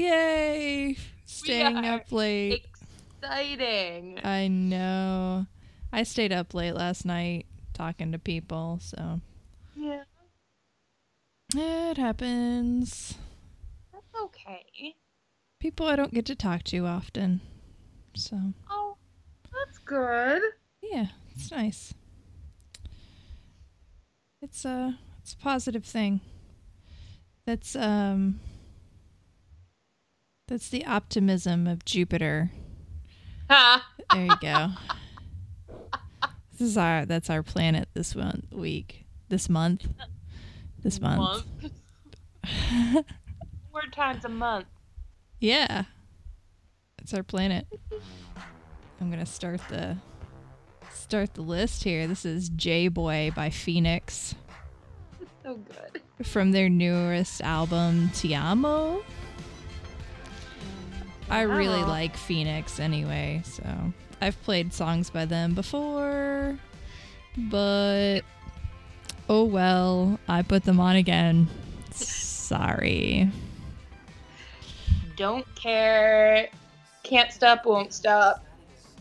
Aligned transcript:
Yay! 0.00 0.96
Staying 1.26 1.84
up 1.84 2.10
late. 2.10 2.64
Exciting. 3.22 4.18
I 4.24 4.48
know. 4.48 5.44
I 5.92 6.04
stayed 6.04 6.32
up 6.32 6.54
late 6.54 6.72
last 6.72 7.04
night 7.04 7.44
talking 7.74 8.10
to 8.12 8.18
people, 8.18 8.78
so 8.80 9.20
Yeah, 9.76 10.04
it 11.54 11.98
happens. 11.98 13.14
that's 13.92 14.22
okay. 14.24 14.94
People 15.58 15.84
I 15.86 15.96
don't 15.96 16.14
get 16.14 16.24
to 16.26 16.34
talk 16.34 16.62
to 16.64 16.86
often. 16.86 17.42
So, 18.14 18.38
Oh, 18.70 18.96
that's 19.52 19.76
good. 19.78 20.40
yeah, 20.82 21.08
it's 21.36 21.50
nice. 21.50 21.92
It's 24.40 24.64
a 24.64 24.98
it's 25.20 25.34
a 25.34 25.36
positive 25.36 25.84
thing. 25.84 26.22
That's 27.44 27.76
um 27.76 28.40
that's 30.50 30.68
the 30.68 30.84
optimism 30.84 31.66
of 31.68 31.84
Jupiter. 31.84 32.50
There 33.48 34.24
you 34.26 34.36
go. 34.40 34.68
this 36.52 36.60
is 36.60 36.76
our 36.76 37.06
that's 37.06 37.30
our 37.30 37.42
planet 37.42 37.88
this 37.94 38.14
one 38.14 38.46
week. 38.50 39.06
This 39.28 39.48
month. 39.48 39.86
This 40.82 41.00
month. 41.00 41.44
Four 43.70 43.82
times 43.92 44.24
a 44.24 44.28
month. 44.28 44.66
Yeah. 45.38 45.84
It's 47.00 47.14
our 47.14 47.22
planet. 47.22 47.66
I'm 49.00 49.08
gonna 49.08 49.24
start 49.24 49.60
the 49.68 49.96
start 50.92 51.34
the 51.34 51.42
list 51.42 51.84
here. 51.84 52.08
This 52.08 52.24
is 52.24 52.48
J 52.50 52.88
Boy 52.88 53.32
by 53.34 53.50
Phoenix 53.50 54.34
So 55.44 55.54
good. 55.54 56.02
from 56.26 56.50
their 56.50 56.68
newest 56.68 57.40
album 57.40 58.10
Ti 58.14 58.34
Amo. 58.34 59.02
I 61.30 61.42
really 61.42 61.84
like 61.84 62.16
Phoenix 62.16 62.80
anyway, 62.80 63.42
so 63.44 63.64
I've 64.20 64.40
played 64.42 64.74
songs 64.74 65.10
by 65.10 65.24
them 65.26 65.54
before, 65.54 66.58
but 67.36 68.22
oh 69.28 69.44
well, 69.44 70.18
I 70.28 70.42
put 70.42 70.64
them 70.64 70.80
on 70.80 70.96
again. 70.96 71.48
Sorry. 71.92 73.30
Don't 75.16 75.46
care. 75.54 76.48
Can't 77.04 77.32
stop, 77.32 77.64
won't 77.64 77.94
stop. 77.94 78.44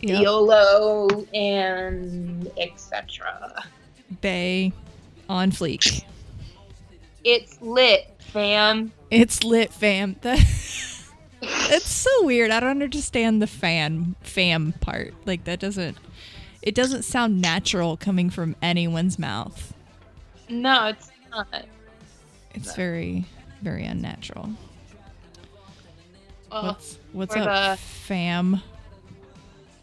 Yep. 0.02 0.22
YOLO 0.22 1.26
and 1.34 2.50
etc. 2.58 3.64
Bay 4.22 4.72
on 5.28 5.52
fleek. 5.52 6.04
It's 7.24 7.60
lit, 7.62 8.08
fam. 8.20 8.92
It's 9.10 9.44
lit, 9.44 9.74
fam. 9.74 10.16
It's 11.42 11.90
so 11.90 12.26
weird. 12.26 12.52
I 12.52 12.60
don't 12.60 12.82
understand 12.82 13.42
the 13.42 13.48
fan 13.48 14.16
fam 14.22 14.74
part. 14.82 15.14
Like 15.26 15.44
that 15.46 15.60
doesn't. 15.60 15.98
It 16.62 16.76
doesn't 16.76 17.04
sound 17.04 17.42
natural 17.42 17.96
coming 17.96 18.30
from 18.30 18.56
anyone's 18.62 19.18
mouth. 19.18 19.74
No, 20.50 20.88
it's 20.88 21.10
not. 21.32 21.48
It's 22.54 22.76
very, 22.76 23.26
very 23.62 23.86
unnatural. 23.86 24.50
Oh, 26.52 26.64
What's 26.68 26.98
what's 27.14 27.36
up, 27.36 27.78
fam? 27.80 28.62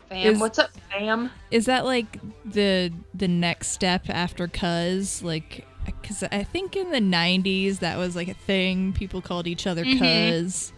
fam. 0.08 0.34
is- 0.34 0.40
What's 0.40 0.58
up, 0.58 0.70
fam? 0.90 1.30
Is 1.50 1.66
that 1.66 1.84
like 1.84 2.18
the 2.44 2.92
the 3.14 3.28
next 3.28 3.68
step 3.68 4.10
after 4.10 4.48
cuz? 4.48 5.22
Like, 5.22 5.64
because 5.86 6.24
I 6.24 6.42
think 6.42 6.74
in 6.76 6.90
the 6.90 7.00
'90s 7.00 7.78
that 7.78 7.96
was 7.96 8.16
like 8.16 8.28
a 8.28 8.34
thing. 8.34 8.92
People 8.92 9.22
called 9.22 9.46
each 9.46 9.66
other 9.66 9.84
Mhm. 9.84 9.98
cuz. 10.42 10.72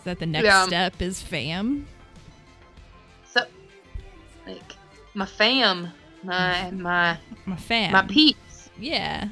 Is 0.00 0.04
that 0.04 0.18
the 0.18 0.26
next 0.26 0.44
Yeah. 0.44 0.66
step? 0.66 1.00
Is 1.02 1.20
fam? 1.22 1.86
So, 3.32 3.42
like, 4.46 4.74
my 5.14 5.26
fam, 5.26 5.92
my 6.22 6.70
my 6.70 7.18
My 7.46 7.56
fam. 7.56 7.92
my 7.92 8.02
peeps. 8.02 8.70
Yeah, 8.78 9.28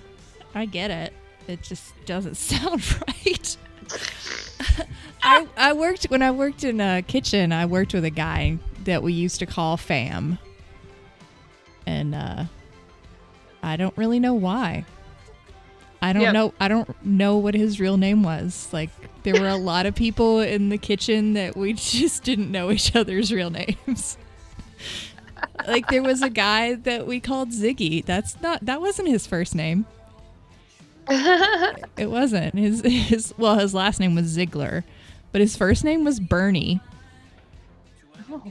I 0.55 0.67
get 0.67 0.91
it. 0.91 1.13
It 1.47 1.63
just 1.63 1.95
doesn't 2.05 2.37
sound 2.51 2.83
right. 3.09 3.57
I 5.23 5.47
I 5.57 5.73
worked 5.73 6.05
when 6.11 6.21
I 6.23 6.31
worked 6.31 6.65
in 6.65 6.81
a 6.81 7.01
kitchen. 7.03 7.51
I 7.53 7.65
worked 7.65 7.95
with 7.95 8.05
a 8.05 8.11
guy 8.11 8.59
that 8.85 9.03
we 9.03 9.15
used 9.15 9.39
to 9.41 9.47
call 9.47 9.79
fam, 9.79 10.39
and 11.87 12.15
uh, 12.15 12.45
I 13.63 13.77
don't 13.77 13.97
really 13.97 14.21
know 14.21 14.35
why. 14.35 14.85
I 16.01 16.13
don't 16.13 16.23
Yeah. 16.23 16.33
know. 16.33 16.55
I 16.61 16.69
don't 16.69 16.89
know 17.05 17.37
what 17.39 17.55
his 17.55 17.81
real 17.81 17.97
name 17.97 18.23
was. 18.23 18.69
Like 18.73 18.91
there 19.25 19.41
were 19.41 19.49
a 19.49 19.57
lot 19.73 19.87
of 19.87 19.95
people 19.95 20.41
in 20.41 20.69
the 20.69 20.79
kitchen 20.79 21.35
that 21.35 21.57
we 21.57 21.73
just 21.75 22.23
didn't 22.25 22.51
know 22.53 22.71
each 22.71 22.95
other's 22.95 23.33
real 23.33 23.51
names. 23.51 24.17
like 25.67 25.89
there 25.89 26.03
was 26.03 26.23
a 26.23 26.31
guy 26.31 26.75
that 26.75 27.07
we 27.07 27.21
called 27.21 27.51
Ziggy. 27.51 28.05
That's 28.05 28.41
not. 28.41 28.65
That 28.65 28.81
wasn't 28.81 29.09
his 29.09 29.27
first 29.27 29.55
name. 29.55 29.87
It 31.97 32.11
wasn't 32.11 32.55
his. 32.55 32.83
His 32.83 33.35
well, 33.39 33.59
his 33.59 33.73
last 33.75 33.99
name 33.99 34.15
was 34.15 34.27
Ziegler, 34.27 34.85
but 35.33 35.41
his 35.41 35.57
first 35.57 35.83
name 35.83 36.05
was 36.05 36.21
Bernie. 36.21 36.81
no 38.29 38.43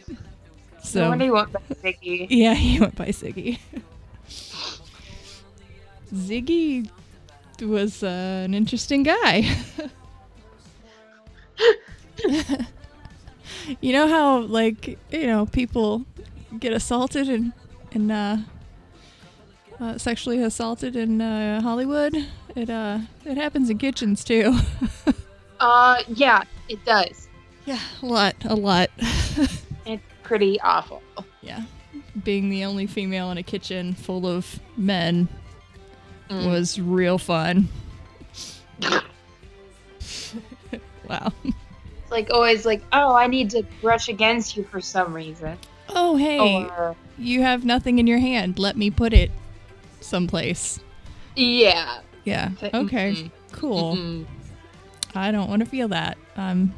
So 0.84 1.08
wonder 1.10 1.26
you 1.26 1.34
want 1.34 1.54
that 1.54 1.68
Ziggy. 1.82 2.28
yeah, 2.30 2.56
he 2.56 2.80
went 2.80 2.96
by 2.96 3.08
Ziggy. 3.10 3.60
Ziggy 6.14 6.90
was 7.62 8.04
uh, 8.04 8.44
an 8.46 8.54
interesting 8.54 9.04
guy. 9.04 9.50
you 13.82 13.94
know 13.94 14.08
how 14.08 14.40
like 14.40 14.98
you 15.12 15.28
know 15.28 15.46
people 15.46 16.06
get 16.60 16.74
assaulted 16.74 17.30
and 17.30 17.54
and 17.94 18.12
uh, 18.12 18.38
uh, 19.80 19.98
sexually 19.98 20.42
assaulted 20.42 20.96
in 20.96 21.22
uh, 21.22 21.62
Hollywood. 21.62 22.16
It 22.56 22.70
uh 22.70 23.00
it 23.26 23.38
happens 23.38 23.70
in 23.70 23.78
kitchens 23.78 24.24
too. 24.24 24.58
Uh, 25.60 26.04
yeah, 26.10 26.44
it 26.70 26.78
does. 26.86 27.28
yeah, 27.66 27.80
a 28.04 28.06
lot, 28.06 28.36
a 28.46 28.54
lot. 28.54 28.92
It's 29.88 30.04
pretty 30.22 30.60
awful. 30.62 31.02
yeah, 31.42 31.64
being 32.24 32.50
the 32.50 32.64
only 32.64 32.86
female 32.86 33.32
in 33.32 33.40
a 33.40 33.44
kitchen 33.44 33.96
full 33.96 34.28
of 34.28 34.60
men 34.78 35.28
Mm. 36.30 36.50
was 36.50 36.80
real 36.80 37.18
fun. 37.18 37.70
wow. 41.10 41.32
It's 41.44 42.12
like 42.12 42.30
always 42.32 42.66
like, 42.66 42.82
oh, 42.94 43.16
I 43.16 43.28
need 43.28 43.50
to 43.52 43.64
brush 43.82 44.10
against 44.10 44.56
you 44.58 44.64
for 44.64 44.82
some 44.82 45.14
reason. 45.14 45.58
Oh 45.90 46.16
hey, 46.18 46.66
Or 46.78 46.96
you 47.18 47.42
have 47.44 47.64
nothing 47.66 48.00
in 48.00 48.08
your 48.08 48.20
hand. 48.20 48.60
Let 48.60 48.76
me 48.78 48.92
put 48.92 49.14
it 49.14 49.32
someplace. 50.02 50.80
yeah. 51.36 52.00
Yeah. 52.26 52.50
Th- 52.60 52.74
Okay. 52.74 53.12
mm-mm. 53.14 53.32
Cool. 53.54 53.96
Mm-mm. 53.96 54.26
I 55.16 55.32
don't 55.32 55.50
want 55.50 55.62
to 55.62 55.66
feel 55.66 55.88
that. 55.88 56.18
I'm, 56.36 56.74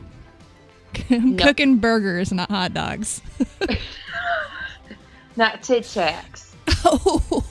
I'm 1.10 1.36
No. 1.36 1.44
cooking 1.44 1.78
burgers, 1.78 2.32
not 2.32 2.50
hot 2.52 2.74
dogs. 2.74 3.22
Not 5.36 5.64
Tic 5.64 5.84
Tacs. 5.84 6.54
oh, 6.86 7.44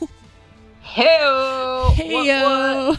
Hey, 0.89 1.93
hey 1.95 2.97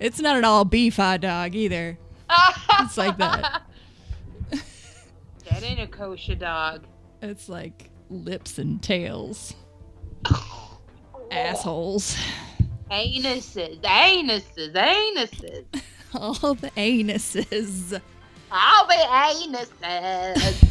It's 0.00 0.18
not 0.18 0.36
an 0.36 0.44
all 0.44 0.64
beef 0.64 0.96
hot 0.96 1.20
dog 1.20 1.54
either. 1.54 1.98
It's 2.80 2.96
like 2.98 3.16
that. 3.18 3.62
That 4.50 5.62
ain't 5.62 5.80
a 5.80 5.86
kosher 5.86 6.34
dog. 6.34 6.84
It's 7.22 7.48
like 7.48 7.90
lips 8.10 8.58
and 8.58 8.82
tails, 8.82 9.54
assholes. 11.30 12.16
Anuses, 12.90 13.80
anuses, 13.80 14.74
anuses. 14.74 15.64
All 16.14 16.54
the 16.54 16.70
anuses. 16.72 18.00
All 18.50 18.86
the 18.86 19.04
anuses. 19.16 20.68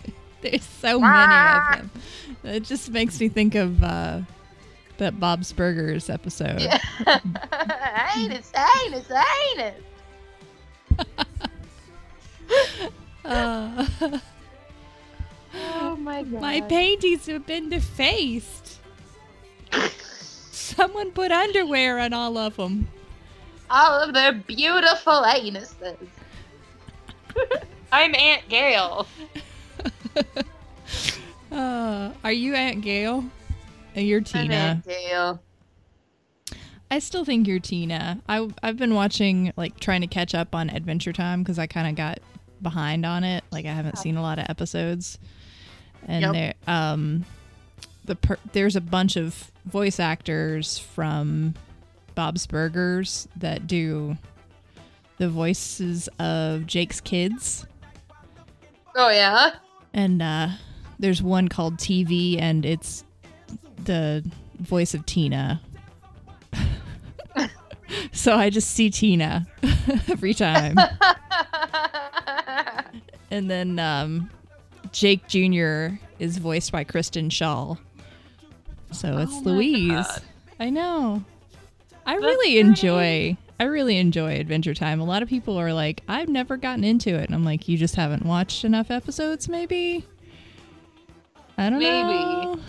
There's 0.40 0.64
so 0.64 1.00
many 1.00 1.34
of 1.34 1.78
them. 1.78 1.90
It 2.44 2.64
just 2.64 2.90
makes 2.90 3.20
me 3.20 3.28
think 3.28 3.54
of 3.54 3.82
uh, 3.82 4.20
that 4.98 5.18
Bob's 5.20 5.52
Burgers 5.52 6.08
episode. 6.10 6.60
anus, 8.16 8.52
anus, 8.86 9.10
anus. 9.56 9.74
Uh, 13.24 13.86
Oh 15.56 15.96
my 15.96 16.22
god. 16.24 16.40
my 16.40 16.60
paintings 16.62 17.26
have 17.26 17.46
been 17.46 17.70
defaced. 17.70 18.78
Someone 20.50 21.12
put 21.12 21.30
underwear 21.30 21.98
on 22.00 22.12
all 22.12 22.36
of 22.36 22.56
them. 22.56 22.88
All 23.70 24.00
of 24.02 24.12
their 24.14 24.32
beautiful 24.32 25.22
anuses. 25.22 25.96
I'm 27.92 28.14
Aunt 28.14 28.48
Gail. 28.48 29.06
Uh, 31.52 32.10
are 32.24 32.32
you 32.32 32.52
Aunt 32.56 32.80
Gail? 32.82 33.24
You're 33.94 34.20
Tina. 34.20 34.82
I 36.90 36.98
still 36.98 37.24
think 37.24 37.46
you're 37.48 37.58
Tina. 37.60 38.20
I 38.28 38.48
I've 38.62 38.76
been 38.76 38.94
watching 38.94 39.52
like 39.56 39.80
trying 39.80 40.02
to 40.02 40.06
catch 40.06 40.34
up 40.34 40.54
on 40.54 40.70
Adventure 40.70 41.12
Time 41.12 41.42
because 41.42 41.58
I 41.58 41.66
kind 41.66 41.88
of 41.88 41.94
got 41.96 42.18
behind 42.62 43.04
on 43.06 43.24
it. 43.24 43.42
Like 43.50 43.66
I 43.66 43.72
haven't 43.72 43.98
seen 43.98 44.16
a 44.16 44.22
lot 44.22 44.38
of 44.38 44.46
episodes, 44.48 45.18
and 46.06 46.22
Yep. 46.22 46.32
there 46.32 46.54
um 46.66 47.24
the 48.04 48.16
per- 48.16 48.38
there's 48.52 48.76
a 48.76 48.80
bunch 48.80 49.16
of 49.16 49.50
voice 49.64 49.98
actors 49.98 50.78
from 50.78 51.54
Bob's 52.14 52.46
Burgers 52.46 53.26
that 53.36 53.66
do 53.66 54.16
the 55.16 55.28
voices 55.28 56.08
of 56.18 56.66
Jake's 56.66 57.00
kids, 57.00 57.66
Oh 58.94 59.08
yeah. 59.10 59.52
and 59.92 60.20
uh, 60.20 60.48
there's 60.98 61.22
one 61.22 61.48
called 61.48 61.78
TV, 61.78 62.38
and 62.40 62.66
it's 62.66 63.04
the 63.84 64.24
voice 64.58 64.94
of 64.94 65.04
Tina. 65.06 65.60
so 68.12 68.36
I 68.36 68.50
just 68.50 68.70
see 68.70 68.90
Tina 68.90 69.46
every 70.08 70.34
time. 70.34 70.76
and 73.30 73.50
then 73.50 73.78
um, 73.78 74.30
Jake 74.92 75.26
Jr. 75.28 75.96
is 76.18 76.38
voiced 76.38 76.72
by 76.72 76.84
Kristen 76.84 77.28
Schaal. 77.28 77.78
So 78.92 79.18
it's 79.18 79.32
Oh 79.34 79.40
Louise. 79.44 79.90
God. 79.90 80.22
I 80.60 80.70
know. 80.70 81.24
I 82.06 82.14
That's 82.14 82.24
really 82.24 82.54
great. 82.54 82.66
enjoy 82.66 83.36
I 83.58 83.64
really 83.64 83.98
enjoy 83.98 84.38
Adventure 84.40 84.74
Time. 84.74 85.00
A 85.00 85.04
lot 85.04 85.22
of 85.22 85.28
people 85.28 85.56
are 85.58 85.72
like, 85.72 86.02
I've 86.08 86.28
never 86.28 86.56
gotten 86.56 86.82
into 86.82 87.14
it. 87.14 87.26
And 87.26 87.34
I'm 87.34 87.44
like, 87.44 87.68
you 87.68 87.78
just 87.78 87.94
haven't 87.94 88.26
watched 88.26 88.64
enough 88.64 88.90
episodes, 88.90 89.48
maybe? 89.48 90.04
I 91.56 91.70
don't 91.70 91.78
Maybe. 91.78 92.12
know. 92.12 92.58
I 92.58 92.62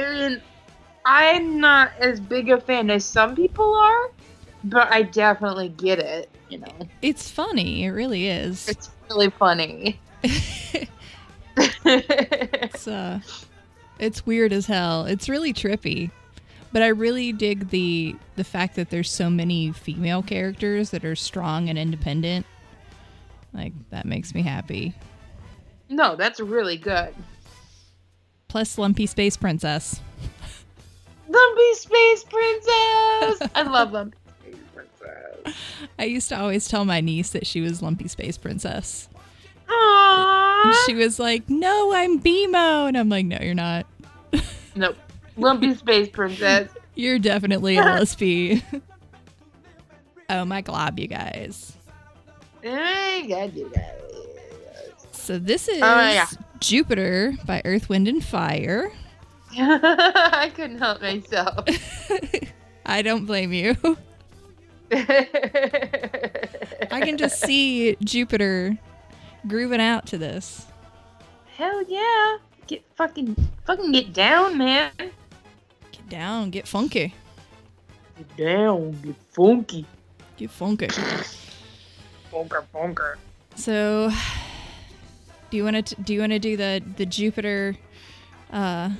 mean, 0.00 0.42
I'm 1.04 1.60
not 1.60 1.92
as 2.00 2.20
big 2.20 2.50
a 2.50 2.60
fan 2.60 2.90
as 2.90 3.04
some 3.04 3.34
people 3.36 3.74
are, 3.74 4.10
but 4.64 4.90
I 4.92 5.02
definitely 5.02 5.68
get 5.70 5.98
it. 5.98 6.28
You 6.48 6.58
know, 6.58 6.88
It's 7.02 7.30
funny. 7.30 7.84
It 7.84 7.90
really 7.90 8.28
is. 8.28 8.68
it's 8.68 8.90
really 9.10 9.30
funny. 9.30 9.98
it's 11.84 12.88
uh 12.88 13.20
it's 13.98 14.26
weird 14.26 14.52
as 14.52 14.66
hell. 14.66 15.06
It's 15.06 15.28
really 15.28 15.52
trippy. 15.52 16.10
But 16.72 16.82
I 16.82 16.88
really 16.88 17.32
dig 17.32 17.70
the 17.70 18.16
the 18.36 18.44
fact 18.44 18.76
that 18.76 18.90
there's 18.90 19.10
so 19.10 19.30
many 19.30 19.72
female 19.72 20.22
characters 20.22 20.90
that 20.90 21.04
are 21.04 21.16
strong 21.16 21.68
and 21.68 21.78
independent. 21.78 22.44
Like 23.54 23.72
that 23.90 24.04
makes 24.04 24.34
me 24.34 24.42
happy. 24.42 24.94
no, 25.88 26.16
that's 26.16 26.40
really 26.40 26.76
good. 26.76 27.14
Plus 28.56 28.78
Lumpy 28.78 29.04
Space 29.04 29.36
Princess. 29.36 30.00
Lumpy 31.28 31.74
Space 31.74 32.24
Princess. 32.24 33.50
I 33.54 33.68
love 33.70 33.92
Lumpy 33.92 34.16
Space 34.40 34.56
Princess. 34.74 35.54
I 35.98 36.04
used 36.04 36.30
to 36.30 36.40
always 36.40 36.66
tell 36.66 36.86
my 36.86 37.02
niece 37.02 37.28
that 37.32 37.46
she 37.46 37.60
was 37.60 37.82
Lumpy 37.82 38.08
Space 38.08 38.38
Princess. 38.38 39.10
And 39.68 39.76
Aww. 39.76 40.86
she 40.86 40.94
was 40.94 41.18
like, 41.18 41.50
"No, 41.50 41.92
I'm 41.92 42.18
BMO." 42.18 42.88
And 42.88 42.96
I'm 42.96 43.10
like, 43.10 43.26
"No, 43.26 43.36
you're 43.42 43.52
not. 43.52 43.84
Nope. 44.74 44.96
Lumpy 45.36 45.74
Space 45.74 46.08
Princess. 46.08 46.70
You're 46.94 47.18
definitely 47.18 47.76
LSP." 47.76 48.62
oh 50.30 50.46
my 50.46 50.62
glob, 50.62 50.98
you 50.98 51.08
guys. 51.08 51.76
I 52.64 53.26
gotta 53.28 53.48
do 53.50 53.70
that. 53.74 54.00
So 55.12 55.38
this 55.38 55.68
is 55.68 55.82
Oh, 55.82 56.08
yeah. 56.08 56.26
Jupiter 56.60 57.34
by 57.46 57.62
Earth, 57.64 57.88
Wind, 57.88 58.08
and 58.08 58.24
Fire. 58.24 58.90
I 59.58 60.50
couldn't 60.54 60.78
help 60.78 61.00
myself. 61.00 61.64
I 62.86 63.02
don't 63.02 63.26
blame 63.26 63.52
you. 63.52 63.76
I 64.92 67.00
can 67.02 67.16
just 67.16 67.40
see 67.40 67.96
Jupiter 68.04 68.76
grooving 69.46 69.80
out 69.80 70.06
to 70.06 70.18
this. 70.18 70.66
Hell 71.56 71.82
yeah. 71.88 72.38
Get 72.66 72.82
fucking 72.96 73.36
fucking 73.64 73.92
get 73.92 74.12
down, 74.12 74.58
man. 74.58 74.90
Get 74.98 76.08
down, 76.08 76.50
get 76.50 76.68
funky, 76.68 77.14
Get 78.16 78.36
down, 78.36 78.92
get 79.02 79.16
funky. 79.32 79.86
get 80.36 80.50
funky. 80.50 80.86
Funker, 82.32 82.64
funker. 82.74 83.16
So, 83.54 84.10
do 85.50 85.56
you 85.56 85.64
want 85.64 85.86
to 85.86 85.94
do 86.02 86.14
you 86.14 86.20
want 86.20 86.32
to 86.32 86.38
do 86.38 86.56
the 86.56 86.82
the 86.96 87.06
Jupiter 87.06 87.76
uh, 88.52 88.90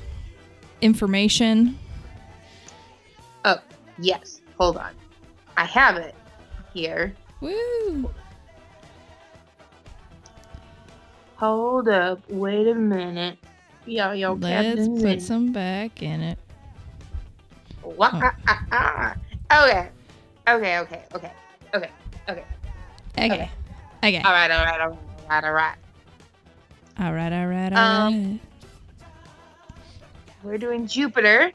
information? 0.81 1.79
Oh, 3.45 3.59
yes. 3.99 4.41
Hold 4.59 4.77
on. 4.79 4.93
I 5.57 5.65
have 5.65 5.97
it 5.97 6.15
here. 6.75 7.15
Woo! 7.41 8.11
Hold 11.37 11.89
up. 11.89 12.21
Wait 12.31 12.67
a 12.67 12.75
minute. 12.75 13.39
Yo, 13.85 14.13
yo, 14.13 14.33
Let's 14.33 14.75
Captain 14.77 15.01
put 15.03 15.23
some 15.23 15.53
back 15.53 16.03
in 16.03 16.23
it. 16.23 16.39
Wha- 17.83 18.11
Oh. 18.13 18.21
ah, 18.23 18.35
ah, 18.49 19.15
ah. 19.51 19.65
Okay. 19.65 19.89
Okay, 20.49 20.79
okay, 20.79 21.03
okay. 21.15 21.33
Okay. 21.75 21.91
Okay. 22.29 22.45
Okay. 23.19 23.51
Okay. 24.03 24.23
All 24.25 24.33
right, 24.33 24.51
all 24.51 24.65
right, 24.65 24.81
all 24.81 24.99
right, 25.29 25.45
all 25.45 25.53
right. 25.53 25.77
All 26.99 27.13
right. 27.13 27.33
All 27.33 27.47
right. 27.47 27.73
All 27.73 28.07
Um, 28.09 28.31
right. 28.31 28.41
We're 30.43 30.59
doing 30.59 30.87
Jupiter, 30.87 31.53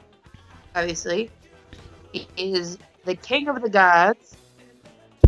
obviously. 0.74 1.30
He 2.12 2.28
is 2.36 2.78
the 3.04 3.14
king 3.14 3.48
of 3.48 3.62
the 3.62 3.70
gods, 3.70 4.36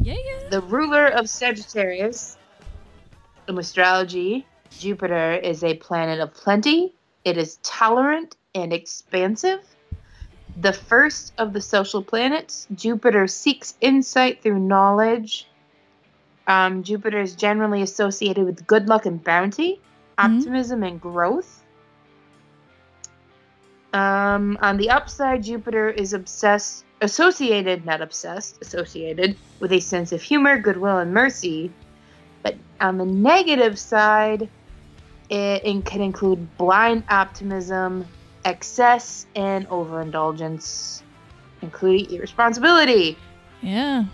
Yeah. 0.00 0.14
Yeah. 0.14 0.48
the 0.50 0.60
ruler 0.60 1.06
of 1.06 1.28
Sagittarius. 1.28 2.36
In 3.48 3.58
astrology, 3.58 4.46
Jupiter 4.78 5.32
is 5.34 5.64
a 5.64 5.74
planet 5.74 6.20
of 6.20 6.32
plenty. 6.34 6.94
It 7.24 7.36
is 7.36 7.58
tolerant 7.62 8.36
and 8.54 8.72
expansive. 8.72 9.60
The 10.60 10.72
first 10.72 11.32
of 11.38 11.52
the 11.52 11.60
social 11.60 12.02
planets, 12.02 12.66
Jupiter 12.74 13.26
seeks 13.26 13.74
insight 13.80 14.42
through 14.42 14.60
knowledge. 14.60 15.48
Um, 16.46 16.82
Jupiter 16.82 17.20
is 17.20 17.34
generally 17.34 17.82
associated 17.82 18.44
with 18.44 18.66
good 18.66 18.88
luck 18.88 19.06
and 19.06 19.22
bounty, 19.22 19.80
Mhm. 20.18 20.38
optimism 20.38 20.82
and 20.82 21.00
growth. 21.00 21.62
Um, 23.92 24.58
on 24.60 24.76
the 24.76 24.90
upside, 24.90 25.44
Jupiter 25.44 25.88
is 25.88 26.12
obsessed, 26.14 26.84
associated, 27.00 27.86
not 27.86 28.00
obsessed, 28.00 28.58
associated 28.60 29.36
with 29.60 29.72
a 29.72 29.80
sense 29.80 30.10
of 30.10 30.20
humor, 30.20 30.58
goodwill, 30.58 30.98
and 30.98 31.12
mercy. 31.14 31.70
But 32.42 32.56
on 32.80 32.98
the 32.98 33.04
negative 33.06 33.78
side, 33.78 34.48
it, 35.30 35.62
it 35.64 35.84
can 35.84 36.00
include 36.00 36.56
blind 36.58 37.04
optimism, 37.08 38.04
excess, 38.44 39.26
and 39.36 39.66
overindulgence, 39.68 41.02
including 41.62 42.10
irresponsibility, 42.14 43.16
Yeah. 43.62 44.04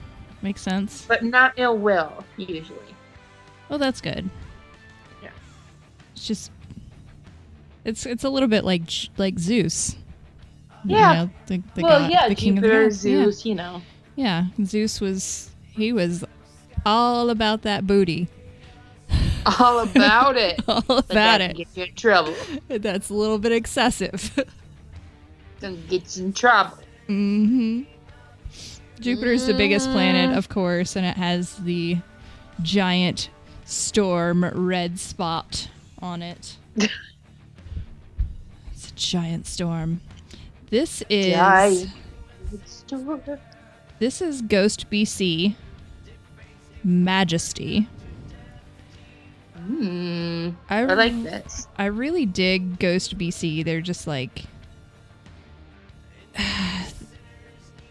Makes 0.43 0.63
sense. 0.63 1.05
but 1.09 1.23
not 1.25 1.53
ill 1.57 1.77
will, 1.77 2.25
usually. 2.37 2.95
Well, 3.69 3.79
that's 3.79 4.01
good. 4.01 4.29
It's 6.21 6.27
just 6.27 6.51
it's 7.87 8.05
it's 8.05 8.25
a 8.25 8.29
little 8.29 8.47
bit 8.51 8.63
like 8.63 8.83
like 9.17 9.39
Zeus. 9.39 9.97
You 10.85 10.97
Yeah. 10.97 11.13
know, 11.15 11.31
the, 11.47 11.63
the 11.75 11.83
well, 11.83 11.99
god, 12.01 12.11
yeah, 12.11 12.29
the 12.29 12.35
king 12.35 12.57
Jupiter, 12.57 12.83
of 12.83 12.83
the 12.83 12.89
gods. 12.91 13.07
Yeah. 13.07 13.25
Zeus, 13.25 13.47
you 13.47 13.55
know. 13.55 13.81
Yeah. 14.17 14.45
Zeus 14.63 15.01
was 15.01 15.51
he 15.73 15.95
was 15.95 16.23
all 16.85 17.31
about 17.31 17.63
that 17.63 17.87
booty. 17.87 18.29
All 19.59 19.79
about 19.79 20.37
it. 20.37 20.61
all 20.69 20.79
about 20.87 21.09
that 21.09 21.41
it. 21.41 21.57
get 21.57 21.69
you 21.75 21.85
in 21.85 21.95
trouble. 21.95 22.35
That's 22.69 23.09
a 23.09 23.15
little 23.15 23.39
bit 23.39 23.53
excessive. 23.53 24.39
Gonna 25.63 25.77
get 25.89 26.19
you 26.19 26.27
in 26.27 26.33
trouble. 26.35 26.77
hmm 27.07 27.83
Jupiter's 29.01 29.47
the 29.47 29.55
biggest 29.55 29.91
planet, 29.93 30.37
of 30.37 30.51
course, 30.51 30.95
and 30.97 31.07
it 31.07 31.17
has 31.17 31.55
the 31.57 31.97
giant 32.61 33.31
storm 33.65 34.45
red 34.45 34.99
spot 34.99 35.71
on 36.03 36.23
it. 36.23 36.57
it's 36.77 36.91
a 38.91 38.95
giant 38.95 39.47
storm. 39.47 40.01
This 40.71 41.03
is 41.09 41.35
Giant. 41.35 41.91
Store. 42.65 43.39
this 43.99 44.21
is 44.23 44.43
Ghost 44.43 44.91
BC 44.91 45.55
Majesty. 46.83 47.89
Hmm. 49.55 50.51
I, 50.69 50.81
I 50.81 50.95
like 50.95 51.23
this. 51.23 51.69
I 51.77 51.87
really 51.87 52.27
dig 52.27 52.79
Ghost 52.79 53.19
BC. 53.19 53.65
They're 53.65 53.81
just 53.81 54.07
like 54.07 54.45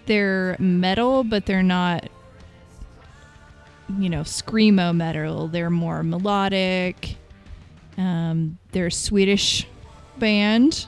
they're 0.06 0.56
metal, 0.60 1.24
but 1.24 1.46
they're 1.46 1.64
not 1.64 2.10
you 3.98 4.10
know, 4.10 4.22
screamo 4.22 4.96
metal. 4.96 5.48
They're 5.48 5.70
more 5.70 6.04
melodic. 6.04 7.16
Um, 8.00 8.58
they're 8.72 8.88
a 8.88 8.92
Swedish 8.92 9.68
band. 10.18 10.86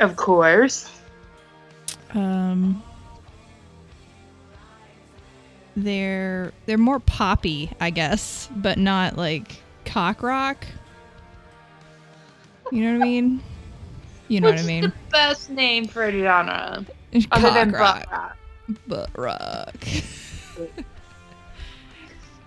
Of 0.00 0.16
course. 0.16 0.90
Um, 2.14 2.82
they're 5.76 6.52
they're 6.64 6.78
more 6.78 6.98
poppy, 6.98 7.70
I 7.78 7.90
guess, 7.90 8.48
but 8.56 8.78
not 8.78 9.16
like 9.18 9.62
cock 9.84 10.22
rock. 10.22 10.66
You 12.70 12.84
know 12.84 12.98
what 12.98 13.02
I 13.02 13.04
mean? 13.04 13.42
You 14.28 14.40
know 14.40 14.48
What's 14.48 14.62
what 14.62 14.70
I 14.70 14.72
mean? 14.72 14.82
the 14.82 14.92
best 15.10 15.50
name 15.50 15.86
for 15.86 16.04
a 16.04 16.10
genre 16.12 16.86
Cock 17.12 17.26
other 17.32 17.50
than 17.50 17.72
rock. 17.72 18.08
butt 18.08 18.10
rock? 18.10 18.36
butt 18.86 19.10
rock. 19.18 20.74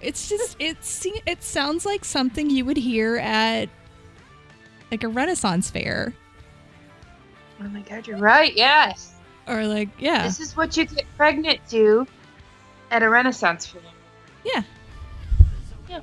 it's 0.05 0.29
just 0.29 0.55
it 0.59 0.83
se- 0.83 1.21
it 1.25 1.43
sounds 1.43 1.85
like 1.85 2.05
something 2.05 2.49
you 2.49 2.63
would 2.65 2.77
hear 2.77 3.17
at 3.17 3.67
like 4.91 5.03
a 5.03 5.07
Renaissance 5.07 5.69
fair 5.69 6.13
Oh 7.61 7.67
my 7.69 7.79
god, 7.81 8.05
you're 8.05 8.17
right. 8.17 8.53
Yes, 8.55 9.13
or 9.47 9.65
like 9.65 9.89
yeah 9.97 10.23
this 10.23 10.39
is 10.39 10.55
what 10.57 10.75
you 10.77 10.85
get 10.85 11.05
pregnant 11.17 11.59
to 11.69 12.05
at 12.91 13.01
a 13.03 13.09
Renaissance 13.09 13.65
fair. 13.65 13.81
yeah. 14.43 14.61
Yeah. 15.89 16.01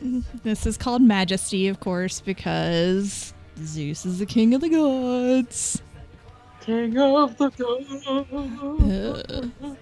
This 0.42 0.66
is 0.66 0.76
called 0.76 1.00
Majesty, 1.02 1.68
of 1.68 1.78
course, 1.78 2.20
because 2.20 3.32
Zeus 3.62 4.04
is 4.04 4.18
the 4.18 4.26
king 4.26 4.52
of 4.54 4.60
the 4.60 4.68
gods. 4.68 5.80
King 6.60 6.98
of 6.98 7.36
the 7.38 7.46
Uh. 9.62 9.74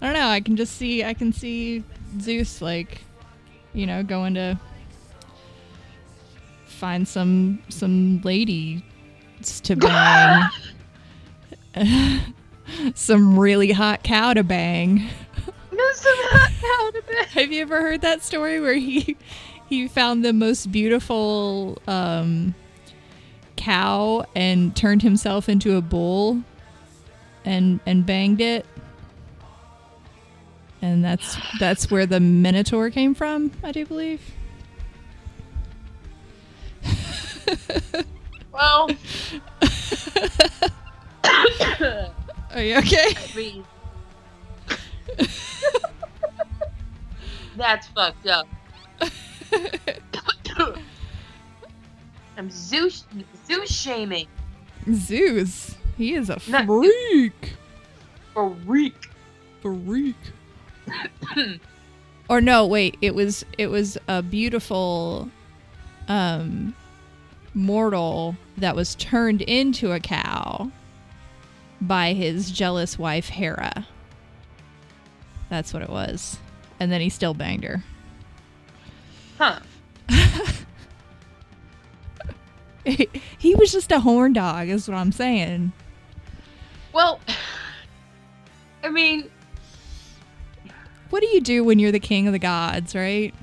I 0.00 0.06
don't 0.06 0.14
know. 0.14 0.28
I 0.28 0.40
can 0.40 0.56
just 0.56 0.76
see. 0.76 1.02
I 1.04 1.14
can 1.14 1.32
see 1.32 1.82
Zeus 2.20 2.62
like, 2.62 3.02
you 3.72 3.86
know, 3.86 4.02
going 4.02 4.34
to 4.34 4.58
find 6.66 7.06
some 7.08 7.60
some 7.68 8.20
lady 8.22 8.84
to 9.64 9.76
bang, 9.76 10.48
some 12.94 13.38
really 13.38 13.72
hot 13.72 14.02
cow 14.04 14.34
to 14.34 14.44
bang. 14.44 15.08
Some 15.94 16.16
hot 16.16 16.92
powder 16.92 17.02
bed. 17.02 17.26
Have 17.30 17.52
you 17.52 17.62
ever 17.62 17.80
heard 17.80 18.00
that 18.02 18.22
story 18.22 18.60
where 18.60 18.74
he 18.74 19.16
he 19.68 19.88
found 19.88 20.24
the 20.24 20.32
most 20.32 20.72
beautiful 20.72 21.80
um, 21.86 22.54
cow 23.56 24.26
and 24.34 24.74
turned 24.74 25.02
himself 25.02 25.48
into 25.48 25.76
a 25.76 25.80
bull 25.80 26.42
and 27.44 27.80
and 27.86 28.04
banged 28.04 28.40
it? 28.40 28.66
And 30.80 31.04
that's 31.04 31.36
that's 31.58 31.90
where 31.90 32.06
the 32.06 32.20
minotaur 32.20 32.90
came 32.90 33.14
from, 33.14 33.50
I 33.64 33.72
do 33.72 33.84
believe. 33.84 34.20
Well, 38.52 38.90
Are 42.54 42.62
you 42.62 42.76
okay? 42.78 43.14
That's 47.56 47.86
fucked 47.88 48.26
up. 48.26 48.48
I'm 52.36 52.50
Zeus 52.50 53.04
Zeus 53.46 53.70
shaming 53.70 54.26
Zeus, 54.92 55.76
he 55.96 56.14
is 56.14 56.30
a 56.30 56.40
freak. 56.40 57.54
a 58.36 58.42
reek. 58.44 59.08
freak. 59.62 60.16
or 62.28 62.40
no, 62.40 62.66
wait, 62.66 62.96
it 63.00 63.14
was 63.14 63.44
it 63.56 63.68
was 63.68 63.96
a 64.08 64.22
beautiful 64.22 65.30
um 66.08 66.74
mortal 67.54 68.36
that 68.56 68.76
was 68.76 68.94
turned 68.94 69.42
into 69.42 69.92
a 69.92 70.00
cow 70.00 70.70
by 71.80 72.12
his 72.12 72.50
jealous 72.50 72.98
wife 72.98 73.28
Hera. 73.28 73.86
That's 75.48 75.72
what 75.72 75.82
it 75.82 75.90
was. 75.90 76.38
And 76.80 76.92
then 76.92 77.00
he 77.00 77.08
still 77.08 77.34
banged 77.34 77.64
her. 77.64 77.82
Huh. 79.38 79.60
he 82.84 83.54
was 83.54 83.72
just 83.72 83.92
a 83.92 84.00
horn 84.00 84.32
dog, 84.32 84.68
is 84.68 84.88
what 84.88 84.96
I'm 84.96 85.12
saying. 85.12 85.72
Well, 86.92 87.20
I 88.84 88.88
mean, 88.88 89.30
What 91.10 91.20
do 91.20 91.28
you 91.28 91.40
do 91.40 91.64
when 91.64 91.78
you're 91.78 91.92
the 91.92 92.00
king 92.00 92.26
of 92.26 92.32
the 92.32 92.38
gods, 92.38 92.94
right? 92.94 93.34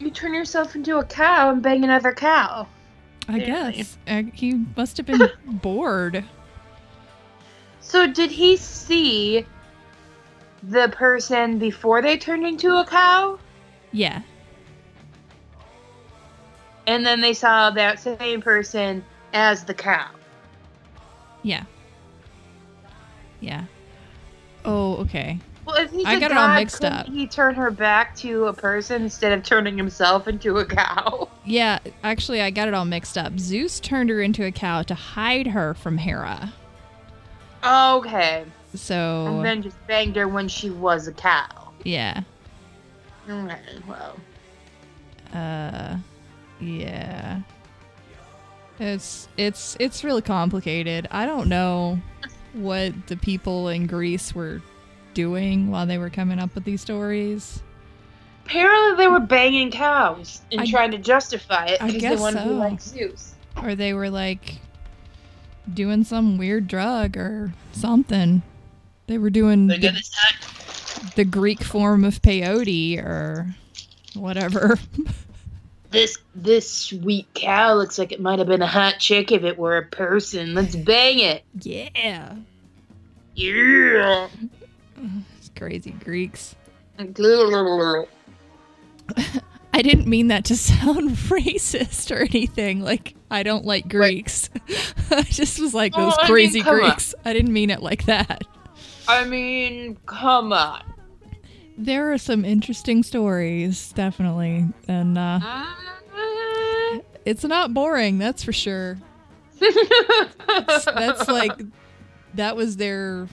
you 0.00 0.10
turn 0.10 0.34
yourself 0.34 0.74
into 0.74 0.98
a 0.98 1.04
cow 1.04 1.50
and 1.50 1.62
bang 1.62 1.82
another 1.84 2.12
cow. 2.12 2.66
I 3.28 3.38
Apparently. 3.38 3.72
guess. 3.72 3.96
Uh, 4.06 4.22
he 4.34 4.64
must 4.76 4.96
have 4.98 5.06
been 5.06 5.30
bored. 5.46 6.24
So 7.80 8.06
did 8.06 8.30
he 8.30 8.56
see 8.56 9.46
the 10.62 10.88
person 10.88 11.58
before 11.58 12.02
they 12.02 12.18
turned 12.18 12.44
into 12.44 12.76
a 12.76 12.84
cow? 12.84 13.38
Yeah. 13.92 14.22
And 16.86 17.06
then 17.06 17.20
they 17.20 17.32
saw 17.32 17.70
that 17.70 17.98
same 17.98 18.42
person 18.42 19.02
as 19.32 19.64
the 19.64 19.74
cow. 19.74 20.10
Yeah. 21.42 21.64
Yeah. 23.40 23.64
Oh, 24.64 24.96
okay. 24.96 25.38
Well, 25.66 25.76
if 25.76 25.90
he's 25.90 26.04
I 26.04 26.20
got 26.20 26.30
it 26.30 26.36
all 26.36 26.54
mixed 26.54 26.84
up. 26.84 27.06
He 27.06 27.26
turn 27.26 27.54
her 27.54 27.70
back 27.70 28.14
to 28.16 28.46
a 28.46 28.52
person 28.52 29.02
instead 29.02 29.32
of 29.32 29.42
turning 29.44 29.76
himself 29.78 30.28
into 30.28 30.58
a 30.58 30.64
cow. 30.66 31.28
Yeah, 31.44 31.78
actually, 32.02 32.40
I 32.40 32.50
got 32.50 32.68
it 32.68 32.74
all 32.74 32.84
mixed 32.84 33.16
up. 33.18 33.38
Zeus 33.38 33.80
turned 33.80 34.10
her 34.10 34.20
into 34.22 34.44
a 34.44 34.50
cow 34.52 34.82
to 34.82 34.94
hide 34.94 35.46
her 35.48 35.74
from 35.74 35.98
Hera. 35.98 36.52
Okay. 37.64 38.44
So, 38.74 39.26
And 39.26 39.44
then 39.44 39.62
just 39.62 39.76
banged 39.86 40.16
her 40.16 40.26
when 40.28 40.48
she 40.48 40.70
was 40.70 41.06
a 41.08 41.12
cow. 41.12 41.72
yeah. 41.84 42.22
Okay, 43.28 43.58
well. 43.88 44.16
Uh, 45.32 45.96
yeah. 46.60 47.40
It's 48.78 49.28
it's 49.36 49.76
it's 49.80 50.02
really 50.04 50.20
complicated. 50.22 51.08
I 51.10 51.24
don't 51.26 51.48
know 51.48 52.00
what 52.52 52.92
the 53.06 53.16
people 53.16 53.68
in 53.68 53.86
Greece 53.86 54.34
were 54.34 54.60
doing 55.14 55.70
while 55.70 55.86
they 55.86 55.98
were 55.98 56.10
coming 56.10 56.38
up 56.38 56.54
with 56.54 56.64
these 56.64 56.80
stories. 56.80 57.62
Apparently 58.46 58.96
they 59.04 59.08
were 59.08 59.20
banging 59.20 59.70
cows 59.70 60.42
and 60.52 60.60
I- 60.62 60.66
trying 60.66 60.90
to 60.90 60.98
justify 60.98 61.66
it 61.66 61.78
because 61.80 61.92
they 61.94 61.98
guess 62.00 62.20
wanted 62.20 62.42
to 62.42 62.48
be 62.48 62.54
like 62.54 62.80
Zeus. 62.80 63.34
or 63.62 63.74
they 63.74 63.94
were 63.94 64.10
like 64.10 64.58
doing 65.72 66.04
some 66.04 66.36
weird 66.36 66.68
drug 66.68 67.16
or 67.16 67.54
something. 67.72 68.42
They 69.06 69.16
were 69.18 69.30
doing 69.30 69.66
the, 69.68 69.74
at 69.76 69.80
this 69.80 70.10
hot 70.14 71.14
the 71.16 71.24
Greek 71.24 71.62
form 71.62 72.04
of 72.04 72.20
peyote 72.22 72.98
or 72.98 73.54
whatever. 74.14 74.78
This 75.90 76.18
this 76.34 76.68
sweet 76.68 77.28
cow 77.34 77.74
looks 77.74 78.00
like 78.00 78.10
it 78.10 78.20
might 78.20 78.40
have 78.40 78.48
been 78.48 78.62
a 78.62 78.66
hot 78.66 78.96
chick 78.98 79.30
if 79.30 79.44
it 79.44 79.56
were 79.56 79.76
a 79.76 79.84
person. 79.86 80.52
Let's 80.52 80.74
bang 80.74 81.20
it. 81.20 81.44
yeah, 81.60 82.34
Yeah. 83.36 84.28
It's 85.38 85.50
crazy 85.56 85.92
Greeks. 85.92 86.54
I 89.74 89.82
didn't 89.82 90.06
mean 90.06 90.28
that 90.28 90.44
to 90.46 90.56
sound 90.56 91.10
racist 91.10 92.14
or 92.14 92.20
anything. 92.20 92.80
Like 92.80 93.14
I 93.30 93.42
don't 93.42 93.64
like 93.64 93.88
Greeks. 93.88 94.48
I 95.10 95.22
just 95.22 95.58
was 95.58 95.74
like 95.74 95.92
Oh, 95.96 96.04
those 96.06 96.14
I 96.18 96.22
mean, 96.22 96.32
crazy 96.32 96.62
on. 96.62 96.78
Greeks. 96.78 97.14
I 97.24 97.32
didn't 97.32 97.52
mean 97.52 97.70
it 97.70 97.82
like 97.82 98.04
that. 98.06 98.44
I 99.08 99.24
mean, 99.24 99.96
come 100.06 100.52
on. 100.52 100.82
There 101.76 102.12
are 102.12 102.18
some 102.18 102.44
interesting 102.44 103.02
stories, 103.02 103.90
definitely, 103.92 104.66
and 104.86 105.18
uh, 105.18 105.40
it's 107.24 107.42
not 107.44 107.74
boring. 107.74 108.18
That's 108.18 108.44
for 108.44 108.52
sure. 108.52 108.96
That's, 109.58 110.84
that's 110.84 111.28
like 111.28 111.60
that 112.34 112.54
was 112.54 112.76
their 112.76 113.26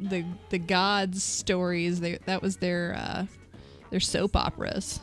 the 0.00 0.24
the 0.48 0.58
gods 0.58 1.22
stories. 1.22 2.00
They, 2.00 2.18
that 2.26 2.42
was 2.42 2.56
their 2.56 2.94
uh, 2.96 3.26
their 3.90 4.00
soap 4.00 4.36
operas. 4.36 5.00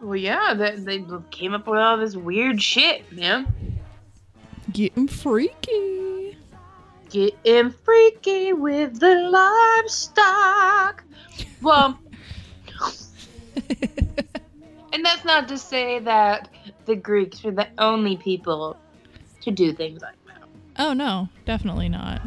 well, 0.00 0.16
yeah, 0.16 0.54
they, 0.54 0.76
they 0.76 1.04
came 1.30 1.54
up 1.54 1.66
with 1.66 1.80
all 1.80 1.96
this 1.96 2.16
weird 2.16 2.62
shit, 2.62 3.10
man. 3.12 3.52
Getting 4.72 5.08
freaky. 5.08 6.36
Getting 7.10 7.70
freaky 7.70 8.52
with 8.52 9.00
the 9.00 9.14
livestock. 9.30 11.04
Well, 11.62 11.98
and 14.92 15.04
that's 15.04 15.24
not 15.24 15.48
to 15.48 15.58
say 15.58 15.98
that 16.00 16.48
the 16.84 16.96
Greeks 16.96 17.42
were 17.42 17.52
the 17.52 17.68
only 17.78 18.16
people 18.16 18.76
to 19.42 19.50
do 19.50 19.72
things 19.72 20.02
like 20.02 20.14
that. 20.25 20.25
Oh 20.78 20.92
no, 20.92 21.28
definitely 21.44 21.88
not. 21.88 22.20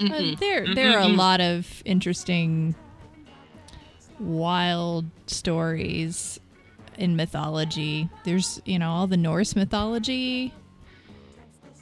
Uh, 0.00 0.34
there 0.40 0.74
there 0.74 0.96
are 0.98 1.02
a 1.02 1.08
lot 1.08 1.40
of 1.40 1.82
interesting 1.84 2.74
wild 4.18 5.06
stories 5.26 6.40
in 6.98 7.16
mythology. 7.16 8.08
There's, 8.24 8.60
you 8.64 8.78
know, 8.78 8.90
all 8.90 9.06
the 9.06 9.16
Norse 9.16 9.54
mythology. 9.56 10.52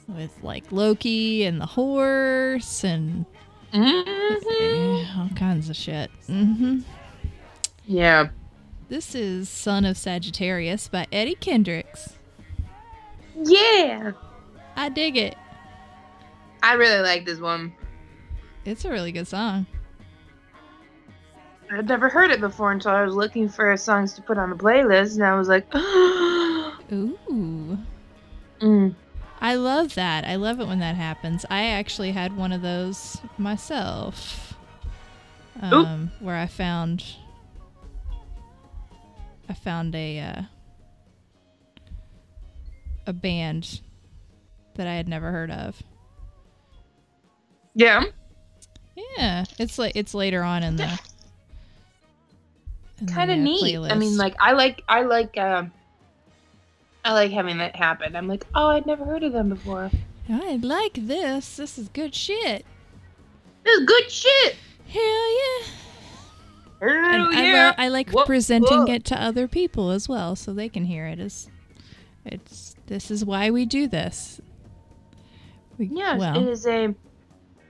with 0.07 0.31
like 0.41 0.71
Loki 0.71 1.43
and 1.45 1.61
the 1.61 1.67
horse 1.67 2.83
and 2.83 3.25
Mhm. 3.71 4.03
eh, 4.59 5.05
all 5.19 5.29
kinds 5.35 5.69
of 5.69 5.75
shit. 5.75 6.09
Mm-hmm. 6.27 6.79
Yeah. 7.85 8.29
This 8.87 9.13
is 9.13 9.47
Son 9.49 9.85
of 9.85 9.97
Sagittarius 9.97 10.87
by 10.87 11.05
Eddie 11.11 11.35
Kendricks. 11.35 12.15
Yeah. 13.43 14.13
I 14.79 14.87
dig 14.87 15.17
it. 15.17 15.35
I 16.63 16.75
really 16.75 17.03
like 17.03 17.25
this 17.25 17.41
one. 17.41 17.73
It's 18.63 18.85
a 18.85 18.89
really 18.89 19.11
good 19.11 19.27
song. 19.27 19.65
I'd 21.69 21.85
never 21.85 22.07
heard 22.07 22.31
it 22.31 22.39
before 22.39 22.71
until 22.71 22.91
I 22.91 23.03
was 23.03 23.13
looking 23.13 23.49
for 23.49 23.75
songs 23.75 24.13
to 24.13 24.21
put 24.21 24.37
on 24.37 24.49
the 24.49 24.55
playlist, 24.55 25.15
and 25.15 25.25
I 25.25 25.35
was 25.35 25.49
like, 25.49 25.67
Ooh. 26.93 27.77
mm. 28.61 28.95
I 29.41 29.55
love 29.55 29.95
that. 29.95 30.23
I 30.23 30.37
love 30.37 30.61
it 30.61 30.67
when 30.67 30.79
that 30.79 30.95
happens. 30.95 31.45
I 31.49 31.65
actually 31.65 32.13
had 32.13 32.37
one 32.37 32.53
of 32.53 32.61
those 32.61 33.17
myself. 33.37 34.53
Um, 35.61 36.09
where 36.21 36.37
I 36.37 36.47
found 36.47 37.03
I 39.49 39.53
found 39.53 39.93
a 39.93 40.19
uh, 40.21 40.41
a 43.05 43.11
band 43.11 43.81
that 44.79 44.87
I 44.87 44.93
had 44.95 45.07
never 45.09 45.29
heard 45.31 45.51
of. 45.51 45.81
yeah. 47.75 48.03
Yeah, 49.17 49.45
it's 49.57 49.77
like 49.77 49.93
it's 49.95 50.13
later 50.13 50.41
on 50.43 50.63
in 50.63 50.75
the 50.75 50.99
kind 53.07 53.31
of 53.31 53.37
uh, 53.37 53.41
neat. 53.41 53.77
I 53.89 53.95
mean, 53.95 54.17
like 54.17 54.35
I 54.39 54.51
like 54.53 54.83
I 54.89 55.03
like 55.03 55.37
um 55.37 55.71
I 57.05 57.13
like 57.13 57.31
having 57.31 57.57
that 57.59 57.75
happen. 57.75 58.15
I'm 58.15 58.27
like, 58.27 58.45
oh, 58.55 58.67
I'd 58.67 58.85
never 58.85 59.05
heard 59.05 59.23
of 59.23 59.31
them 59.31 59.49
before. 59.49 59.89
I 60.29 60.57
like 60.61 60.93
this. 60.93 61.57
This 61.57 61.77
is 61.77 61.87
good 61.89 62.13
shit. 62.13 62.65
This 63.63 63.79
is 63.79 63.85
good 63.85 64.11
shit. 64.11 64.55
Hell 64.87 65.01
yeah! 65.01 65.65
Hell 66.81 67.27
And 67.27 67.35
I, 67.37 67.45
yeah. 67.45 67.67
lo- 67.69 67.83
I 67.83 67.87
like 67.89 68.11
presenting 68.25 68.87
it 68.89 69.05
to 69.05 69.21
other 69.21 69.47
people 69.47 69.91
as 69.91 70.09
well, 70.09 70.35
so 70.35 70.53
they 70.53 70.67
can 70.69 70.85
hear 70.85 71.05
it. 71.07 71.19
it. 71.19 71.25
Is 71.25 71.49
it's 72.25 72.75
this 72.87 73.09
is 73.11 73.23
why 73.23 73.49
we 73.49 73.65
do 73.65 73.87
this. 73.87 74.41
We, 75.79 75.87
yes, 75.87 76.19
well, 76.19 76.37
it 76.37 76.47
is 76.47 76.67
a 76.67 76.93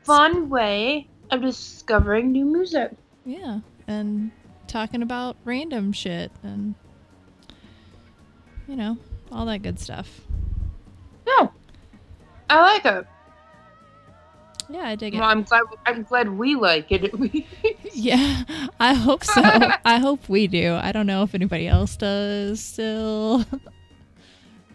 fun 0.04 0.50
way 0.50 1.08
of 1.32 1.42
discovering 1.42 2.32
new 2.32 2.44
music. 2.44 2.92
yeah, 3.24 3.60
and 3.88 4.32
talking 4.68 5.02
about 5.02 5.36
random 5.46 5.94
shit 5.94 6.32
and 6.44 6.76
you 8.68 8.76
know 8.76 8.98
all 9.32 9.46
that 9.46 9.62
good 9.62 9.80
stuff. 9.80 10.22
Yeah, 11.28 11.48
I 12.50 12.60
like 12.62 12.86
it. 12.86 13.08
Yeah, 14.72 14.84
I 14.84 14.96
dig 14.96 15.14
it. 15.16 15.20
Well, 15.20 15.30
I'm 15.30 15.44
glad. 15.44 15.64
I'm 15.86 16.04
glad 16.04 16.30
we 16.30 16.56
like 16.56 16.92
it. 16.92 17.14
Yeah, 17.92 18.44
I 18.80 18.94
hope 18.94 19.24
so. 19.26 19.42
I 19.86 19.98
hope 19.98 20.30
we 20.30 20.48
do. 20.48 20.76
I 20.76 20.92
don't 20.92 21.08
know 21.08 21.24
if 21.24 21.36
anybody 21.36 21.68
else 21.68 21.98
does 21.98 22.64
still. 22.64 23.44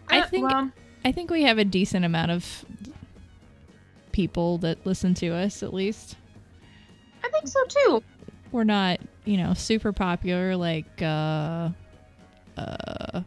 I 0.09 0.21
think 0.21 0.47
well, 0.47 0.69
I 1.03 1.11
think 1.11 1.31
we 1.31 1.43
have 1.43 1.57
a 1.57 1.65
decent 1.65 2.05
amount 2.05 2.31
of 2.31 2.65
people 4.15 4.57
that 4.59 4.85
listen 4.85 5.13
to 5.13 5.27
us 5.33 5.61
at 5.61 5.73
least. 5.73 6.15
I 7.21 7.29
think 7.29 7.49
so 7.49 7.59
too. 7.67 8.03
We're 8.53 8.63
not, 8.63 9.01
you 9.25 9.35
know, 9.35 9.53
super 9.53 9.91
popular 9.91 10.55
like 10.55 11.01
uh 11.01 11.69
uh 12.57 13.21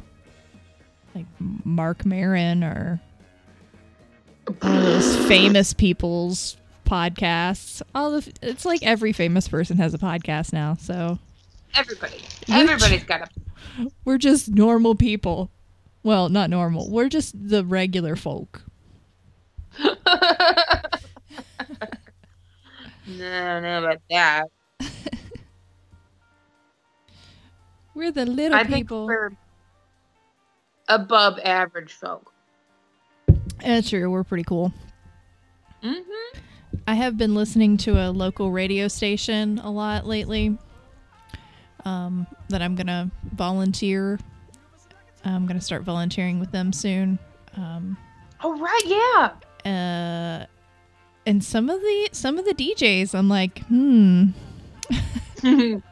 like 1.14 1.26
Marc 1.38 2.07
Maron 2.07 2.64
or 2.64 3.00
those 4.61 5.16
famous 5.28 5.75
people's 5.75 6.57
podcasts. 6.87 7.83
All 7.95 8.12
the 8.12 8.33
it's 8.40 8.64
like 8.64 8.83
every 8.83 9.12
famous 9.12 9.47
person 9.47 9.76
has 9.76 9.92
a 9.92 9.99
podcast 9.99 10.54
now, 10.54 10.75
so 10.75 11.18
Everybody, 11.74 12.16
everybody's 12.51 13.05
got 13.05 13.20
a. 13.20 13.90
we're 14.07 14.16
just 14.16 14.48
normal 14.48 14.94
people. 14.94 15.51
Well, 16.03 16.31
not 16.31 16.48
normal. 16.48 16.90
We're 16.90 17.11
just 17.11 17.35
the 17.37 17.62
regular 17.62 18.16
folk. 18.16 18.62
no, 23.07 23.27
I 23.27 23.55
don't 23.55 23.62
know 23.62 23.85
about 23.85 24.01
that. 24.11 24.44
We're 27.94 28.12
the 28.12 28.27
little 28.27 28.57
I 28.57 28.64
think 28.64 28.87
people. 28.87 29.07
we're 29.07 29.31
above 30.88 31.38
average 31.40 31.92
folk. 31.92 32.33
That's 33.64 33.90
true. 33.90 34.09
We're 34.11 34.25
pretty 34.25 34.44
cool. 34.44 34.73
Mm-hmm. 35.83 36.38
I 36.87 36.94
have 36.94 37.16
been 37.18 37.35
listening 37.35 37.77
to 37.79 37.99
a 37.99 38.11
local 38.11 38.51
radio 38.53 38.87
station 38.88 39.59
a 39.59 39.71
lot 39.71 40.07
lately. 40.07 40.57
Um, 41.85 42.27
that 42.51 42.62
I'm 42.62 42.75
gonna 42.77 43.11
volunteer. 43.35 44.18
I'm 45.25 45.47
gonna 45.47 45.61
start 45.61 45.83
volunteering 45.83 46.38
with 46.38 46.53
them 46.53 46.73
soon. 46.73 47.18
Um, 47.57 47.97
Oh 48.40 48.57
right, 48.59 48.83
yeah. 48.87 49.31
Uh, 49.68 50.46
and 51.26 51.44
some 51.44 51.68
of 51.68 51.81
the 51.81 52.09
some 52.12 52.38
of 52.38 52.44
the 52.44 52.54
DJs, 52.54 53.14
I'm 53.14 53.28
like, 53.28 53.61
hmm, 53.64 54.28
you 55.42 55.83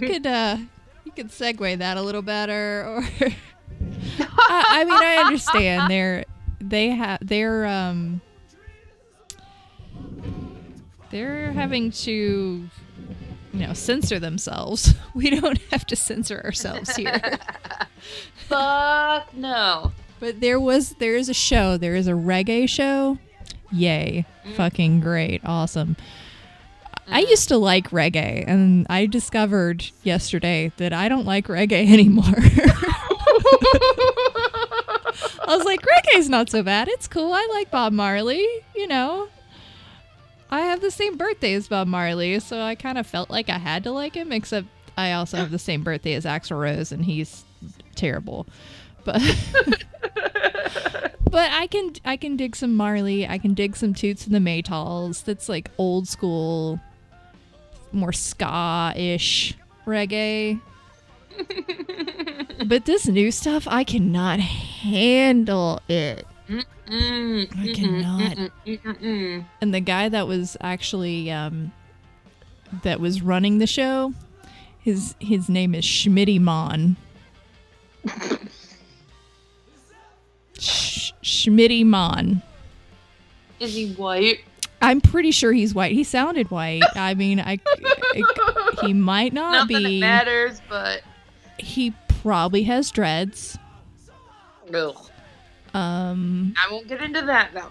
could 0.00 0.26
uh, 0.26 0.56
you 1.04 1.12
could 1.12 1.28
segue 1.28 1.78
that 1.78 1.96
a 1.96 2.02
little 2.02 2.22
better, 2.22 2.84
or 2.86 3.02
I, 4.18 4.64
I 4.68 4.84
mean, 4.84 4.94
I 4.94 5.22
understand 5.24 5.90
they're 5.90 6.24
they 6.60 6.88
have 6.90 7.20
they're 7.22 7.66
um 7.66 8.20
they're 11.10 11.52
having 11.52 11.90
to 11.90 12.68
you 13.52 13.66
know 13.66 13.72
censor 13.72 14.18
themselves. 14.18 14.94
We 15.14 15.28
don't 15.28 15.58
have 15.70 15.86
to 15.88 15.96
censor 15.96 16.40
ourselves 16.42 16.96
here. 16.96 17.38
Fuck 18.48 19.34
no. 19.34 19.92
But 20.22 20.40
there 20.40 20.60
was 20.60 20.90
there 21.00 21.16
is 21.16 21.28
a 21.28 21.34
show, 21.34 21.76
there 21.76 21.96
is 21.96 22.06
a 22.06 22.12
reggae 22.12 22.68
show. 22.68 23.18
Yay. 23.72 24.24
Mm. 24.46 24.54
Fucking 24.54 25.00
great. 25.00 25.42
Awesome. 25.44 25.96
I 27.08 27.24
mm. 27.24 27.30
used 27.30 27.48
to 27.48 27.56
like 27.56 27.90
reggae 27.90 28.44
and 28.46 28.86
I 28.88 29.06
discovered 29.06 29.84
yesterday 30.04 30.70
that 30.76 30.92
I 30.92 31.08
don't 31.08 31.26
like 31.26 31.48
reggae 31.48 31.92
anymore. 31.92 32.22
I 35.44 35.56
was 35.56 35.64
like, 35.64 35.80
reggae's 35.82 36.28
not 36.28 36.50
so 36.50 36.62
bad. 36.62 36.86
It's 36.86 37.08
cool. 37.08 37.32
I 37.32 37.48
like 37.54 37.72
Bob 37.72 37.92
Marley, 37.92 38.46
you 38.76 38.86
know. 38.86 39.26
I 40.50 40.60
have 40.60 40.80
the 40.80 40.92
same 40.92 41.16
birthday 41.16 41.54
as 41.54 41.66
Bob 41.66 41.88
Marley, 41.88 42.38
so 42.38 42.60
I 42.60 42.76
kind 42.76 42.96
of 42.96 43.08
felt 43.08 43.28
like 43.28 43.48
I 43.48 43.58
had 43.58 43.82
to 43.82 43.90
like 43.90 44.14
him, 44.14 44.30
except 44.30 44.68
I 44.96 45.14
also 45.14 45.38
have 45.38 45.50
the 45.50 45.58
same 45.58 45.82
birthday 45.82 46.14
as 46.14 46.24
Axl 46.24 46.60
Rose 46.60 46.92
and 46.92 47.04
he's 47.04 47.44
terrible. 47.96 48.46
But 49.04 49.20
But 51.32 51.50
I 51.50 51.66
can 51.66 51.94
I 52.04 52.18
can 52.18 52.36
dig 52.36 52.54
some 52.54 52.76
Marley. 52.76 53.26
I 53.26 53.38
can 53.38 53.54
dig 53.54 53.74
some 53.74 53.94
Toots 53.94 54.26
and 54.26 54.34
the 54.34 54.38
Maytals. 54.38 55.24
That's 55.24 55.48
like 55.48 55.70
old 55.78 56.06
school, 56.06 56.78
more 57.90 58.12
ska-ish 58.12 59.54
reggae. 59.86 60.60
but 62.66 62.84
this 62.84 63.08
new 63.08 63.30
stuff, 63.30 63.66
I 63.66 63.82
cannot 63.82 64.40
handle 64.40 65.80
it. 65.88 66.26
Mm, 66.86 67.48
I 67.58 67.72
cannot. 67.72 68.36
mm, 68.36 68.50
mm, 68.66 68.80
mm, 68.82 69.00
mm. 69.00 69.44
And 69.62 69.72
the 69.72 69.80
guy 69.80 70.10
that 70.10 70.26
was 70.26 70.58
actually 70.60 71.30
um, 71.30 71.72
that 72.82 73.00
was 73.00 73.22
running 73.22 73.56
the 73.56 73.66
show, 73.66 74.12
his 74.80 75.14
his 75.18 75.48
name 75.48 75.74
is 75.74 75.86
Schmitty 75.86 76.38
Mon. 76.38 76.98
Sh- 80.62 81.12
Schmitty 81.22 81.84
Mon. 81.84 82.40
Is 83.60 83.74
he 83.74 83.92
white? 83.94 84.40
I'm 84.80 85.00
pretty 85.00 85.30
sure 85.30 85.52
he's 85.52 85.74
white. 85.74 85.92
He 85.92 86.02
sounded 86.04 86.50
white. 86.50 86.82
I 86.96 87.14
mean, 87.14 87.38
I, 87.40 87.58
I- 87.66 88.76
he 88.82 88.92
might 88.92 89.32
not 89.32 89.52
Not 89.52 89.68
that 89.68 89.82
it 89.82 89.84
be. 89.86 90.00
matters, 90.00 90.60
but 90.68 91.02
He 91.58 91.94
probably 92.22 92.62
has 92.64 92.90
dreads. 92.90 93.58
ugh. 94.74 94.96
Um, 95.74 96.54
I 96.56 96.70
won't 96.70 96.86
get 96.86 97.00
into 97.02 97.22
that 97.22 97.50
though. 97.54 97.70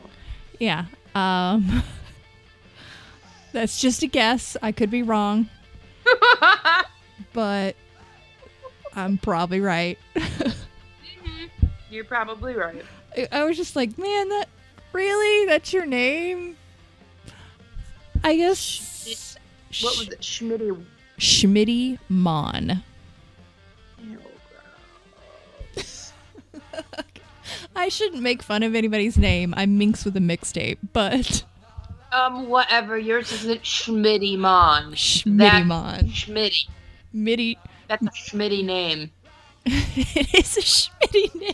yeah. 0.60 0.86
Um, 1.14 1.84
that's 3.54 3.80
just 3.80 4.02
a 4.04 4.08
guess. 4.08 4.58
I 4.62 4.72
could 4.72 4.90
be 4.90 5.04
wrong, 5.04 5.50
but 7.34 7.76
I'm 8.96 9.18
probably 9.20 9.60
right. 9.60 10.00
You're 11.92 12.06
probably 12.06 12.56
right. 12.56 12.84
I- 13.16 13.28
I 13.32 13.44
was 13.44 13.58
just 13.58 13.76
like, 13.76 13.98
man, 13.98 14.30
that 14.30 14.48
really? 14.94 15.46
That's 15.46 15.74
your 15.74 15.86
name? 15.86 16.56
I 18.24 18.36
guess. 18.38 19.38
What 19.82 19.98
was 19.98 20.08
it? 20.10 20.22
Schmitty. 20.22 20.84
Schmitty 21.20 22.00
Mon. 22.10 22.84
I 25.76 25.84
I 27.76 27.90
shouldn't 27.90 28.22
make 28.22 28.42
fun 28.44 28.64
of 28.64 28.74
anybody's 28.76 29.18
name. 29.18 29.54
I'm 29.58 29.78
Minx 29.78 30.06
with 30.06 30.16
a 30.18 30.20
mixtape, 30.20 30.78
but 30.94 31.44
Um, 32.14 32.50
whatever. 32.50 32.98
Yours 32.98 33.32
isn't 33.32 33.64
Schmitty 33.64 34.38
Mon. 34.38 34.94
Schmitty 34.94 35.66
Mon. 35.66 36.06
Schmitty. 36.08 36.68
Mitty. 37.14 37.58
That's 37.88 38.06
a 38.06 38.10
Schmitty 38.10 38.64
name. 38.66 39.12
it 39.66 40.34
is 40.34 40.58
a 40.58 40.62
Schmitty 40.62 41.36
name. 41.36 41.54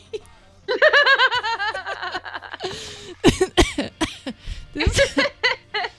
this, 4.73 5.19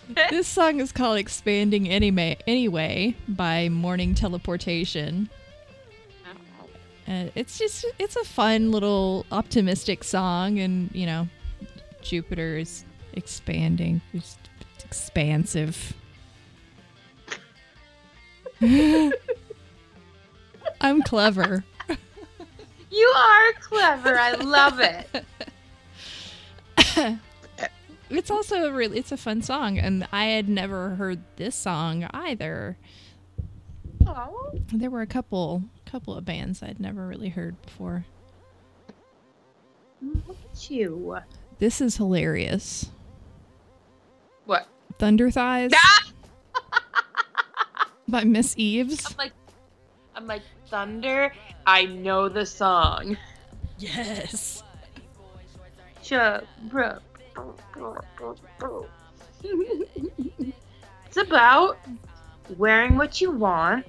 this 0.30 0.48
song 0.48 0.80
is 0.80 0.90
called 0.90 1.18
Expanding 1.18 1.88
Anyway, 1.88 3.16
by 3.28 3.68
Morning 3.68 4.14
Teleportation. 4.14 5.28
Uh, 7.06 7.26
it's 7.34 7.58
just 7.58 7.84
it's 7.98 8.16
a 8.16 8.24
fun 8.24 8.70
little 8.70 9.24
optimistic 9.32 10.04
song 10.04 10.58
and 10.58 10.90
you 10.92 11.06
know 11.06 11.26
Jupiter 12.02 12.58
is 12.58 12.84
expanding 13.14 14.02
just 14.12 14.38
expansive 14.84 15.94
I'm 20.80 21.02
clever. 21.02 21.64
You 22.90 23.06
are 23.16 23.52
clever. 23.60 24.18
I 24.18 24.32
love 24.32 24.80
it. 24.80 25.24
It's 28.10 28.30
also 28.30 28.64
a 28.64 28.72
really 28.72 28.98
it's 28.98 29.12
a 29.12 29.16
fun 29.18 29.42
song 29.42 29.78
and 29.78 30.06
I 30.12 30.24
had 30.26 30.48
never 30.48 30.90
heard 30.94 31.20
this 31.36 31.54
song 31.54 32.08
either. 32.14 32.78
Oh. 34.06 34.52
There 34.72 34.88
were 34.90 35.02
a 35.02 35.06
couple 35.06 35.62
couple 35.84 36.14
of 36.14 36.24
bands 36.24 36.62
I'd 36.62 36.80
never 36.80 37.06
really 37.06 37.28
heard 37.28 37.60
before. 37.62 38.06
Look 40.00 40.36
at 40.54 40.70
you. 40.70 41.18
This 41.58 41.80
is 41.80 41.96
hilarious. 41.98 42.90
What? 44.46 44.66
Thunder 44.98 45.30
Thighs 45.30 45.72
Ah! 45.74 46.12
by 48.08 48.24
Miss 48.24 48.54
Eaves. 48.56 49.04
I'm 49.10 49.16
like, 49.18 49.32
I'm 50.14 50.26
like 50.26 50.42
thunder. 50.70 51.32
I 51.66 51.84
know 51.86 52.28
the 52.28 52.46
song. 52.46 53.16
Yes. 53.78 54.62
It's 61.06 61.16
about 61.16 61.78
wearing 62.56 62.96
what 62.96 63.20
you 63.20 63.30
want, 63.30 63.86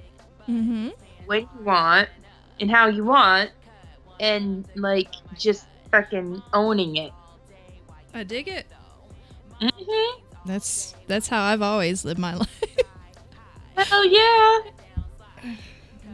Mm-hmm. 0.48 0.88
when 1.26 1.40
you 1.42 1.64
want, 1.64 2.08
and 2.58 2.70
how 2.70 2.88
you 2.88 3.04
want, 3.04 3.50
and 4.18 4.66
like 4.74 5.08
just 5.38 5.66
fucking 5.92 6.42
owning 6.52 6.96
it. 6.96 7.12
I 8.12 8.24
dig 8.24 8.48
it. 8.48 8.66
Mm-hmm. 9.60 10.20
That's 10.46 10.94
that's 11.06 11.28
how 11.28 11.42
I've 11.42 11.62
always 11.62 12.04
lived 12.04 12.18
my 12.18 12.34
life. 12.36 12.64
Hell 13.76 14.04
yeah. 14.06 14.58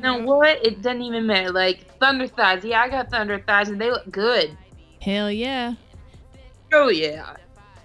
No, 0.00 0.16
mm-hmm. 0.16 0.26
what? 0.26 0.64
It 0.64 0.82
doesn't 0.82 1.02
even 1.02 1.26
matter. 1.26 1.50
Like 1.50 1.98
thunder 1.98 2.26
thighs. 2.26 2.64
Yeah, 2.64 2.82
I 2.82 2.88
got 2.88 3.10
thunder 3.10 3.42
thighs, 3.46 3.68
and 3.68 3.80
they 3.80 3.90
look 3.90 4.10
good. 4.10 4.56
Hell 5.00 5.30
yeah. 5.30 5.74
Oh 6.72 6.88
yeah. 6.88 7.36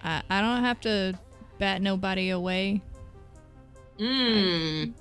I, 0.03 0.21
I 0.29 0.41
don't 0.41 0.63
have 0.63 0.81
to 0.81 1.17
bat 1.59 1.81
nobody 1.81 2.31
away. 2.31 2.81
Mmm. 3.99 4.93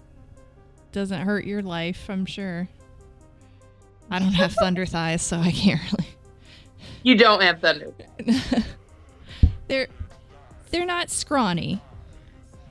Doesn't 0.92 1.22
hurt 1.22 1.44
your 1.44 1.62
life, 1.62 2.08
I'm 2.10 2.26
sure. 2.26 2.68
I 4.10 4.18
don't 4.18 4.32
have 4.32 4.52
thunder 4.52 4.84
thighs, 4.86 5.22
so 5.22 5.38
I 5.38 5.52
can't 5.52 5.80
really. 5.92 6.08
You 7.02 7.16
don't 7.16 7.42
have 7.42 7.60
thunder. 7.60 7.94
they're 9.68 9.88
they're 10.70 10.84
not 10.84 11.10
scrawny. 11.10 11.80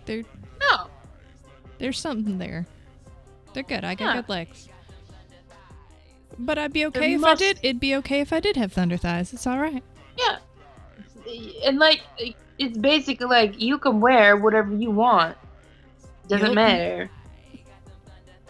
They're 0.06 0.24
No. 0.60 0.88
there's 1.80 2.00
something 2.00 2.38
there. 2.38 2.68
They're 3.60 3.78
good. 3.78 3.84
I 3.84 3.96
got 3.96 4.06
Yeah. 4.16 4.22
good 4.22 4.30
legs. 4.30 4.70
But 6.38 6.58
I'd 6.58 6.72
be 6.72 6.86
okay 6.86 7.16
if 7.16 7.22
must- 7.22 7.42
I 7.42 7.46
did. 7.46 7.60
It'd 7.62 7.80
be 7.80 7.94
okay 7.98 8.22
if 8.22 8.32
I 8.32 8.40
did 8.40 8.56
have 8.56 8.72
thunder 8.72 8.96
thighs. 8.96 9.34
It's 9.34 9.46
all 9.46 9.60
right. 9.60 9.84
Yeah. 10.18 10.38
And 11.66 11.78
like, 11.78 12.02
it's 12.58 12.78
basically 12.78 13.28
like 13.28 13.60
you 13.62 13.78
can 13.78 14.00
wear 14.00 14.38
whatever 14.38 14.74
you 14.74 14.92
want. 14.92 15.36
Doesn't 16.30 16.54
matter. 16.54 17.10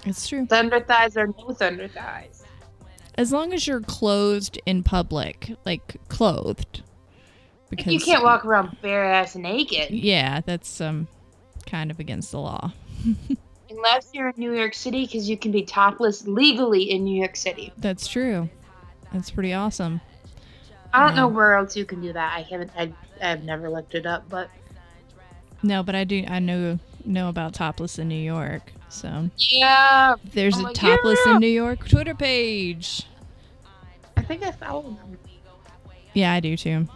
It's 0.06 0.28
true. 0.28 0.45
Thunder 0.45 0.80
thighs 0.80 1.17
or 1.17 1.28
no 1.28 1.50
thunder 1.54 1.88
thighs. 1.88 2.43
As 3.15 3.32
long 3.32 3.52
as 3.52 3.65
you're 3.65 3.82
clothed 3.82 4.62
in 4.67 4.84
public, 4.84 5.56
like 5.65 5.95
clothed. 6.08 6.84
Because 7.72 7.93
you 7.93 8.00
can't 8.00 8.24
walk 8.24 8.45
around 8.45 8.78
bare 8.82 9.06
ass 9.06 9.36
naked 9.36 9.89
Yeah, 9.91 10.41
that's 10.41 10.80
um 10.80 11.08
kind 11.65 11.89
of 11.89 12.00
against 12.00 12.32
the 12.32 12.39
law. 12.39 12.74
unless 13.80 14.10
you're 14.13 14.30
in 14.30 14.36
New 14.38 14.54
York 14.54 14.74
City 14.74 15.06
because 15.06 15.30
you 15.30 15.38
can 15.38 15.52
be 15.52 15.63
topless 15.63 16.28
legally 16.28 16.84
in 16.92 17.04
New 17.04 17.18
York 17.18 17.36
City. 17.36 17.72
That's 17.78 18.08
true. 18.08 18.50
That's 19.13 19.32
pretty 19.32 19.54
awesome. 19.54 20.02
I 20.94 21.06
don't 21.06 21.15
know 21.15 21.28
where 21.28 21.56
else 21.56 21.76
you 21.76 21.86
can 21.86 22.02
do 22.02 22.13
that. 22.13 22.34
I 22.36 22.42
haven't. 22.42 22.72
I, 22.78 22.92
I've 23.22 23.44
never 23.44 23.70
looked 23.70 23.96
it 23.96 24.06
up, 24.06 24.28
but 24.30 24.50
No, 25.62 25.84
but 25.84 25.96
I 25.96 26.04
do. 26.04 26.26
I 26.28 26.39
know 26.39 26.80
know 27.06 27.30
about 27.30 27.54
topless 27.54 27.98
in 28.00 28.08
New 28.08 28.15
York. 28.15 28.72
So 28.89 29.30
yeah, 29.38 30.15
there's 30.34 30.58
Oh 30.58 30.62
a 30.62 30.63
my 30.63 30.74
topless 30.74 31.20
God. 31.26 31.36
in 31.36 31.39
New 31.42 31.48
York 31.48 31.88
Twitter 31.88 32.15
page. 32.15 33.04
I 34.18 34.22
think 34.24 34.44
I 34.44 34.52
followed 34.52 34.98
them. 34.98 35.18
Yeah, 36.13 36.34
I 36.34 36.39
do 36.39 36.58
too. 36.58 36.88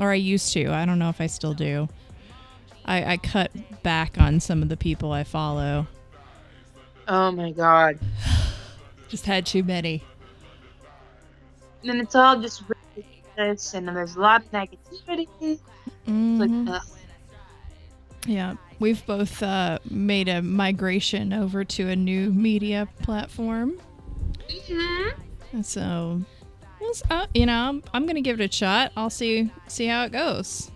Or 0.00 0.10
I 0.12 0.14
used 0.16 0.52
to. 0.52 0.70
I 0.70 0.84
don't 0.84 0.98
know 0.98 1.08
if 1.08 1.20
I 1.20 1.26
still 1.26 1.54
do. 1.54 1.88
I, 2.88 3.12
I 3.12 3.16
cut 3.18 3.52
back 3.82 4.18
on 4.18 4.40
some 4.40 4.62
of 4.62 4.70
the 4.70 4.76
people 4.76 5.12
I 5.12 5.22
follow. 5.22 5.86
Oh 7.06 7.30
my 7.30 7.52
god! 7.52 7.98
Just 9.08 9.26
had 9.26 9.44
too 9.44 9.62
many. 9.62 10.02
And 11.84 12.00
it's 12.00 12.14
all 12.14 12.40
just 12.40 12.64
racist, 13.36 13.74
and 13.74 13.88
there's 13.88 14.16
a 14.16 14.20
lot 14.20 14.42
of 14.42 14.50
negativity. 14.50 15.28
It's 15.40 15.62
like. 16.06 16.82
Yeah, 18.26 18.56
we've 18.78 19.04
both 19.06 19.42
uh, 19.42 19.78
made 19.88 20.28
a 20.28 20.42
migration 20.42 21.32
over 21.32 21.64
to 21.64 21.88
a 21.88 21.96
new 21.96 22.32
media 22.32 22.88
platform. 23.02 23.80
Mhm. 24.50 25.12
And 25.52 25.64
so, 25.64 26.22
uh, 27.10 27.26
you 27.34 27.46
know, 27.46 27.68
I'm, 27.68 27.82
I'm 27.92 28.06
gonna 28.06 28.20
give 28.22 28.40
it 28.40 28.50
a 28.50 28.54
shot. 28.54 28.92
I'll 28.96 29.10
see 29.10 29.50
see 29.66 29.86
how 29.86 30.04
it 30.04 30.12
goes. 30.12 30.70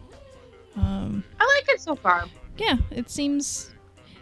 Um, 0.76 1.24
I 1.38 1.44
like 1.44 1.74
it 1.74 1.80
so 1.80 1.94
far. 1.94 2.24
yeah, 2.56 2.76
it 2.90 3.10
seems 3.10 3.72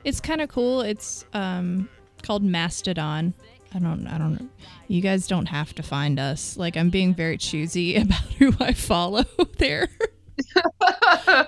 it's 0.05 0.21
kind 0.21 0.41
of 0.41 0.49
cool. 0.49 0.81
It's 0.81 1.25
um, 1.33 1.89
called 2.23 2.43
Mastodon. 2.43 3.35
I 3.73 3.79
don't, 3.79 4.07
I 4.09 4.19
don't. 4.19 4.51
You 4.89 5.01
guys 5.01 5.27
don't 5.29 5.47
have 5.47 5.75
to 5.77 5.83
find 5.83 6.19
us. 6.19 6.57
Like, 6.57 6.77
I'm 6.77 6.91
being 6.91 7.15
very 7.15 7.39
choosy 7.39 7.97
about 8.03 8.21
who 8.39 8.53
I 8.59 8.73
follow 8.73 9.25
there. 9.59 9.89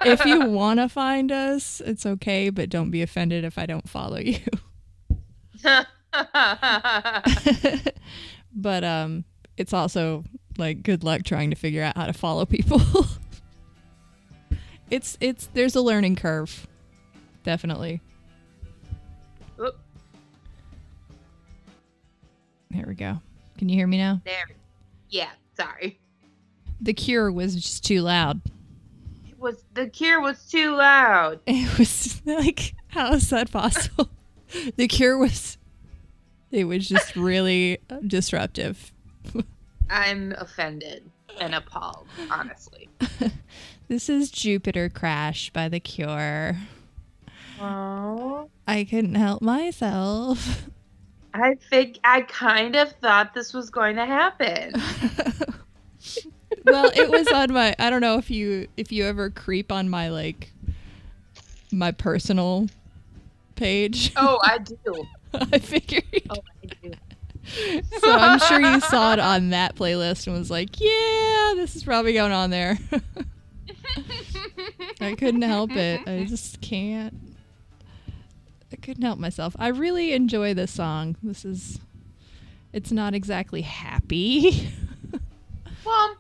if 0.05 0.25
you 0.25 0.41
want 0.51 0.79
to 0.79 0.89
find 0.89 1.33
us, 1.33 1.81
it's 1.85 2.07
okay, 2.07 2.51
but 2.51 2.69
don't 2.71 2.91
be 2.91 3.03
offended 3.03 3.45
if 3.45 3.59
I 3.59 3.67
don't 3.67 3.89
follow 3.89 4.19
you. 4.19 4.39
but 8.55 8.85
um, 8.85 9.25
it's 9.57 9.73
also 9.73 10.25
like 10.59 10.83
good 10.83 11.03
luck 11.03 11.23
trying 11.25 11.51
to 11.51 11.57
figure 11.57 11.83
out 11.83 11.97
how 11.97 12.07
to 12.07 12.13
follow 12.13 12.45
people. 12.45 12.81
It's 14.93 15.17
it's 15.21 15.49
there's 15.55 15.75
a 15.75 15.81
learning 15.81 16.17
curve, 16.17 16.67
definitely. 17.45 18.01
Oop, 19.59 19.79
There 22.71 22.85
we 22.87 22.95
go. 22.95 23.21
Can 23.57 23.69
you 23.71 23.77
hear 23.77 23.87
me 23.87 23.97
now? 23.97 24.21
there. 24.25 24.51
Yeah, 25.09 25.31
sorry. 25.57 25.99
The 26.81 26.93
Cure 26.93 27.33
was 27.33 27.55
just 27.55 27.85
too 27.85 28.03
loud. 28.03 28.41
It 29.29 29.39
was 29.39 29.65
the 29.73 29.89
cure 29.89 30.21
was 30.21 30.45
too 30.45 30.75
loud. 30.77 31.41
It 31.47 31.79
was 31.79 32.21
like, 32.27 32.75
how 32.89 33.13
is 33.15 33.31
that 33.31 33.51
possible? 33.51 34.11
the 34.77 34.89
Cure 34.89 35.17
was, 35.17 35.57
it 36.51 36.65
was 36.65 36.87
just 36.87 37.17
really 37.17 37.79
disruptive. 38.07 38.93
I'm 39.89 40.33
offended 40.39 41.11
and 41.41 41.55
appalled, 41.55 42.07
honestly. 42.31 42.89
This 43.93 44.09
is 44.09 44.31
Jupiter 44.31 44.89
Crash 44.89 45.51
by 45.51 45.69
The 45.69 45.79
Cure. 45.79 46.57
Oh. 47.61 48.49
I 48.67 48.85
couldn't 48.85 49.17
help 49.17 49.43
myself. 49.43 50.67
I 51.35 51.57
think 51.69 51.99
I 52.03 52.23
kind 52.23 52.75
of 52.75 52.93
thought 52.93 53.35
this 53.35 53.53
was 53.53 53.69
going 53.69 53.97
to 53.97 54.07
happen. 54.07 54.73
well, 56.65 56.91
it 56.95 57.11
was 57.11 57.29
on 57.29 57.53
my 57.53 57.77
I 57.79 57.91
don't 57.91 58.01
know 58.01 58.17
if 58.17 58.31
you 58.31 58.67
if 58.79 58.93
you 58.93 59.05
ever 59.05 59.29
creep 59.29 59.71
on 59.71 59.91
my 59.91 60.09
like 60.09 60.51
my 61.71 61.93
personal 61.93 62.69
page. 63.57 64.15
Oh, 64.17 64.39
I 64.43 64.57
do. 64.57 65.05
I 65.35 65.59
figured 65.59 66.05
Oh, 66.31 66.37
I 66.65 66.67
do. 66.81 67.83
so 68.01 68.11
I'm 68.11 68.39
sure 68.39 68.59
you 68.59 68.81
saw 68.81 69.13
it 69.13 69.19
on 69.19 69.51
that 69.51 69.77
playlist 69.77 70.27
and 70.27 70.39
was 70.39 70.51
like, 70.51 70.81
yeah, 70.81 71.53
this 71.57 71.77
is 71.77 71.85
probably 71.85 72.15
going 72.15 72.33
on 72.33 72.49
there. 72.49 72.79
I 75.01 75.15
couldn't 75.15 75.43
help 75.43 75.73
it. 75.73 76.07
I 76.07 76.25
just 76.25 76.61
can't. 76.61 77.15
I 78.73 78.77
couldn't 78.77 79.03
help 79.03 79.19
myself. 79.19 79.55
I 79.59 79.69
really 79.69 80.13
enjoy 80.13 80.55
this 80.55 80.71
song. 80.71 81.17
This 81.23 81.45
is. 81.45 81.81
It's 82.73 82.91
not 82.91 83.15
exactly 83.15 83.63
happy. 83.63 84.69
Well, 85.85 86.17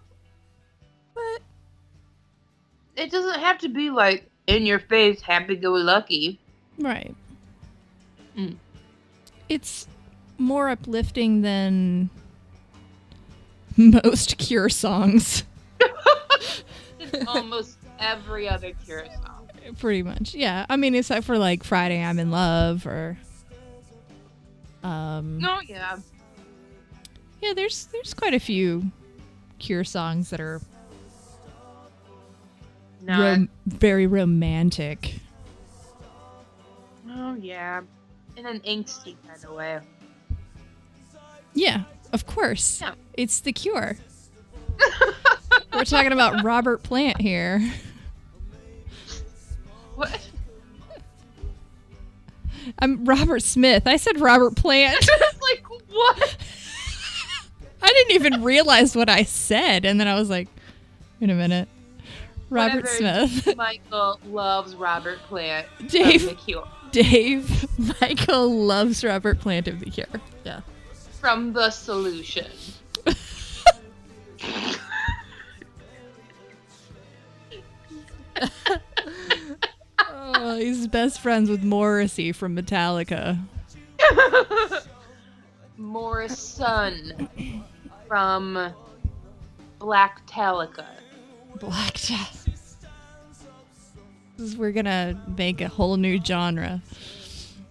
but 1.14 1.42
it 2.96 3.10
doesn't 3.10 3.40
have 3.40 3.58
to 3.58 3.68
be 3.68 3.90
like 3.90 4.28
in 4.46 4.66
your 4.66 4.80
face, 4.80 5.20
happy 5.20 5.56
go 5.56 5.72
lucky. 5.72 6.40
Right. 6.78 7.14
Mm. 8.36 8.56
It's 9.48 9.86
more 10.38 10.68
uplifting 10.68 11.42
than 11.42 12.10
most 13.76 14.38
Cure 14.38 14.68
songs. 14.68 15.44
Almost 17.26 17.78
every 17.98 18.48
other 18.48 18.72
Cure 18.84 19.04
song. 19.24 19.48
Pretty 19.78 20.02
much. 20.02 20.34
Yeah. 20.34 20.66
I 20.68 20.76
mean, 20.76 20.94
except 20.94 21.24
for 21.26 21.38
like 21.38 21.62
Friday 21.64 22.02
I'm 22.02 22.18
in 22.18 22.30
Love 22.30 22.86
or 22.86 23.16
um 24.82 25.40
Oh 25.44 25.60
yeah. 25.66 25.96
Yeah, 27.40 27.52
there's 27.54 27.86
there's 27.86 28.14
quite 28.14 28.34
a 28.34 28.40
few 28.40 28.90
Cure 29.58 29.84
songs 29.84 30.30
that 30.30 30.40
are 30.40 30.60
No. 33.00 33.20
rom- 33.20 33.48
very 33.66 34.06
romantic. 34.06 35.14
oh 37.08 37.34
yeah. 37.34 37.82
In 38.36 38.46
an 38.46 38.60
angsty 38.60 39.16
kind 39.26 39.44
of 39.44 39.50
way. 39.52 39.78
Yeah, 41.54 41.82
of 42.12 42.26
course. 42.26 42.80
Yeah. 42.80 42.94
It's 43.14 43.40
The 43.40 43.52
Cure. 43.52 43.96
We're 45.72 45.84
talking 45.84 46.12
about 46.12 46.44
Robert 46.44 46.82
Plant 46.82 47.20
here. 47.20 47.62
What? 49.94 50.28
I'm 52.78 53.04
Robert 53.04 53.42
Smith. 53.42 53.86
I 53.86 53.96
said 53.96 54.20
Robert 54.20 54.56
Plant. 54.56 55.08
like 55.50 55.64
what? 55.90 56.36
I 57.82 57.88
didn't 57.88 58.12
even 58.12 58.42
realize 58.42 58.94
what 58.94 59.08
I 59.08 59.24
said, 59.24 59.84
and 59.84 59.98
then 59.98 60.06
I 60.08 60.14
was 60.14 60.30
like, 60.30 60.48
"Wait 61.20 61.30
a 61.30 61.34
minute, 61.34 61.68
Robert 62.50 62.84
Whatever. 62.84 63.26
Smith, 63.26 63.56
Michael 63.56 64.20
loves 64.26 64.76
Robert 64.76 65.18
Plant. 65.20 65.66
Dave. 65.88 66.26
The 66.26 66.34
Cure. 66.34 66.68
Dave, 66.92 67.66
Michael 68.00 68.64
loves 68.64 69.02
Robert 69.04 69.40
Plant 69.40 69.68
of 69.68 69.80
the 69.80 69.90
Cure." 69.90 70.06
Yeah. 70.44 70.60
From 71.20 71.52
the 71.52 71.70
solution. 71.70 72.50
Oh, 80.44 80.56
he's 80.56 80.86
best 80.86 81.20
friends 81.20 81.48
with 81.48 81.62
Morrissey 81.62 82.32
from 82.32 82.56
Metallica. 82.56 83.38
Morrison 85.76 87.28
from 88.08 88.74
Black 89.78 90.26
Talica. 90.26 90.86
Black. 91.60 91.94
This 94.36 94.56
we're 94.56 94.72
gonna 94.72 95.22
make 95.36 95.60
a 95.60 95.68
whole 95.68 95.96
new 95.96 96.20
genre. 96.22 96.82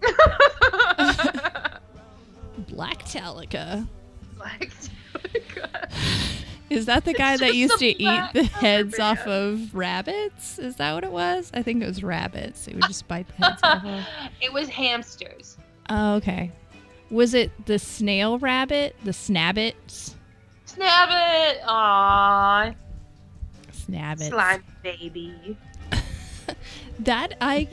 Black 2.68 3.04
Talica. 3.04 3.86
Black 4.36 4.70
Talica. 5.14 5.90
Is 6.72 6.86
that 6.86 7.04
the 7.04 7.12
guy 7.12 7.36
that 7.36 7.54
used 7.54 7.78
to 7.78 7.86
eat 7.86 8.32
the 8.32 8.44
heads 8.44 8.98
off 8.98 9.26
of 9.26 9.74
rabbits? 9.74 10.58
Is 10.58 10.76
that 10.76 10.94
what 10.94 11.04
it 11.04 11.12
was? 11.12 11.50
I 11.54 11.62
think 11.62 11.82
it 11.82 11.86
was 11.86 12.02
rabbits. 12.02 12.66
It 12.66 12.74
would 12.74 12.84
just 12.86 13.06
bite 13.08 13.26
the 13.28 13.46
heads 13.46 13.60
off 13.62 13.84
of. 13.84 14.04
it 14.40 14.52
was 14.52 14.68
hamsters. 14.68 15.58
Oh, 15.90 16.14
okay. 16.16 16.50
Was 17.10 17.34
it 17.34 17.66
the 17.66 17.78
snail 17.78 18.38
rabbit? 18.38 18.96
The 19.04 19.10
snabbits? 19.10 20.14
Snabbit! 20.66 21.52
it! 21.56 21.62
Aww. 21.62 22.74
Snabbits. 23.72 24.28
Slime 24.28 24.64
baby. 24.82 25.56
That 26.98 27.36
I 27.40 27.68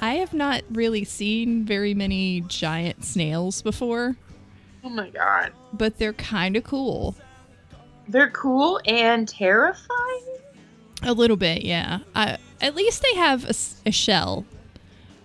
I 0.00 0.14
have 0.14 0.32
not 0.32 0.62
really 0.70 1.04
seen 1.04 1.64
very 1.64 1.92
many 1.94 2.42
giant 2.42 3.04
snails 3.04 3.62
before, 3.62 4.16
Oh 4.84 4.88
my 4.88 5.10
god. 5.10 5.52
but 5.72 5.98
they're 5.98 6.12
kind 6.12 6.56
of 6.56 6.64
cool. 6.64 7.16
They're 8.10 8.30
cool 8.30 8.80
and 8.86 9.28
terrifying. 9.28 10.24
A 11.02 11.12
little 11.14 11.36
bit, 11.36 11.62
yeah. 11.62 12.00
I, 12.14 12.36
at 12.60 12.74
least 12.74 13.02
they 13.02 13.14
have 13.14 13.44
a 13.86 13.92
shell. 13.92 14.44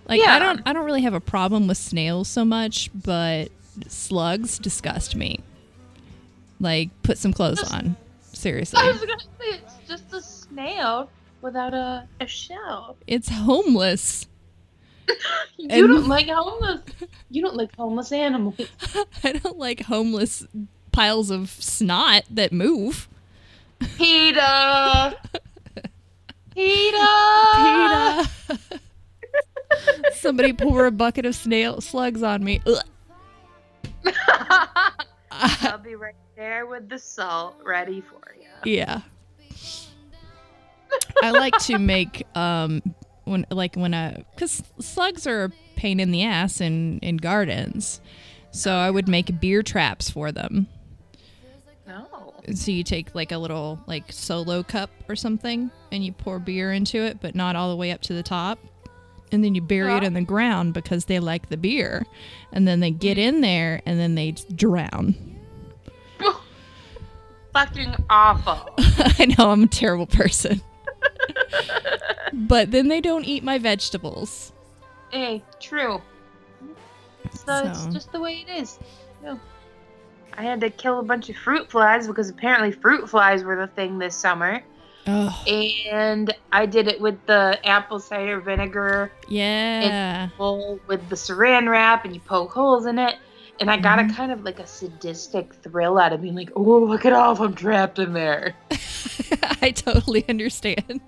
Like 0.08 0.20
Yeah. 0.22 0.34
I 0.34 0.38
don't 0.38 0.60
I 0.66 0.72
don't 0.72 0.84
really 0.86 1.02
have 1.02 1.14
a 1.14 1.20
problem 1.20 1.66
with 1.66 1.76
snails 1.78 2.28
so 2.28 2.44
much, 2.44 2.90
but 2.94 3.48
slugs 3.88 4.58
disgust 4.58 5.16
me. 5.16 5.40
Like 6.60 6.90
put 7.02 7.18
some 7.18 7.32
clothes 7.32 7.60
Just- 7.60 7.74
on. 7.74 7.96
Seriously. 8.32 8.78
I 8.80 8.90
was 8.90 9.00
gonna 9.00 9.18
say 9.18 9.58
it's 9.58 9.74
just 9.88 10.12
a 10.12 10.20
snail 10.20 11.10
without 11.42 11.74
a, 11.74 12.06
a 12.20 12.26
shell. 12.26 12.96
It's 13.06 13.28
homeless. 13.28 14.26
You 15.58 15.68
And- 15.70 15.88
don't 15.88 16.08
like 16.08 16.28
homeless. 16.28 16.80
You 17.30 17.42
don't 17.42 17.56
like 17.56 17.74
homeless 17.76 18.12
animals. 18.24 18.56
I 19.24 19.32
don't 19.32 19.56
like 19.58 19.80
homeless 19.82 20.46
piles 20.96 21.30
of 21.30 21.50
snot 21.50 22.24
that 22.30 22.52
move. 22.54 23.06
Peter. 23.98 24.40
Peter. 26.54 26.96
Peter. 27.54 28.22
Somebody 30.14 30.54
pour 30.54 30.86
a 30.86 30.90
bucket 30.90 31.26
of 31.26 31.34
snail 31.34 31.82
slugs 31.82 32.22
on 32.22 32.42
me. 32.42 32.62
I'll 35.30 35.76
be 35.76 35.96
right 35.96 36.14
there 36.34 36.64
with 36.64 36.88
the 36.88 36.98
salt 36.98 37.56
ready 37.62 38.00
for 38.00 38.34
you. 38.34 38.48
yeah. 38.64 39.02
I 41.22 41.30
like 41.30 41.58
to 41.64 41.78
make 41.78 42.26
um 42.34 42.80
when 43.24 43.44
like 43.50 43.76
when 43.76 43.92
I 43.92 44.24
cuz 44.38 44.62
slugs 44.80 45.26
are 45.26 45.44
a 45.44 45.50
pain 45.76 46.00
in 46.00 46.10
the 46.10 46.22
ass 46.22 46.62
in 46.62 47.00
in 47.00 47.18
gardens. 47.18 48.00
So 48.50 48.72
I 48.72 48.90
would 48.90 49.08
make 49.08 49.38
beer 49.38 49.62
traps 49.62 50.08
for 50.08 50.32
them. 50.32 50.68
So 52.54 52.70
you 52.70 52.84
take 52.84 53.14
like 53.14 53.32
a 53.32 53.38
little 53.38 53.80
like 53.86 54.12
solo 54.12 54.62
cup 54.62 54.90
or 55.08 55.16
something 55.16 55.70
and 55.90 56.04
you 56.04 56.12
pour 56.12 56.38
beer 56.38 56.72
into 56.72 56.98
it 57.02 57.20
but 57.20 57.34
not 57.34 57.56
all 57.56 57.70
the 57.70 57.76
way 57.76 57.90
up 57.90 58.00
to 58.02 58.12
the 58.14 58.22
top. 58.22 58.58
And 59.32 59.42
then 59.42 59.56
you 59.56 59.60
bury 59.60 59.92
it 59.96 60.04
in 60.04 60.14
the 60.14 60.22
ground 60.22 60.72
because 60.72 61.06
they 61.06 61.18
like 61.18 61.48
the 61.48 61.56
beer. 61.56 62.06
And 62.52 62.68
then 62.68 62.78
they 62.78 62.92
get 62.92 63.18
in 63.18 63.40
there 63.40 63.82
and 63.84 63.98
then 63.98 64.14
they 64.14 64.30
drown. 64.54 65.16
Fucking 67.52 67.96
awful. 68.08 68.70
I 68.78 69.34
know 69.36 69.50
I'm 69.50 69.64
a 69.64 69.66
terrible 69.66 70.06
person. 70.06 70.60
but 72.32 72.70
then 72.70 72.86
they 72.88 73.00
don't 73.00 73.24
eat 73.24 73.42
my 73.42 73.58
vegetables. 73.58 74.52
hey, 75.10 75.42
true. 75.58 76.00
So, 77.32 77.46
So. 77.46 77.68
it's 77.68 77.86
just 77.86 78.12
the 78.12 78.20
way 78.20 78.44
it 78.46 78.50
is. 78.60 78.78
No. 79.22 79.40
I 80.36 80.42
had 80.42 80.60
to 80.60 80.70
kill 80.70 80.98
a 81.00 81.02
bunch 81.02 81.28
of 81.30 81.36
fruit 81.36 81.70
flies 81.70 82.06
because 82.06 82.28
apparently 82.28 82.70
fruit 82.72 83.08
flies 83.08 83.42
were 83.42 83.56
the 83.56 83.66
thing 83.68 83.98
this 83.98 84.14
summer. 84.14 84.62
Oh, 85.08 85.44
And 85.90 86.34
I 86.52 86.66
did 86.66 86.88
it 86.88 87.00
with 87.00 87.24
the 87.26 87.58
apple 87.64 88.00
cider 88.00 88.40
vinegar 88.40 89.12
yeah. 89.28 90.28
bowl 90.36 90.80
with 90.88 91.08
the 91.08 91.14
saran 91.14 91.70
wrap 91.70 92.04
and 92.04 92.12
you 92.14 92.20
poke 92.20 92.50
holes 92.52 92.86
in 92.86 92.98
it. 92.98 93.14
And 93.60 93.70
I 93.70 93.78
got 93.78 93.98
Mhm. 93.98 94.10
a 94.10 94.14
kind 94.14 94.32
of 94.32 94.42
like 94.44 94.58
a 94.58 94.66
sadistic 94.66 95.54
thrill 95.54 95.96
out 95.98 96.12
of 96.12 96.20
being 96.20 96.34
like, 96.34 96.50
oh, 96.56 96.60
look 96.80 97.06
at 97.06 97.12
all 97.14 97.32
of 97.32 97.38
them 97.38 97.54
trapped 97.54 97.98
in 97.98 98.12
there. 98.12 98.54
I 99.62 99.70
totally 99.70 100.28
understand. 100.28 101.00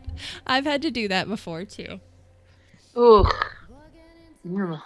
I've 0.46 0.64
had 0.64 0.80
to 0.82 0.90
do 0.90 1.08
that 1.08 1.28
before 1.28 1.64
too. 1.66 2.00
Mm, 4.46 4.80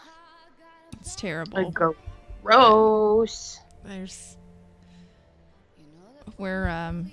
It's 1.00 1.14
terrible. 1.14 1.62
like 1.62 1.74
gross. 2.42 3.58
There's 3.84 4.36
we're 6.38 6.68
um 6.68 7.10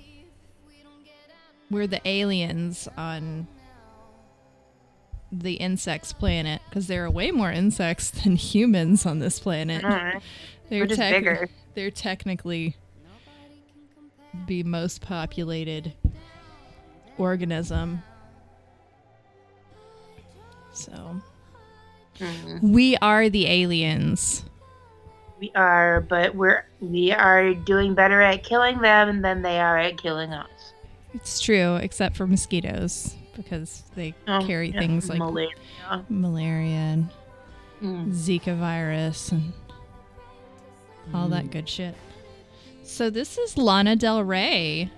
we're 1.70 1.86
the 1.86 2.00
aliens 2.08 2.88
on 2.96 3.46
the 5.32 5.54
insects 5.54 6.12
planet 6.12 6.60
because 6.68 6.86
there 6.88 7.04
are 7.04 7.10
way 7.10 7.30
more 7.30 7.50
insects 7.52 8.10
than 8.22 8.36
humans 8.36 9.06
on 9.06 9.18
this 9.18 9.38
planet. 9.38 9.82
Mm, 9.82 10.20
They're 10.68 10.80
We're 10.80 10.86
just 10.86 10.98
tec- 11.00 11.14
bigger. 11.14 11.48
They're 11.74 11.90
technically 11.90 12.76
the 14.46 14.62
most 14.64 15.00
populated 15.02 15.94
organism. 17.18 18.02
So 20.72 21.20
Mm. 22.18 22.60
we 22.60 22.96
are 22.98 23.30
the 23.30 23.46
aliens. 23.46 24.44
We 25.40 25.50
are, 25.54 26.02
but 26.02 26.34
we're 26.34 26.64
we 26.80 27.12
are 27.12 27.54
doing 27.54 27.94
better 27.94 28.20
at 28.20 28.44
killing 28.44 28.78
them 28.80 29.22
than 29.22 29.40
they 29.42 29.58
are 29.58 29.78
at 29.78 29.96
killing 29.96 30.32
us. 30.34 30.48
It's 31.14 31.40
true, 31.40 31.76
except 31.76 32.16
for 32.16 32.26
mosquitoes 32.26 33.16
because 33.34 33.84
they 33.96 34.14
Oh, 34.28 34.44
carry 34.46 34.70
yeah, 34.70 34.80
things 34.80 35.08
like 35.08 35.18
malaria. 35.18 35.50
malaria 36.08 36.76
and 36.76 37.08
Mm. 37.82 38.08
Zika 38.12 38.54
virus 38.58 39.32
and 39.32 39.54
all 41.14 41.26
Mm. 41.28 41.30
that 41.30 41.50
good 41.50 41.66
shit. 41.66 41.94
So 42.82 43.08
this 43.08 43.38
is 43.38 43.56
Lana 43.56 43.96
Del 43.96 44.22
Rey. 44.22 44.90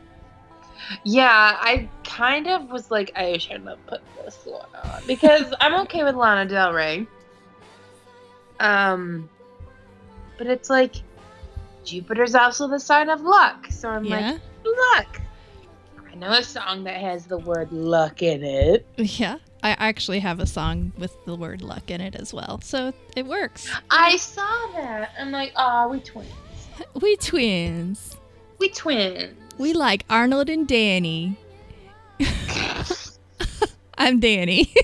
Yeah, 1.04 1.56
I 1.60 1.88
kind 2.02 2.48
of 2.48 2.68
was 2.72 2.90
like, 2.90 3.12
I 3.14 3.38
shouldn't 3.38 3.68
have 3.68 3.86
put 3.86 4.00
this 4.24 4.40
one 4.44 4.66
on 4.82 5.02
because 5.06 5.54
I'm 5.60 5.74
okay 5.82 6.02
with 6.02 6.16
Lana 6.16 6.50
Del 6.50 6.72
Rey. 6.72 7.06
Um, 8.58 9.28
but 10.42 10.50
it's 10.50 10.68
like 10.68 10.96
Jupiter's 11.84 12.34
also 12.34 12.66
the 12.66 12.80
sign 12.80 13.08
of 13.10 13.20
luck, 13.20 13.68
so 13.70 13.88
I'm 13.88 14.04
yeah, 14.04 14.32
like, 14.32 14.40
luck. 14.96 15.20
I 16.10 16.16
know 16.16 16.32
a 16.32 16.42
song 16.42 16.82
that 16.82 17.00
has 17.00 17.26
the 17.26 17.38
word 17.38 17.70
luck 17.70 18.22
in 18.22 18.42
it. 18.42 18.84
yeah. 18.96 19.38
I 19.62 19.70
actually 19.78 20.18
have 20.18 20.40
a 20.40 20.46
song 20.46 20.90
with 20.98 21.14
the 21.26 21.36
word 21.36 21.62
luck 21.62 21.92
in 21.92 22.00
it 22.00 22.16
as 22.16 22.34
well, 22.34 22.60
so 22.60 22.92
it 23.14 23.24
works. 23.24 23.72
I 23.88 24.16
saw 24.16 24.66
that. 24.74 25.12
I'm 25.16 25.30
like, 25.30 25.52
oh, 25.54 25.86
we 25.86 26.00
twins. 26.00 26.32
We 27.00 27.14
twins. 27.14 28.16
We 28.58 28.68
twins. 28.70 29.38
We 29.58 29.74
like 29.74 30.04
Arnold 30.10 30.50
and 30.50 30.66
Danny. 30.66 31.36
I'm 33.96 34.18
Danny. 34.18 34.74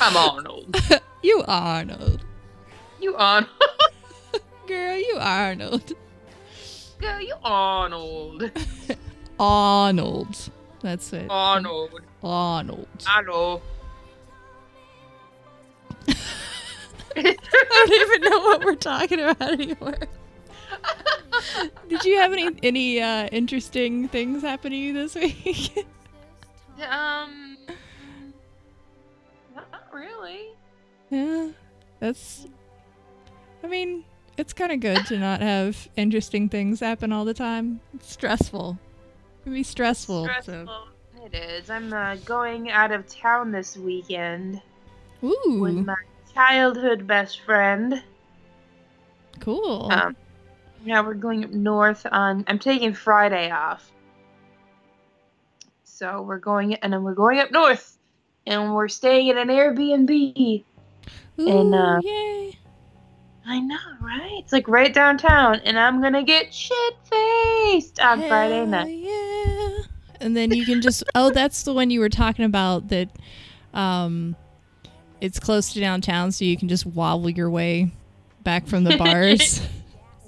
I'm 0.00 0.16
Arnold. 0.16 0.74
you 1.22 1.44
Arnold. 1.46 2.24
You 3.02 3.16
Arnold. 3.16 3.50
Girl, 4.68 4.96
you 4.96 5.16
Arnold. 5.18 5.92
Girl, 7.00 7.20
you 7.20 7.34
Arnold. 7.42 8.50
Arnold. 9.40 10.50
That's 10.82 11.12
it. 11.12 11.26
Arnold. 11.28 12.00
Arnold. 12.22 12.86
Arnold. 13.08 13.62
I 17.16 17.36
don't 17.76 17.92
even 17.92 18.30
know 18.30 18.38
what 18.38 18.64
we're 18.64 18.76
talking 18.76 19.18
about 19.18 19.42
anymore. 19.52 19.98
Did 21.88 22.04
you 22.04 22.18
have 22.18 22.32
any 22.32 22.50
any 22.62 23.00
uh, 23.00 23.26
interesting 23.32 24.06
things 24.08 24.42
happen 24.42 24.70
to 24.70 24.76
you 24.76 24.92
this 24.92 25.16
week? 25.16 25.86
Um, 26.88 27.58
not 29.54 29.86
really. 29.92 30.50
yeah, 31.10 31.48
that's. 32.00 32.46
I 33.62 33.66
mean, 33.68 34.04
it's 34.36 34.52
kind 34.52 34.72
of 34.72 34.80
good 34.80 35.06
to 35.06 35.18
not 35.18 35.40
have 35.40 35.88
interesting 35.96 36.48
things 36.48 36.80
happen 36.80 37.12
all 37.12 37.24
the 37.24 37.34
time. 37.34 37.80
It's 37.94 38.10
stressful. 38.12 38.78
It 39.40 39.44
can 39.44 39.52
be 39.54 39.62
stressful. 39.62 40.24
Stressful. 40.24 40.88
It 41.24 41.34
is. 41.34 41.70
I'm 41.70 41.92
uh, 41.92 42.16
going 42.24 42.70
out 42.70 42.90
of 42.90 43.06
town 43.06 43.52
this 43.52 43.76
weekend 43.76 44.60
So. 45.22 45.60
with 45.60 45.74
Ooh, 45.74 45.84
my 45.84 45.94
childhood 46.34 47.06
best 47.06 47.40
friend. 47.42 48.02
cool. 49.38 49.88
Um, 49.92 50.16
yeah, 50.84 51.00
we're 51.00 51.14
going 51.14 51.44
up 51.44 51.50
north 51.50 52.04
on. 52.10 52.44
I'm 52.48 52.58
taking 52.58 52.92
Friday 52.92 53.50
off. 53.52 53.92
So 55.84 56.22
we're 56.22 56.38
going, 56.38 56.74
and 56.74 56.92
then 56.92 57.04
we're 57.04 57.14
going 57.14 57.38
up 57.38 57.52
north, 57.52 57.96
and 58.46 58.74
we're 58.74 58.88
staying 58.88 59.30
at 59.30 59.36
an 59.36 59.46
Airbnb. 59.48 60.64
Ooh, 61.38 61.48
and, 61.48 61.74
uh, 61.74 62.00
yay. 62.02 62.58
I 63.46 63.60
know, 63.60 63.76
right? 64.00 64.38
It's 64.38 64.52
like 64.52 64.68
right 64.68 64.92
downtown, 64.92 65.60
and 65.64 65.78
I'm 65.78 66.00
gonna 66.00 66.22
get 66.22 66.54
shit 66.54 66.94
faced 67.04 68.00
on 68.00 68.20
Friday 68.28 68.64
night. 68.66 68.96
Yeah. 68.96 69.78
And 70.20 70.36
then 70.36 70.52
you 70.52 70.64
can 70.64 70.80
just 70.80 71.02
oh, 71.14 71.30
that's 71.30 71.64
the 71.64 71.72
one 71.72 71.90
you 71.90 72.00
were 72.00 72.08
talking 72.08 72.44
about 72.44 72.88
that 72.88 73.08
um 73.74 74.36
it's 75.20 75.40
close 75.40 75.72
to 75.72 75.80
downtown 75.80 76.30
so 76.32 76.44
you 76.44 76.56
can 76.56 76.68
just 76.68 76.84
wobble 76.84 77.30
your 77.30 77.50
way 77.50 77.90
back 78.42 78.66
from 78.66 78.84
the 78.84 78.96
bars. 78.98 79.60
Like 79.60 79.70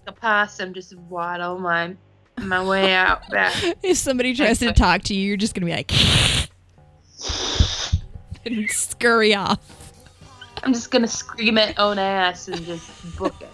a 0.08 0.12
possum, 0.12 0.74
just 0.74 0.96
waddle 0.96 1.58
my 1.58 1.94
my 2.38 2.64
way 2.64 2.94
out 2.94 3.28
back. 3.30 3.54
if 3.82 3.96
somebody 3.96 4.34
tries 4.34 4.58
to 4.58 4.72
talk 4.72 5.02
to 5.02 5.14
you, 5.14 5.28
you're 5.28 5.36
just 5.36 5.54
gonna 5.54 5.66
be 5.66 5.72
like 5.72 5.92
and 8.44 8.70
scurry 8.70 9.34
off. 9.34 9.83
I'm 10.64 10.72
just 10.72 10.90
gonna 10.90 11.06
scream 11.08 11.58
at 11.58 11.78
own 11.78 11.98
ass 11.98 12.48
and 12.48 12.64
just 12.64 13.16
book 13.16 13.34
it. 13.40 13.50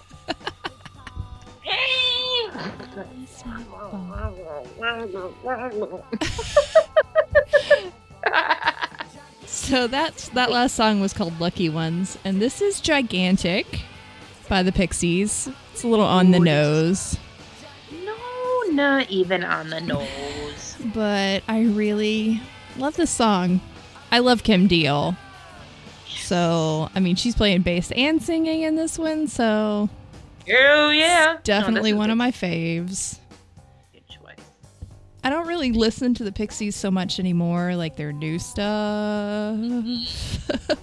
So 9.46 9.86
that's 9.86 10.28
that 10.30 10.50
last 10.50 10.74
song 10.74 11.00
was 11.00 11.12
called 11.12 11.40
Lucky 11.40 11.68
Ones, 11.68 12.18
and 12.24 12.40
this 12.40 12.60
is 12.60 12.80
Gigantic 12.80 13.82
by 14.48 14.62
the 14.62 14.72
Pixies. 14.72 15.48
It's 15.72 15.82
a 15.84 15.88
little 15.88 16.04
on 16.04 16.30
the 16.30 16.40
nose. 16.40 17.18
no, 17.92 18.62
not 18.72 19.10
even 19.10 19.44
on 19.44 19.70
the 19.70 19.80
nose. 19.80 20.76
but 20.94 21.42
I 21.48 21.62
really 21.62 22.40
love 22.76 22.96
this 22.96 23.10
song. 23.10 23.60
I 24.10 24.18
love 24.20 24.42
Kim 24.42 24.66
Deal. 24.66 25.16
So, 26.30 26.88
I 26.94 27.00
mean, 27.00 27.16
she's 27.16 27.34
playing 27.34 27.62
bass 27.62 27.90
and 27.90 28.22
singing 28.22 28.62
in 28.62 28.76
this 28.76 29.00
one, 29.00 29.26
so 29.26 29.88
Oh 30.48 30.90
yeah, 30.90 31.38
definitely 31.42 31.90
no, 31.90 31.98
one 31.98 32.10
of 32.10 32.18
my 32.18 32.30
faves. 32.30 33.18
Good 33.92 34.06
choice. 34.06 34.38
I 35.24 35.30
don't 35.30 35.48
really 35.48 35.72
listen 35.72 36.14
to 36.14 36.22
the 36.22 36.30
Pixies 36.30 36.76
so 36.76 36.88
much 36.88 37.18
anymore, 37.18 37.74
like 37.74 37.96
their 37.96 38.12
new 38.12 38.38
stuff. 38.38 39.58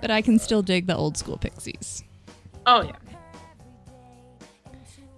but 0.00 0.10
I 0.10 0.22
can 0.22 0.38
still 0.38 0.62
dig 0.62 0.86
the 0.86 0.96
old 0.96 1.18
school 1.18 1.36
Pixies. 1.36 2.02
Oh 2.64 2.84
yeah. 2.84 2.96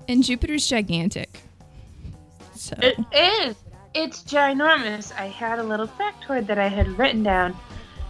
And 0.09 0.25
Jupiter's 0.25 0.67
gigantic. 0.67 1.39
So, 2.57 2.75
It 2.83 2.99
is. 3.15 3.55
It's 3.95 4.25
ginormous. 4.25 5.15
I 5.17 5.27
had 5.27 5.61
a 5.61 5.63
little 5.63 5.87
factoid 5.87 6.49
that 6.49 6.59
I 6.59 6.67
had 6.67 6.89
written 6.99 7.23
down 7.23 7.57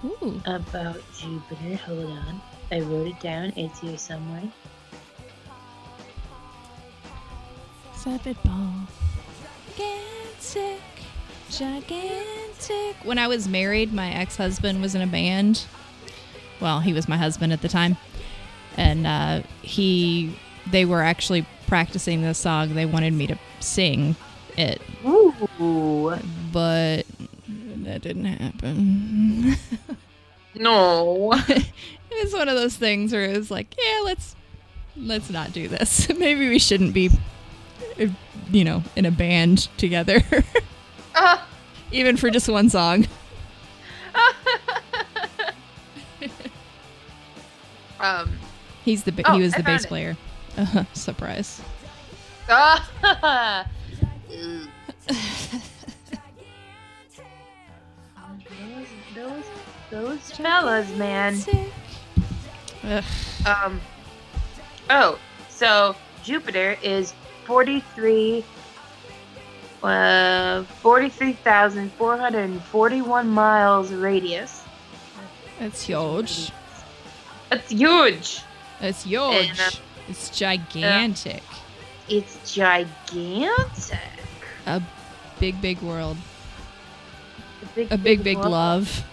ooh, 0.05 0.41
about 0.47 1.01
Jupiter. 1.17 1.77
Hold 1.77 2.11
on. 2.11 2.41
I 2.71 2.81
wrote 2.81 3.09
it 3.09 3.21
down. 3.21 3.53
It's 3.57 3.81
here 3.81 3.99
somewhere. 3.99 4.43
Seven 7.95 8.37
ball. 8.45 8.73
Gigantic, 9.77 10.81
gigantic. 11.51 12.97
When 13.05 13.19
I 13.19 13.29
was 13.29 13.49
married, 13.49 13.93
my 13.93 14.11
ex 14.11 14.37
husband 14.37 14.81
was 14.81 14.95
in 14.95 15.03
a 15.03 15.07
band. 15.07 15.67
Well, 16.61 16.81
he 16.81 16.93
was 16.93 17.09
my 17.09 17.17
husband 17.17 17.53
at 17.53 17.63
the 17.63 17.69
time. 17.69 17.97
And 18.77 19.07
uh, 19.07 19.43
he, 19.63 20.37
they 20.71 20.85
were 20.85 21.03
actually 21.03 21.47
practicing 21.67 22.23
this 22.23 22.39
song. 22.39 22.75
They 22.75 22.87
wanted 22.87 23.13
me 23.13 23.27
to 23.27 23.39
sing 23.61 24.17
it, 24.57 24.81
Ooh. 25.05 26.19
but 26.53 27.07
that 27.87 28.03
didn't 28.03 28.25
happen. 28.27 29.57
No. 30.55 31.33
it 31.49 32.25
was 32.25 32.33
one 32.33 32.49
of 32.49 32.57
those 32.57 32.77
things 32.77 33.13
where 33.13 33.25
it 33.25 33.37
was 33.37 33.51
like, 33.51 33.75
yeah, 33.79 34.01
let's 34.05 34.35
let's 34.97 35.31
not 35.31 35.53
do 35.53 35.69
this. 35.69 36.09
Maybe 36.19 36.49
we 36.49 36.59
shouldn't 36.59 36.93
be, 36.95 37.11
uh, 38.01 38.07
you 38.51 38.65
know, 38.65 38.83
in 38.97 39.05
a 39.07 39.11
band 39.11 39.69
together, 39.79 40.21
Ah. 41.15 41.47
even 41.93 42.17
for 42.17 42.31
just 42.31 42.49
one 42.49 42.69
song. 42.71 43.07
um. 48.01 48.39
He's 48.85 49.03
the 49.03 49.13
Oh, 49.25 49.35
he 49.37 49.43
was 49.43 49.53
I 49.55 49.59
the 49.59 49.63
bass 49.65 49.85
it. 49.85 49.89
player. 49.89 50.17
Uh, 50.57 50.85
surprise. 50.93 51.61
Those, 59.97 60.31
fellas, 60.33 60.89
man. 60.97 61.37
Ugh. 62.85 63.05
Um. 63.47 63.81
Oh, 64.91 65.19
so 65.49 65.97
Jupiter 66.23 66.77
is 66.83 67.15
43. 67.45 68.45
Uh, 69.83 70.63
43,441 70.65 73.29
miles 73.29 73.93
radius. 73.93 74.63
That's 75.61 75.83
huge. 75.83 76.51
That's 77.51 77.71
huge. 77.71 78.41
It's 78.81 79.05
huge. 79.05 79.51
And, 79.51 79.61
uh, 79.61 79.71
it's 80.09 80.31
gigantic. 80.37 81.43
It's 82.09 82.53
gigantic. 82.53 84.01
A 84.67 84.83
big, 85.39 85.61
big 85.61 85.81
world. 85.83 86.17
A 87.63 87.67
big, 87.75 87.93
A 87.93 87.99
big, 87.99 88.25
big 88.25 88.41
ball. 88.41 88.51
love. 88.51 89.05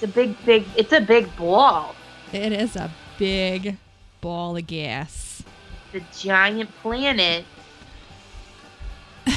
It's 0.00 0.04
a 0.04 0.14
big, 0.14 0.36
big. 0.44 0.64
It's 0.76 0.92
a 0.92 1.00
big 1.00 1.34
ball. 1.34 1.92
It 2.32 2.52
is 2.52 2.76
a 2.76 2.88
big, 3.18 3.76
ball 4.20 4.56
of 4.56 4.64
gas. 4.64 5.42
The 5.90 6.00
giant 6.16 6.70
planet 6.82 7.44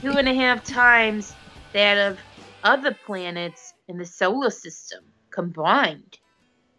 two 0.00 0.12
and 0.12 0.26
a 0.26 0.32
half 0.32 0.64
times 0.64 1.34
that 1.74 1.98
of 1.98 2.18
other 2.64 2.96
planets 3.04 3.74
in 3.88 3.98
the 3.98 4.06
solar 4.06 4.48
system 4.48 5.04
combined. 5.28 6.18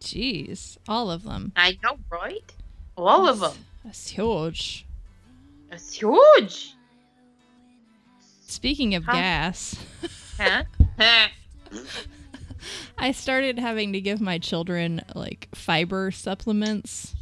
Jeez, 0.00 0.76
all 0.88 1.08
of 1.08 1.22
them. 1.22 1.52
I 1.54 1.78
know, 1.80 1.98
right? 2.10 2.52
All 2.96 3.28
of 3.28 3.38
them. 3.38 3.54
That's 3.84 4.08
huge. 4.08 4.84
It's 5.70 5.92
huge. 5.92 6.74
Speaking 8.48 8.96
of 8.96 9.04
Huh? 9.04 9.12
gas, 9.12 9.76
Huh? 10.40 10.64
I 12.98 13.12
started 13.12 13.58
having 13.58 13.92
to 13.92 14.00
give 14.00 14.20
my 14.20 14.38
children 14.38 15.02
like 15.14 15.48
fiber 15.54 16.10
supplements 16.10 17.14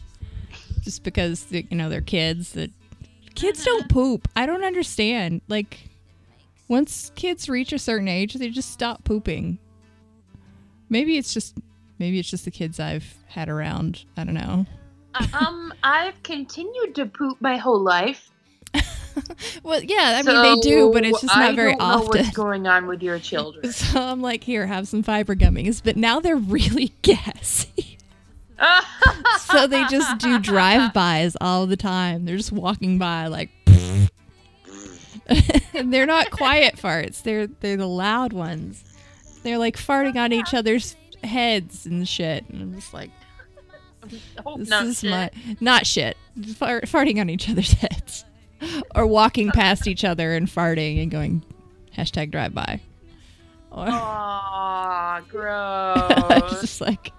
just 0.82 1.02
because 1.02 1.46
you 1.50 1.64
know 1.70 1.88
they're 1.88 2.00
kids 2.00 2.52
that 2.52 2.70
kids 3.34 3.64
don't 3.64 3.88
poop. 3.88 4.28
I 4.36 4.46
don't 4.46 4.64
understand. 4.64 5.42
Like 5.48 5.88
once 6.68 7.10
kids 7.14 7.48
reach 7.48 7.72
a 7.72 7.78
certain 7.78 8.08
age, 8.08 8.34
they 8.34 8.48
just 8.50 8.70
stop 8.70 9.04
pooping. 9.04 9.58
Maybe 10.88 11.18
it's 11.18 11.32
just 11.32 11.56
maybe 11.98 12.18
it's 12.18 12.30
just 12.30 12.44
the 12.44 12.50
kids 12.50 12.80
I've 12.80 13.14
had 13.26 13.48
around. 13.48 14.04
I 14.16 14.24
don't 14.24 14.34
know. 14.34 14.66
um, 15.32 15.72
I've 15.82 16.22
continued 16.22 16.94
to 16.96 17.06
poop 17.06 17.40
my 17.40 17.56
whole 17.56 17.80
life. 17.80 18.30
Well, 19.62 19.82
yeah, 19.82 20.18
I 20.18 20.22
mean 20.22 20.42
they 20.42 20.60
do, 20.60 20.92
but 20.92 21.04
it's 21.04 21.20
just 21.20 21.34
not 21.34 21.50
I 21.50 21.54
very 21.54 21.70
don't 21.72 21.78
know 21.78 21.84
often. 21.84 22.22
What's 22.22 22.30
going 22.36 22.66
on 22.66 22.86
with 22.86 23.02
your 23.02 23.18
children? 23.18 23.72
So 23.72 24.00
I'm 24.00 24.20
like, 24.20 24.44
here, 24.44 24.66
have 24.66 24.86
some 24.88 25.02
fiber 25.02 25.34
gummies. 25.34 25.80
But 25.82 25.96
now 25.96 26.20
they're 26.20 26.36
really 26.36 26.92
gassy. 27.02 27.98
so 29.40 29.66
they 29.66 29.84
just 29.86 30.18
do 30.18 30.38
drive-bys 30.38 31.36
all 31.40 31.66
the 31.66 31.76
time. 31.76 32.24
They're 32.26 32.36
just 32.36 32.52
walking 32.52 32.98
by 32.98 33.26
like 33.28 33.50
and 35.74 35.92
they're 35.92 36.06
not 36.06 36.30
quiet 36.30 36.76
farts. 36.76 37.22
They're 37.22 37.46
they're 37.46 37.76
the 37.76 37.86
loud 37.86 38.32
ones. 38.32 38.82
They're 39.42 39.58
like 39.58 39.76
farting 39.76 40.16
on 40.16 40.32
each 40.32 40.54
other's 40.54 40.96
heads 41.22 41.86
and 41.86 42.06
shit. 42.06 42.48
And 42.48 42.62
I'm 42.62 42.74
just 42.74 42.92
like, 42.92 43.10
this 44.06 44.68
not 44.68 44.84
is 44.86 45.00
shit. 45.00 45.10
my 45.10 45.30
not 45.60 45.86
shit. 45.86 46.16
Fart, 46.56 46.84
farting 46.84 47.20
on 47.20 47.30
each 47.30 47.48
other's 47.48 47.72
heads. 47.72 48.24
or 48.94 49.06
walking 49.06 49.50
past 49.50 49.86
each 49.86 50.04
other 50.04 50.34
and 50.34 50.46
farting 50.48 51.02
and 51.02 51.10
going 51.10 51.42
hashtag 51.96 52.30
drive 52.30 52.54
by. 52.54 52.80
Or 53.70 53.86
Aw, 53.88 55.16
I 55.16 55.20
was 55.20 55.28
gross. 55.30 56.60
just 56.60 56.80
like, 56.80 57.12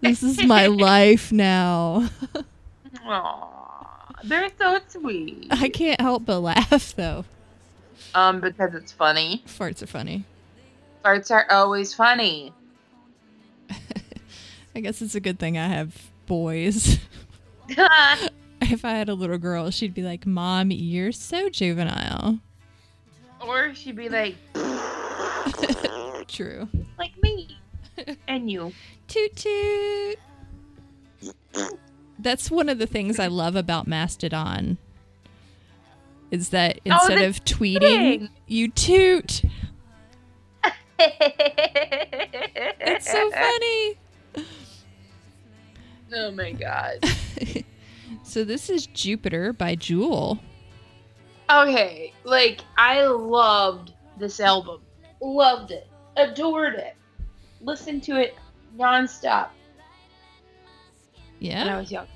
this 0.00 0.22
is 0.22 0.44
my 0.44 0.66
life 0.66 1.32
now. 1.32 2.08
Aw, 3.04 4.06
they're 4.24 4.50
so 4.58 4.78
sweet. 4.88 5.46
I 5.50 5.68
can't 5.68 6.00
help 6.00 6.24
but 6.26 6.40
laugh 6.40 6.94
though. 6.96 7.24
Um, 8.14 8.40
because 8.40 8.74
it's 8.74 8.92
funny. 8.92 9.42
Farts 9.46 9.82
are 9.82 9.86
funny. 9.86 10.24
Farts 11.04 11.30
are 11.30 11.46
always 11.50 11.92
funny. 11.94 12.52
I 14.76 14.80
guess 14.80 15.02
it's 15.02 15.14
a 15.14 15.20
good 15.20 15.38
thing 15.38 15.56
I 15.56 15.68
have 15.68 16.10
boys. 16.26 16.98
If 18.74 18.84
I 18.84 18.90
had 18.92 19.08
a 19.08 19.14
little 19.14 19.38
girl, 19.38 19.70
she'd 19.70 19.94
be 19.94 20.02
like, 20.02 20.26
"Mom, 20.26 20.70
you're 20.70 21.12
so 21.12 21.48
juvenile." 21.48 22.40
or 23.46 23.74
she'd 23.74 23.96
be 23.96 24.08
like, 24.08 24.36
True. 26.28 26.68
like 26.98 27.12
me. 27.22 27.58
And 28.26 28.50
you. 28.50 28.72
Toot 29.08 29.36
toot. 29.36 30.18
That's 32.18 32.50
one 32.50 32.68
of 32.70 32.78
the 32.78 32.86
things 32.86 33.18
I 33.18 33.26
love 33.26 33.54
about 33.54 33.86
Mastodon. 33.86 34.78
Is 36.30 36.48
that 36.48 36.80
oh, 36.86 36.90
instead 36.92 37.18
the 37.18 37.26
of 37.26 37.44
tweeting, 37.44 37.80
tooting. 37.80 38.28
you 38.46 38.68
toot. 38.70 39.42
It's 42.86 43.10
so 43.10 43.30
funny. 43.30 43.98
Oh 46.14 46.30
my 46.30 46.52
god. 46.52 46.98
So 48.22 48.44
this 48.44 48.68
is 48.70 48.86
Jupiter 48.86 49.52
by 49.52 49.74
Jewel. 49.74 50.38
Okay, 51.50 52.12
like 52.24 52.60
I 52.76 53.04
loved 53.04 53.92
this 54.18 54.40
album. 54.40 54.80
Loved 55.20 55.70
it. 55.70 55.86
Adored 56.16 56.74
it. 56.74 56.96
Listened 57.60 58.02
to 58.04 58.20
it 58.20 58.34
nonstop 58.76 59.48
Yeah. 61.38 61.64
when 61.64 61.74
I 61.74 61.80
was 61.80 61.92
young. 61.92 62.06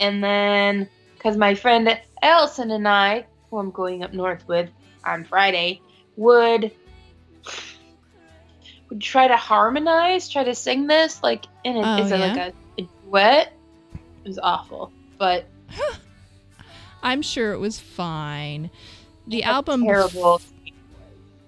And 0.00 0.22
then, 0.22 0.88
because 1.14 1.36
my 1.36 1.54
friend 1.54 1.98
Allison 2.22 2.70
and 2.70 2.88
I, 2.88 3.26
who 3.50 3.58
I'm 3.58 3.70
going 3.70 4.02
up 4.02 4.12
north 4.12 4.46
with 4.48 4.70
on 5.04 5.24
Friday, 5.24 5.80
would 6.16 6.72
would 8.88 9.00
try 9.00 9.26
to 9.28 9.36
harmonize, 9.36 10.28
try 10.28 10.44
to 10.44 10.54
sing 10.54 10.86
this 10.86 11.22
like 11.22 11.46
in 11.64 11.76
a, 11.76 11.82
Oh, 11.82 12.04
is 12.04 12.10
it 12.12 12.18
like 12.18 12.36
a, 12.36 12.52
a 12.82 12.88
duet? 13.04 13.52
It 14.24 14.28
was 14.28 14.38
awful, 14.38 14.92
but 15.22 15.46
I'm 17.04 17.22
sure 17.22 17.52
it 17.52 17.58
was 17.58 17.78
fine. 17.78 18.70
The 19.28 19.44
album 19.44 19.84
terrible. 19.84 20.40
bef- 20.40 20.52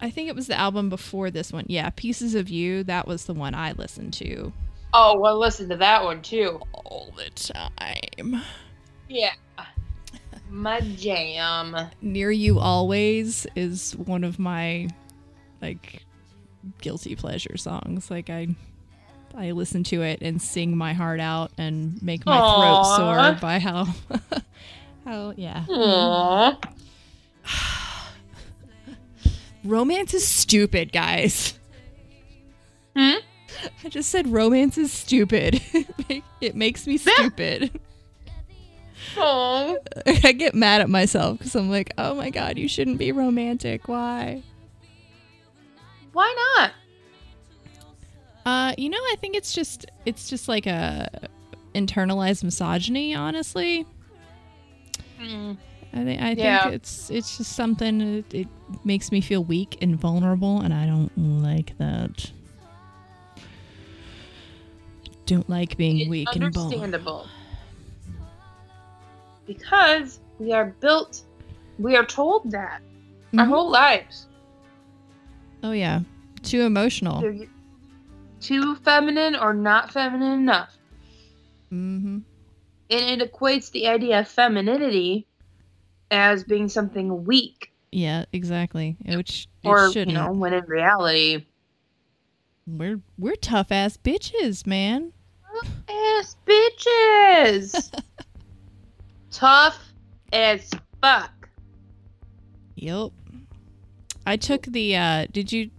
I 0.00 0.10
think 0.10 0.28
it 0.28 0.36
was 0.36 0.46
the 0.46 0.56
album 0.56 0.88
before 0.88 1.28
this 1.32 1.52
one. 1.52 1.64
Yeah, 1.66 1.90
Pieces 1.90 2.36
of 2.36 2.48
You, 2.48 2.84
that 2.84 3.08
was 3.08 3.24
the 3.24 3.34
one 3.34 3.52
I 3.52 3.72
listened 3.72 4.12
to 4.14 4.52
Oh 4.92 5.18
well, 5.18 5.36
listen 5.40 5.68
to 5.70 5.76
that 5.78 6.04
one 6.04 6.22
too. 6.22 6.60
all 6.72 7.12
the 7.16 7.30
time. 7.30 8.42
Yeah, 9.08 9.32
my 10.48 10.80
jam. 10.80 11.76
Near 12.00 12.30
You 12.30 12.60
Always 12.60 13.44
is 13.56 13.96
one 13.96 14.22
of 14.22 14.38
my 14.38 14.86
like 15.60 16.04
guilty 16.80 17.16
pleasure 17.16 17.56
songs. 17.56 18.08
Like 18.08 18.30
I 18.30 18.54
I 19.36 19.50
listen 19.50 19.82
to 19.84 20.02
it 20.02 20.20
and 20.22 20.40
sing 20.40 20.76
my 20.76 20.92
heart 20.92 21.20
out 21.20 21.50
and 21.58 22.00
make 22.02 22.24
my 22.24 22.38
Aw. 22.38 22.84
throat 22.84 22.96
sore 22.96 23.40
by 23.40 23.58
how 23.58 23.88
how 25.04 25.34
yeah. 25.36 25.64
Aww. 25.68 26.62
Romance 29.64 30.14
is 30.14 30.26
stupid, 30.26 30.92
guys. 30.92 31.58
Hmm? 32.94 33.14
I 33.84 33.88
just 33.88 34.10
said 34.10 34.28
romance 34.28 34.78
is 34.78 34.92
stupid. 34.92 35.60
it 36.40 36.54
makes 36.54 36.86
me 36.86 36.98
stupid. 36.98 37.80
Oh. 39.16 39.78
I 40.06 40.32
get 40.32 40.54
mad 40.54 40.80
at 40.80 40.90
myself 40.90 41.38
because 41.38 41.54
I'm 41.54 41.70
like, 41.70 41.92
oh 41.98 42.14
my 42.14 42.30
god, 42.30 42.58
you 42.58 42.68
shouldn't 42.68 42.98
be 42.98 43.12
romantic. 43.12 43.88
Why? 43.88 44.42
Why 46.12 46.34
not? 46.56 46.72
Uh, 48.46 48.74
you 48.76 48.88
know, 48.90 48.98
I 48.98 49.16
think 49.20 49.36
it's 49.36 49.52
just 49.54 49.86
it's 50.04 50.28
just 50.28 50.48
like 50.48 50.66
a 50.66 51.28
internalized 51.74 52.44
misogyny. 52.44 53.14
Honestly, 53.14 53.86
Mm. 55.18 55.56
I 55.92 56.04
think 56.04 56.20
I 56.22 56.30
Yeah. 56.32 56.62
think 56.64 56.74
it's 56.74 57.10
it's 57.10 57.38
just 57.38 57.52
something. 57.52 58.00
It, 58.00 58.34
it 58.34 58.48
makes 58.84 59.10
me 59.12 59.20
feel 59.20 59.44
weak 59.44 59.78
and 59.80 59.96
vulnerable, 59.96 60.60
and 60.60 60.74
I 60.74 60.86
don't 60.86 61.10
like 61.16 61.76
that. 61.78 62.30
Don't 65.26 65.48
like 65.48 65.76
being 65.78 66.00
It's 66.00 66.10
weak 66.10 66.28
and 66.34 66.52
vulnerable. 66.52 66.62
understandable. 66.74 67.26
Because 69.46 70.20
we 70.38 70.52
are 70.52 70.74
built, 70.80 71.22
we 71.78 71.96
are 71.96 72.04
told 72.04 72.50
that 72.50 72.80
our 73.38 73.44
Mhm. 73.46 73.48
whole 73.48 73.70
lives. 73.70 74.26
Oh 75.62 75.72
yeah, 75.72 76.00
too 76.42 76.62
emotional. 76.62 77.20
They're 77.22 77.46
too 78.44 78.76
feminine 78.76 79.34
or 79.36 79.54
not 79.54 79.90
feminine 79.92 80.32
enough. 80.32 80.76
Mm-hmm. 81.72 82.18
And 82.90 83.22
it 83.22 83.32
equates 83.32 83.70
the 83.70 83.88
idea 83.88 84.20
of 84.20 84.28
femininity 84.28 85.26
as 86.10 86.44
being 86.44 86.68
something 86.68 87.24
weak. 87.24 87.72
Yeah, 87.90 88.24
exactly. 88.32 88.96
Which 89.06 89.48
it 89.62 89.68
Or, 89.68 89.86
you 89.86 89.92
shouldn't. 89.92 90.14
know, 90.16 90.32
when 90.32 90.52
in 90.52 90.64
reality, 90.66 91.46
We're 92.66 93.00
we're 93.18 93.36
tough 93.36 93.70
ass 93.72 93.96
bitches, 93.96 94.66
man. 94.66 95.12
ass 95.88 96.36
bitches! 96.46 97.92
Tough 99.30 99.92
as 100.32 100.70
fuck. 101.00 101.48
Yep. 102.76 103.10
I 104.26 104.36
took 104.36 104.62
the 104.66 104.96
uh 104.96 105.26
did 105.32 105.52
you 105.52 105.70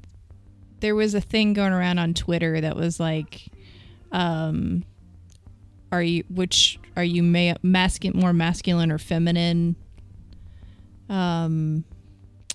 there 0.85 0.93
was 0.93 1.15
a 1.15 1.21
thing 1.21 1.53
going 1.53 1.73
around 1.73 1.97
on 1.97 2.13
Twitter 2.13 2.61
that 2.61 2.75
was 2.75 2.99
like 2.99 3.47
um 4.11 4.85
are 5.91 6.03
you 6.03 6.23
which 6.29 6.77
are 6.95 7.03
you 7.03 7.23
ma- 7.23 7.55
masculine 7.63 8.21
more 8.21 8.33
masculine 8.33 8.91
or 8.91 8.99
feminine 8.99 9.75
um 11.09 11.83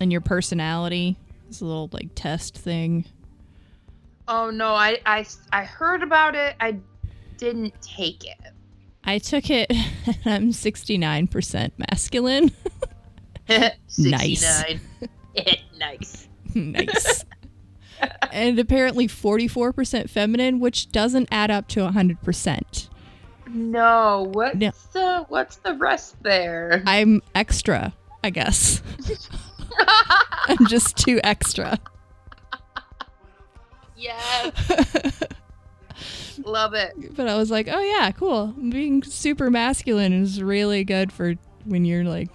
in 0.00 0.12
your 0.12 0.20
personality? 0.20 1.16
It's 1.48 1.60
a 1.60 1.64
little 1.64 1.90
like 1.92 2.10
test 2.14 2.56
thing. 2.56 3.04
Oh 4.28 4.50
no, 4.50 4.74
I, 4.74 5.00
I, 5.04 5.26
I 5.50 5.64
heard 5.64 6.04
about 6.04 6.36
it. 6.36 6.54
I 6.60 6.78
didn't 7.36 7.74
take 7.82 8.24
it. 8.24 8.38
I 9.02 9.18
took 9.18 9.50
it. 9.50 9.72
and 9.72 10.18
I'm 10.24 10.50
69% 10.52 11.72
masculine. 11.78 12.52
69. 13.88 14.80
nice. 15.80 16.28
nice. 16.54 17.24
And 18.32 18.59
apparently 18.59 19.07
44% 19.09 20.09
feminine, 20.11 20.61
which 20.61 20.90
doesn't 20.92 21.28
add 21.30 21.51
up 21.51 21.68
to 21.68 21.80
100%. 21.80 22.88
No, 23.53 24.30
what's 24.32 24.55
No. 24.57 24.70
the 24.92 25.24
what's 25.28 25.57
the 25.57 25.74
rest 25.74 26.14
there? 26.22 26.82
I'm 26.86 27.20
extra, 27.34 27.92
I 28.22 28.30
guess. 28.30 28.80
I'm 30.46 30.66
just 30.66 30.96
too 30.96 31.20
extra. 31.24 31.78
yes, 33.96 35.22
love 36.44 36.74
it. 36.74 37.16
but 37.16 37.28
I 37.28 37.36
was 37.36 37.51
like, 37.51 37.68
oh 37.70 37.80
yeah, 37.80 38.11
cool. 38.12 38.48
Being 38.48 39.03
super 39.03 39.51
masculine 39.51 40.12
is 40.12 40.42
really 40.42 40.84
good 40.84 41.12
for 41.12 41.34
when 41.64 41.84
you're 41.84 42.05
like, 42.05 42.28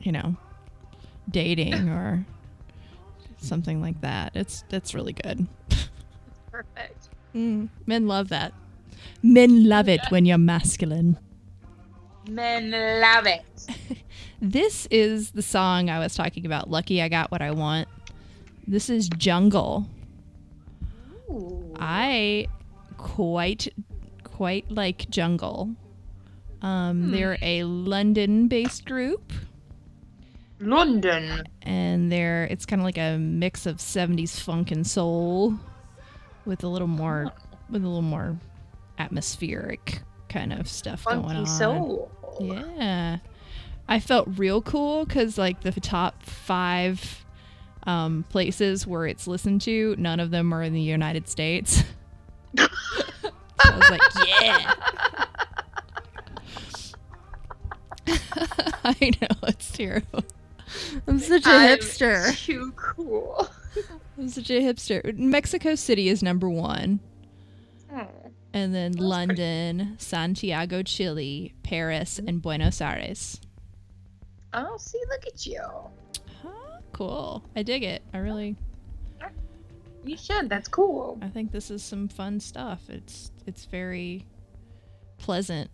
you 0.00 0.12
know, 0.12 0.36
dating 1.30 1.88
or 1.88 2.24
something 3.42 3.80
like 3.80 4.00
that. 4.00 4.32
It's 4.34 4.64
that's 4.68 4.94
really 4.94 5.12
good. 5.12 5.46
Perfect. 6.50 7.08
Mm, 7.34 7.68
men 7.86 8.06
love 8.06 8.28
that. 8.28 8.52
Men 9.22 9.68
love 9.68 9.88
it 9.88 10.00
when 10.10 10.24
you're 10.24 10.38
masculine. 10.38 11.18
Men 12.28 12.70
love 13.00 13.26
it. 13.26 13.98
This 14.42 14.88
is 14.90 15.32
the 15.32 15.42
song 15.42 15.90
I 15.90 15.98
was 15.98 16.14
talking 16.14 16.46
about. 16.46 16.70
Lucky 16.70 17.02
I 17.02 17.10
got 17.10 17.30
what 17.30 17.42
I 17.42 17.50
want. 17.50 17.88
This 18.66 18.88
is 18.88 19.10
Jungle. 19.10 19.86
Ooh. 21.28 21.74
I 21.78 22.46
quite 22.96 23.68
quite 24.24 24.70
like 24.70 25.10
Jungle. 25.10 25.74
Um, 26.62 27.10
They're 27.10 27.36
a 27.42 27.64
London-based 27.64 28.86
group, 28.86 29.32
London. 30.60 31.44
and 31.62 32.12
they're 32.12 32.44
it's 32.44 32.66
kind 32.66 32.80
of 32.80 32.84
like 32.84 32.98
a 32.98 33.18
mix 33.18 33.66
of 33.66 33.78
'70s 33.78 34.38
funk 34.38 34.70
and 34.70 34.86
soul, 34.86 35.54
with 36.44 36.62
a 36.64 36.68
little 36.68 36.88
more 36.88 37.32
with 37.70 37.82
a 37.82 37.86
little 37.86 38.02
more 38.02 38.36
atmospheric 38.98 40.02
kind 40.28 40.52
of 40.52 40.68
stuff 40.68 41.04
going 41.04 41.18
on. 41.18 41.24
Funky 41.24 41.38
on. 41.40 41.46
soul. 41.46 42.10
Yeah. 42.40 43.18
I 43.88 43.98
felt 43.98 44.28
real 44.36 44.62
cool 44.62 45.04
because, 45.04 45.36
like, 45.36 45.62
the 45.62 45.72
top 45.72 46.22
five 46.22 47.24
um, 47.82 48.24
places 48.28 48.86
where 48.86 49.04
it's 49.06 49.26
listened 49.26 49.62
to, 49.62 49.96
none 49.98 50.20
of 50.20 50.30
them 50.30 50.54
are 50.54 50.62
in 50.62 50.72
the 50.72 50.80
United 50.80 51.28
States. 51.28 51.82
so 52.56 52.68
I 53.64 53.76
was 53.76 53.90
like, 53.90 54.00
yeah. 54.28 54.74
I 58.84 59.10
know, 59.20 59.48
it's 59.48 59.72
terrible. 59.72 60.22
I'm 61.06 61.18
such 61.18 61.46
a 61.46 61.50
I'm 61.50 61.78
hipster. 61.78 62.36
Too 62.44 62.72
cool. 62.76 63.48
I'm 64.18 64.28
such 64.28 64.50
a 64.50 64.60
hipster. 64.60 65.16
Mexico 65.16 65.74
City 65.74 66.08
is 66.08 66.22
number 66.22 66.48
one. 66.48 67.00
Oh, 67.92 68.06
And 68.52 68.74
then 68.74 68.92
pretty- 68.92 69.04
London, 69.06 69.94
Santiago, 69.98 70.82
Chile, 70.82 71.54
Paris, 71.62 72.18
and 72.24 72.40
Buenos 72.42 72.80
Aires. 72.80 73.40
Oh, 74.52 74.76
see, 74.78 75.00
look 75.08 75.26
at 75.26 75.46
you. 75.46 75.62
Huh, 76.42 76.80
cool. 76.92 77.44
I 77.56 77.62
dig 77.62 77.82
it. 77.84 78.02
I 78.12 78.18
really 78.18 78.56
You 80.04 80.16
should. 80.16 80.48
That's 80.48 80.68
cool. 80.68 81.18
I 81.22 81.28
think 81.28 81.52
this 81.52 81.70
is 81.70 81.82
some 81.82 82.08
fun 82.08 82.40
stuff. 82.40 82.88
It's 82.88 83.30
it's 83.46 83.64
very 83.66 84.24
pleasant 85.18 85.70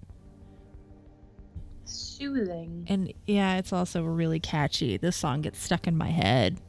soothing. 1.88 2.86
And 2.88 3.12
yeah, 3.26 3.56
it's 3.56 3.72
also 3.72 4.02
really 4.02 4.40
catchy. 4.40 4.96
This 4.96 5.16
song 5.16 5.42
gets 5.42 5.62
stuck 5.62 5.86
in 5.86 5.96
my 5.96 6.10
head. 6.10 6.60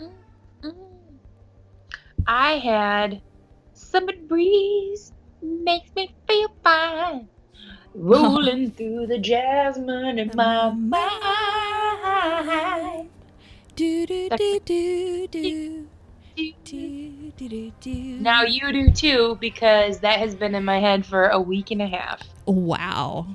Mm-hmm. 0.00 0.70
I 2.26 2.58
had 2.58 3.20
summer 3.72 4.12
breeze 4.26 5.12
makes 5.42 5.94
me 5.94 6.14
feel 6.26 6.48
fine, 6.62 7.28
rolling 7.94 8.70
through 8.76 9.06
the 9.06 9.18
jasmine 9.18 10.18
in 10.18 10.30
my 10.34 10.70
mind. 10.70 10.98
Do 13.76 14.06
do 14.06 14.28
do 14.30 14.60
do 14.64 15.28
do. 15.28 15.88
Do, 16.36 16.52
do, 17.36 17.72
do, 17.80 17.92
now 18.20 18.42
you 18.44 18.70
do 18.70 18.92
too, 18.92 19.36
because 19.40 19.98
that 20.00 20.20
has 20.20 20.36
been 20.36 20.54
in 20.54 20.64
my 20.64 20.78
head 20.78 21.04
for 21.04 21.26
a 21.26 21.40
week 21.40 21.72
and 21.72 21.82
a 21.82 21.88
half. 21.88 22.22
Wow. 22.46 23.26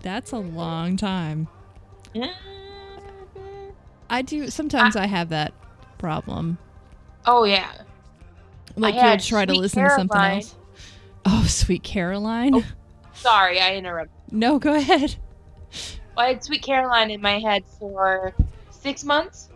That's 0.00 0.32
a 0.32 0.38
long 0.38 0.96
time. 0.96 1.48
I 4.10 4.22
do 4.22 4.48
sometimes 4.48 4.96
I 4.96 5.06
have 5.06 5.28
that 5.30 5.52
problem. 5.98 6.58
Oh 7.26 7.44
yeah. 7.44 7.70
Like 8.76 8.94
you'll 8.94 9.18
try 9.18 9.44
to 9.44 9.52
listen 9.52 9.82
to 9.82 9.90
something 9.90 10.20
else. 10.20 10.54
Oh, 11.26 11.44
sweet 11.46 11.82
Caroline. 11.82 12.54
Oh. 12.54 12.64
Sorry, 13.12 13.60
I 13.60 13.74
interrupted. 13.74 14.14
No, 14.30 14.58
go 14.58 14.74
ahead. 14.74 15.16
Well, 16.16 16.26
I 16.26 16.28
had 16.28 16.44
Sweet 16.44 16.62
Caroline 16.62 17.10
in 17.10 17.20
my 17.20 17.40
head 17.40 17.64
for 17.78 18.32
six 18.70 19.04
months. 19.04 19.48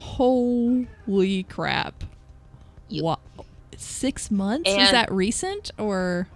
Holy 0.00 1.44
crap. 1.48 2.04
Yep. 2.88 3.04
Wow. 3.04 3.18
Six 3.76 4.30
months? 4.30 4.68
Is 4.68 4.90
that 4.90 5.10
recent 5.12 5.70
or? 5.78 6.28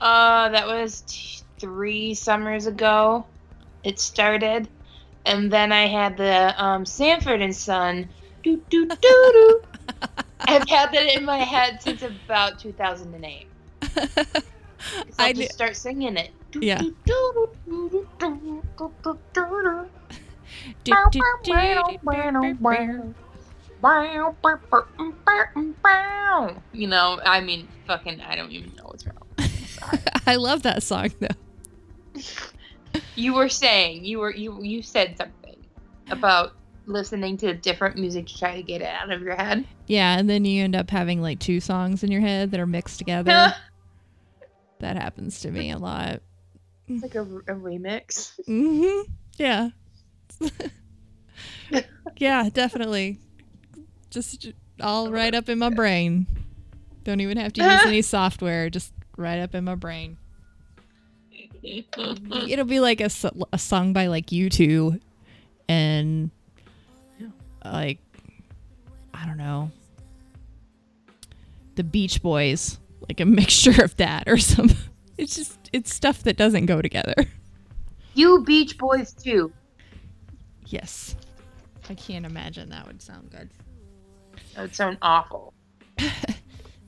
Uh, 0.00 0.48
that 0.50 0.66
was 0.66 1.02
t- 1.06 1.42
three 1.60 2.14
summers 2.14 2.66
ago. 2.66 3.24
It 3.84 4.00
started, 4.00 4.68
and 5.24 5.52
then 5.52 5.72
I 5.72 5.86
had 5.86 6.16
the 6.16 6.54
um, 6.62 6.84
Sanford 6.84 7.40
and 7.40 7.54
Son. 7.54 8.08
Do 8.42 8.60
do 8.68 8.86
do 8.86 8.96
do. 8.98 9.62
I've 10.40 10.68
had 10.68 10.92
that 10.92 11.16
in 11.16 11.24
my 11.24 11.38
head 11.38 11.82
since 11.82 12.02
about 12.02 12.58
2008. 12.58 13.46
So 14.80 14.96
I 15.18 15.34
just 15.34 15.52
start 15.52 15.76
singing 15.76 16.16
it. 16.16 16.30
Yeah. 16.58 16.80
You 26.72 26.86
know, 26.86 27.20
I 27.24 27.40
mean, 27.40 27.68
fucking, 27.86 28.20
I 28.20 28.36
don't 28.36 28.52
even 28.52 28.74
know 28.76 28.84
what's 28.84 29.04
wrong. 29.06 29.16
I 30.26 30.36
love 30.36 30.62
that 30.62 30.82
song 30.82 31.10
though. 31.20 31.28
You 33.14 33.34
were 33.34 33.48
saying 33.48 34.04
you 34.04 34.18
were 34.18 34.34
you 34.34 34.62
you 34.62 34.82
said 34.82 35.16
something 35.16 35.64
about 36.10 36.52
listening 36.86 37.36
to 37.38 37.54
different 37.54 37.96
music 37.96 38.26
to 38.26 38.38
try 38.38 38.56
to 38.56 38.62
get 38.62 38.80
it 38.82 38.88
out 38.88 39.10
of 39.10 39.22
your 39.22 39.36
head. 39.36 39.64
Yeah, 39.86 40.18
and 40.18 40.28
then 40.28 40.44
you 40.44 40.64
end 40.64 40.74
up 40.74 40.90
having 40.90 41.20
like 41.22 41.38
two 41.38 41.60
songs 41.60 42.02
in 42.02 42.10
your 42.10 42.20
head 42.20 42.50
that 42.50 42.60
are 42.60 42.66
mixed 42.66 42.98
together. 42.98 43.30
that 44.80 44.96
happens 44.96 45.40
to 45.40 45.50
me 45.50 45.70
a 45.70 45.78
lot. 45.78 46.22
it's 46.88 47.02
like 47.02 47.14
a, 47.14 47.22
a 47.22 47.54
remix. 47.54 48.32
hmm 48.46 49.02
Yeah. 49.36 49.70
yeah, 52.16 52.48
definitely. 52.52 53.18
Just 54.10 54.48
all 54.80 55.10
right 55.10 55.34
up 55.34 55.48
in 55.48 55.58
my 55.58 55.70
brain. 55.70 56.26
Don't 57.04 57.20
even 57.20 57.36
have 57.36 57.52
to 57.54 57.62
use 57.62 57.84
any 57.84 58.02
software. 58.02 58.70
Just 58.70 58.92
right 59.16 59.38
up 59.38 59.54
in 59.54 59.64
my 59.64 59.74
brain. 59.74 60.16
It'll 61.62 62.64
be 62.64 62.80
like 62.80 63.00
a, 63.00 63.10
a 63.52 63.58
song 63.58 63.92
by 63.92 64.06
like 64.06 64.26
U2 64.26 65.00
and 65.68 66.30
like 67.64 67.98
I 69.12 69.26
don't 69.26 69.36
know. 69.36 69.70
The 71.74 71.84
Beach 71.84 72.22
Boys, 72.22 72.78
like 73.08 73.20
a 73.20 73.24
mixture 73.26 73.82
of 73.82 73.96
that 73.96 74.24
or 74.26 74.38
some 74.38 74.70
it's 75.18 75.36
just 75.36 75.58
it's 75.72 75.92
stuff 75.94 76.22
that 76.22 76.36
doesn't 76.36 76.66
go 76.66 76.80
together. 76.80 77.14
you 78.14 78.42
Beach 78.44 78.78
Boys 78.78 79.12
too. 79.12 79.52
Yes. 80.66 81.16
I 81.88 81.94
can't 81.94 82.24
imagine 82.24 82.70
that 82.70 82.86
would 82.86 83.02
sound 83.02 83.30
good. 83.30 83.50
That 84.54 84.62
would 84.62 84.74
sound 84.74 84.98
awful. 85.02 85.52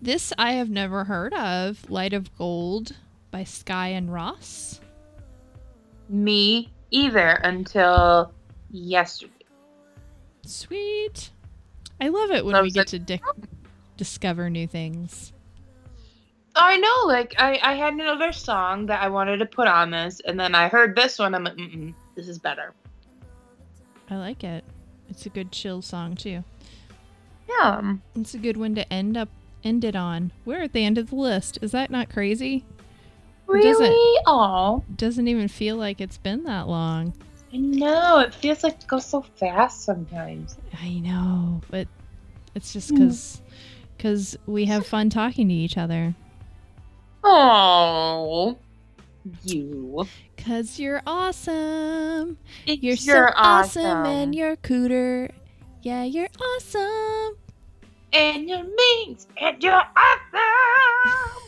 This 0.03 0.33
I 0.37 0.55
have 0.55 0.69
never 0.69 1.05
heard 1.05 1.33
of. 1.33 1.89
Light 1.89 2.13
of 2.13 2.37
Gold 2.37 2.97
by 3.33 3.43
Skye 3.43 3.89
and 3.89 4.13
Ross. 4.13 4.81
Me 6.09 6.71
either 6.93 7.41
until 7.43 8.33
yesterday. 8.71 9.33
Sweet. 10.47 11.31
I 12.01 12.09
love 12.09 12.31
it 12.31 12.45
when 12.45 12.63
we 12.63 12.71
get 12.71 12.81
like, 12.81 12.87
to 12.89 12.99
di- 13.01 13.21
discover 13.97 14.49
new 14.51 14.69
things. 14.69 15.33
I 16.55 16.77
know, 16.77 17.07
like 17.07 17.35
I 17.39 17.59
I 17.63 17.75
had 17.75 17.95
another 17.95 18.31
song 18.33 18.87
that 18.87 19.03
I 19.03 19.09
wanted 19.09 19.39
to 19.39 19.47
put 19.47 19.67
on 19.67 19.91
this, 19.91 20.21
and 20.27 20.39
then 20.39 20.55
I 20.55 20.69
heard 20.69 20.95
this 20.95 21.19
one. 21.19 21.35
I'm 21.35 21.45
like, 21.45 21.57
Mm-mm, 21.57 21.95
this 22.15 22.29
is 22.29 22.39
better. 22.39 22.75
I 24.11 24.17
like 24.17 24.45
it. 24.45 24.65
It's 25.09 25.25
a 25.25 25.31
good 25.31 25.51
chill 25.51 25.81
song 25.81 26.15
too. 26.15 26.45
Yeah. 27.49 27.95
It's 28.15 28.35
a 28.35 28.39
good 28.39 28.57
one 28.57 28.75
to 28.75 28.93
end 28.93 29.17
up 29.17 29.31
end 29.65 29.85
it 29.85 29.97
on. 29.97 30.33
We're 30.45 30.63
at 30.63 30.73
the 30.73 30.85
end 30.85 30.99
of 30.99 31.11
the 31.11 31.17
list. 31.17 31.59
Is 31.63 31.73
that 31.73 31.91
not 31.91 32.11
crazy? 32.11 32.65
Really? 33.53 33.73
doesn't- 33.73 34.23
Oh, 34.27 34.83
Doesn't 34.97 35.29
even 35.29 35.49
feel 35.49 35.77
like 35.77 36.01
it's 36.01 36.19
been 36.19 36.45
that 36.45 36.69
long. 36.69 37.13
I 37.53 37.57
know. 37.59 38.19
It 38.21 38.35
feels 38.35 38.63
like 38.65 38.75
it 38.83 38.87
goes 38.87 39.05
so 39.05 39.23
fast 39.37 39.83
sometimes. 39.83 40.57
I 40.83 40.91
know, 41.01 41.61
but 41.71 41.87
it's 42.55 42.73
just 42.73 42.91
Mm. 42.93 43.41
because 43.97 44.37
we 44.47 44.65
have 44.67 44.87
fun 44.87 45.11
talking 45.11 45.49
to 45.49 45.55
each 45.55 45.77
other. 45.77 46.15
Oh, 47.25 48.59
you. 49.45 50.07
Cause 50.37 50.79
you're 50.81 51.03
awesome. 51.07 52.37
It's 52.67 52.83
You're 52.83 52.97
so 52.97 53.29
awesome, 53.37 54.07
and 54.07 54.35
you're 54.35 54.57
cooter. 54.57 55.31
Yeah, 55.83 56.05
you're 56.05 56.29
awesome. 56.41 57.37
and 58.15 58.47
you're 58.49 58.65
means 58.65 59.27
and 59.41 59.63
you're 59.63 59.73
awesome. 59.73 61.43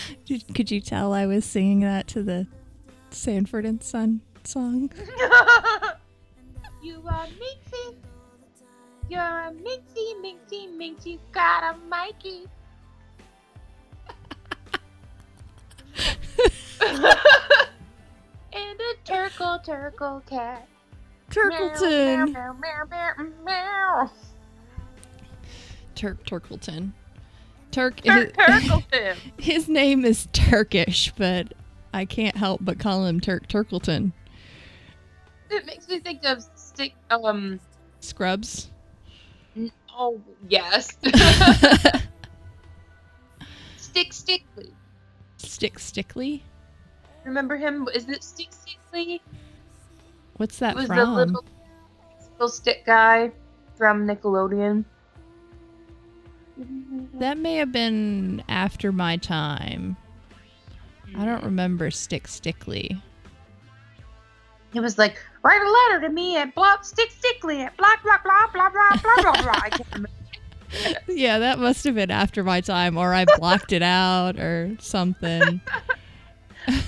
Did, 0.26 0.54
could 0.54 0.70
you 0.70 0.80
tell 0.80 1.12
I 1.12 1.26
was 1.26 1.44
singing 1.44 1.80
that 1.80 2.06
to 2.08 2.22
the 2.22 2.46
Sanford 3.10 3.64
and 3.64 3.82
Son 3.82 4.20
song? 4.44 4.90
you 6.82 7.02
are 7.06 7.26
Minxie. 7.26 7.96
You're 9.08 9.20
a 9.20 9.52
Minxie, 9.52 10.14
Minxie, 10.22 10.68
Minxie. 10.76 11.18
Got 11.32 11.74
a 11.74 11.78
Mikey. 11.88 12.46
and 18.52 18.80
a 18.80 18.94
turkle, 19.04 19.58
turkle 19.64 20.22
cat. 20.26 20.68
Turkleton. 21.30 22.32
Meow, 22.32 22.52
meow, 22.52 22.84
meow, 22.88 23.14
meow, 23.18 23.26
meow. 23.44 24.10
Turk 25.94 26.24
Turkleton. 26.26 26.92
Turk. 27.72 27.96
Turkleton. 28.02 29.16
his 29.38 29.68
name 29.68 30.04
is 30.04 30.28
Turkish, 30.32 31.12
but 31.16 31.52
I 31.92 32.04
can't 32.04 32.36
help 32.36 32.60
but 32.62 32.78
call 32.78 33.06
him 33.06 33.20
Turk 33.20 33.48
Turkleton. 33.48 34.12
It 35.50 35.66
makes 35.66 35.88
me 35.88 35.98
think 35.98 36.24
of 36.24 36.44
stick. 36.54 36.94
Um. 37.10 37.58
Scrubs. 38.00 38.70
Oh 39.94 40.20
yes. 40.48 40.96
Stick 43.76 44.12
Stickly. 44.12 44.72
Stick 45.36 45.78
Stickly. 45.78 46.42
Remember 47.24 47.56
him? 47.56 47.88
Is 47.94 48.08
it 48.08 48.24
Stick 48.24 48.48
Stickly? 48.50 49.20
What's 50.36 50.58
that 50.60 50.74
was 50.74 50.88
the 50.88 50.94
from? 50.94 51.14
little, 51.14 51.44
little 52.32 52.48
stick 52.48 52.86
guy 52.86 53.30
from 53.76 54.06
Nickelodeon. 54.06 54.84
That 57.14 57.38
may 57.38 57.56
have 57.56 57.72
been 57.72 58.42
after 58.48 58.92
my 58.92 59.16
time. 59.16 59.96
I 61.16 61.24
don't 61.24 61.44
remember 61.44 61.90
Stick 61.90 62.28
Stickly. 62.28 63.00
He 64.72 64.80
was 64.80 64.96
like, 64.96 65.18
write 65.42 65.60
a 65.60 65.70
letter 65.70 66.06
to 66.06 66.12
me 66.12 66.36
at 66.36 66.54
block 66.54 66.84
stick 66.84 67.10
stickly 67.10 67.60
at 67.60 67.76
blah 67.76 67.94
blah 68.02 68.16
blah 68.24 68.46
blah 68.52 68.70
blah 68.70 68.96
blah 69.02 69.22
blah 69.22 69.42
blah. 69.42 69.60
I 69.62 69.68
can't 69.70 69.88
remember. 69.92 70.08
Yeah, 71.06 71.38
that 71.40 71.58
must 71.58 71.84
have 71.84 71.96
been 71.96 72.10
after 72.10 72.42
my 72.42 72.62
time, 72.62 72.96
or 72.96 73.12
I 73.12 73.26
blocked 73.36 73.74
it 73.74 73.82
out, 73.82 74.38
or 74.38 74.74
something. 74.80 75.60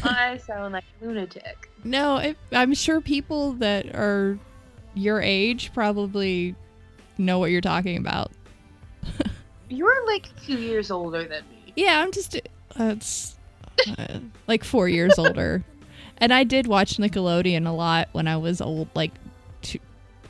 I 0.03 0.39
sound 0.47 0.73
like 0.73 0.85
a 1.03 1.05
lunatic. 1.05 1.71
No, 1.85 2.17
it, 2.17 2.39
I'm 2.53 2.73
sure 2.73 3.03
people 3.03 3.53
that 3.55 3.95
are 3.95 4.39
your 4.95 5.21
age 5.21 5.73
probably 5.75 6.55
know 7.19 7.39
what 7.39 7.51
you're 7.51 7.61
talking 7.61 7.99
about. 7.99 8.33
You're 9.75 10.07
like 10.07 10.29
two 10.45 10.59
years 10.59 10.91
older 10.91 11.25
than 11.25 11.43
me. 11.51 11.73
Yeah, 11.77 12.01
I'm 12.01 12.13
just 12.13 12.37
uh, 12.37 12.41
it's 12.97 13.37
uh, 13.99 14.19
like 14.47 14.65
four 14.65 14.89
years 14.89 15.19
older, 15.19 15.65
and 16.19 16.33
I 16.33 16.45
did 16.45 16.67
watch 16.67 16.97
Nickelodeon 16.99 17.67
a 17.67 17.73
lot 17.73 18.09
when 18.13 18.29
I 18.29 18.37
was 18.37 18.61
old, 18.61 18.89
like 18.95 19.13
t- 19.63 19.81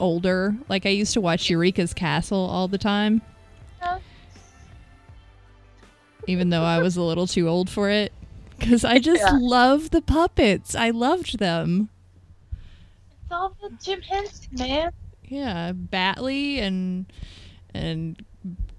older. 0.01 0.57
Like 0.69 0.87
I 0.87 0.91
used 0.91 1.13
to 1.15 1.21
watch 1.21 1.49
Eureka's 1.51 1.93
Castle 1.95 2.39
all 2.47 2.69
the 2.69 2.79
time, 2.79 3.21
Yeah. 3.81 3.99
even 6.27 6.51
though 6.51 6.63
I 6.63 6.79
was 6.79 6.97
a 6.97 7.03
little 7.03 7.27
too 7.27 7.49
old 7.49 7.69
for 7.71 7.91
it. 7.91 8.13
Because 8.59 8.85
I 8.85 8.99
just 8.99 9.21
Yeah. 9.21 9.37
love 9.41 9.91
the 9.91 10.01
puppets. 10.01 10.75
I 10.75 10.91
loved 10.91 11.39
them. 11.39 11.89
It's 13.23 13.33
all 13.33 13.57
the 13.61 13.71
Jim 13.83 14.01
Henson, 14.01 14.49
man. 14.53 14.93
Yeah, 15.25 15.73
Batly 15.73 16.61
and 16.61 17.07
and 17.75 18.25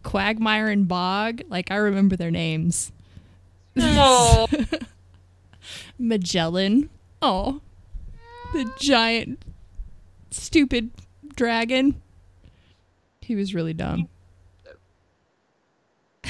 Quagmire 0.05 0.67
and 0.69 0.87
Bogg. 0.87 1.41
Like 1.49 1.71
I 1.71 1.75
remember 1.75 2.15
their 2.15 2.31
names. 2.31 2.93
Oh. 3.77 4.47
Magellan. 5.97 6.89
Oh, 7.21 7.61
the 8.53 8.71
giant, 8.79 9.43
stupid 10.29 10.91
dragon. 11.35 12.01
He 13.21 13.35
was 13.35 13.55
really 13.55 13.73
dumb. 13.73 14.07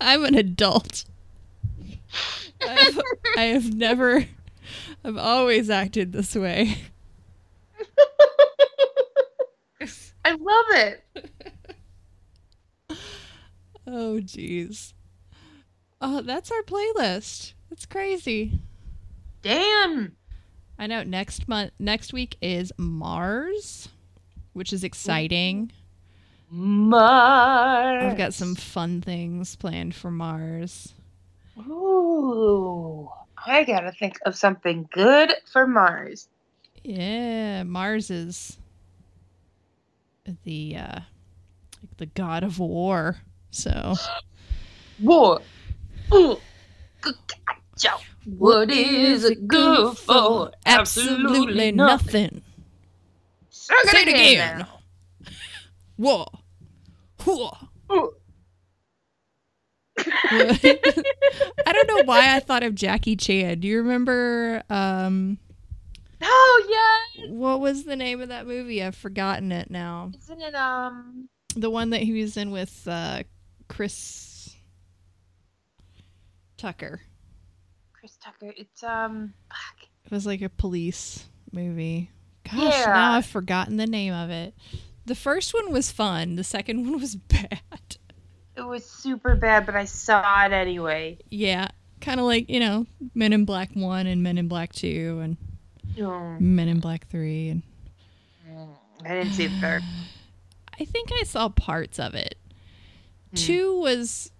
I'm 0.00 0.24
an 0.24 0.34
adult. 0.34 1.04
I 2.66 2.72
have, 2.72 3.00
I 3.36 3.42
have 3.42 3.72
never, 3.72 4.26
I've 5.04 5.16
always 5.16 5.70
acted 5.70 6.12
this 6.12 6.34
way. 6.34 6.78
I 10.24 10.30
love 10.32 10.66
it. 10.70 11.04
Oh, 13.92 14.20
jeez. 14.22 14.92
Oh, 16.00 16.20
that's 16.22 16.52
our 16.52 16.62
playlist. 16.62 17.54
That's 17.68 17.86
crazy. 17.86 18.60
Damn. 19.42 20.16
I 20.78 20.86
know 20.86 21.02
next 21.02 21.48
month 21.48 21.72
next 21.78 22.12
week 22.12 22.36
is 22.40 22.72
Mars, 22.76 23.88
which 24.52 24.72
is 24.72 24.84
exciting. 24.84 25.72
Mars. 26.50 28.04
I've 28.04 28.16
got 28.18 28.32
some 28.32 28.54
fun 28.54 29.00
things 29.00 29.56
planned 29.56 29.94
for 29.96 30.12
Mars. 30.12 30.94
Ooh. 31.58 33.10
I 33.44 33.64
gotta 33.64 33.90
think 33.90 34.18
of 34.24 34.36
something 34.36 34.88
good 34.92 35.34
for 35.50 35.66
Mars. 35.66 36.28
Yeah, 36.84 37.64
Mars 37.64 38.08
is 38.10 38.56
the 40.44 40.76
uh 40.76 41.00
like 41.82 41.96
the 41.96 42.06
god 42.06 42.42
of 42.42 42.58
war. 42.58 43.18
So 43.50 43.94
War. 45.00 45.40
What 48.26 48.70
is 48.70 49.24
it 49.24 49.48
good 49.48 49.96
for? 49.96 50.52
Absolutely 50.66 51.72
nothing. 51.72 52.42
Say 53.48 53.74
it 54.02 54.08
again. 54.08 54.60
again. 54.60 54.66
War. 55.98 56.26
War. 57.26 57.56
I 60.32 60.86
don't 61.66 61.88
know 61.88 62.02
why 62.04 62.34
I 62.34 62.40
thought 62.40 62.62
of 62.62 62.74
Jackie 62.74 63.16
Chan. 63.16 63.60
Do 63.60 63.68
you 63.68 63.78
remember 63.78 64.62
um 64.70 65.38
Oh 66.22 66.66
yeah. 67.16 67.30
what 67.30 67.60
was 67.60 67.84
the 67.84 67.96
name 67.96 68.20
of 68.20 68.28
that 68.28 68.46
movie? 68.46 68.82
I've 68.82 68.94
forgotten 68.96 69.52
it 69.52 69.70
now. 69.70 70.10
Isn't 70.22 70.40
it 70.40 70.54
um 70.54 71.28
The 71.56 71.70
one 71.70 71.90
that 71.90 72.02
he 72.02 72.20
was 72.20 72.36
in 72.36 72.50
with 72.50 72.86
uh 72.86 73.22
Chris 73.68 74.54
Tucker. 76.56 77.00
Chris 77.92 78.16
Tucker? 78.22 78.52
It's 78.56 78.82
um 78.82 79.34
fuck. 79.48 79.88
It 80.04 80.10
was 80.12 80.26
like 80.26 80.42
a 80.42 80.48
police 80.48 81.26
movie. 81.52 82.10
Gosh, 82.44 82.56
Yeah. 82.80 82.86
now 82.86 83.12
I've 83.12 83.26
forgotten 83.26 83.76
the 83.76 83.86
name 83.86 84.12
of 84.12 84.30
it. 84.30 84.54
The 85.06 85.14
first 85.14 85.54
one 85.54 85.72
was 85.72 85.90
fun. 85.90 86.36
The 86.36 86.44
second 86.44 86.82
one 86.90 87.00
was 87.00 87.16
bad. 87.16 87.60
It 88.56 88.62
was 88.66 88.84
super 88.84 89.36
bad, 89.36 89.64
but 89.66 89.74
I 89.76 89.84
saw 89.86 90.44
it 90.44 90.52
anyway. 90.52 91.18
Yeah, 91.30 91.68
kind 92.00 92.20
of 92.20 92.26
like 92.26 92.50
you 92.50 92.60
know 92.60 92.86
Men 93.14 93.32
in 93.32 93.44
Black 93.44 93.70
One 93.74 94.06
and 94.06 94.22
Men 94.22 94.36
in 94.38 94.48
Black 94.48 94.72
Two 94.72 95.20
and 95.22 95.36
Oh, 96.00 96.36
Men 96.38 96.68
in 96.68 96.80
Black 96.80 97.08
Three 97.08 97.48
and 97.48 97.62
I 99.04 99.14
didn't 99.14 99.32
see 99.32 99.46
the 99.46 99.56
third. 99.60 99.82
I 100.80 100.84
think 100.84 101.10
I 101.12 101.24
saw 101.24 101.48
parts 101.48 101.98
of 101.98 102.14
it. 102.14 102.36
Hmm. 103.30 103.36
Two 103.36 103.80
was 103.80 104.30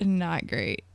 not 0.00 0.46
great. 0.46 0.84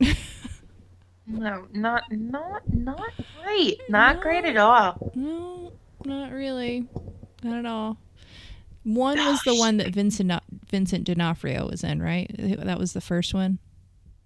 No, 1.32 1.66
not 1.72 2.02
not 2.10 2.62
not 2.72 3.12
great. 3.42 3.80
Not 3.88 4.20
great 4.20 4.44
at 4.44 4.56
all. 4.56 5.12
no, 5.14 5.72
not 6.04 6.32
really. 6.32 6.88
Not 7.42 7.60
at 7.60 7.66
all. 7.66 7.98
One 8.82 9.16
was 9.16 9.40
the 9.44 9.54
one 9.54 9.76
that 9.76 9.90
Vincent 9.90 10.32
Vincent 10.68 11.04
D'Onofrio 11.04 11.68
was 11.68 11.84
in, 11.84 12.02
right? 12.02 12.30
That 12.36 12.78
was 12.78 12.94
the 12.94 13.00
first 13.00 13.32
one. 13.32 13.58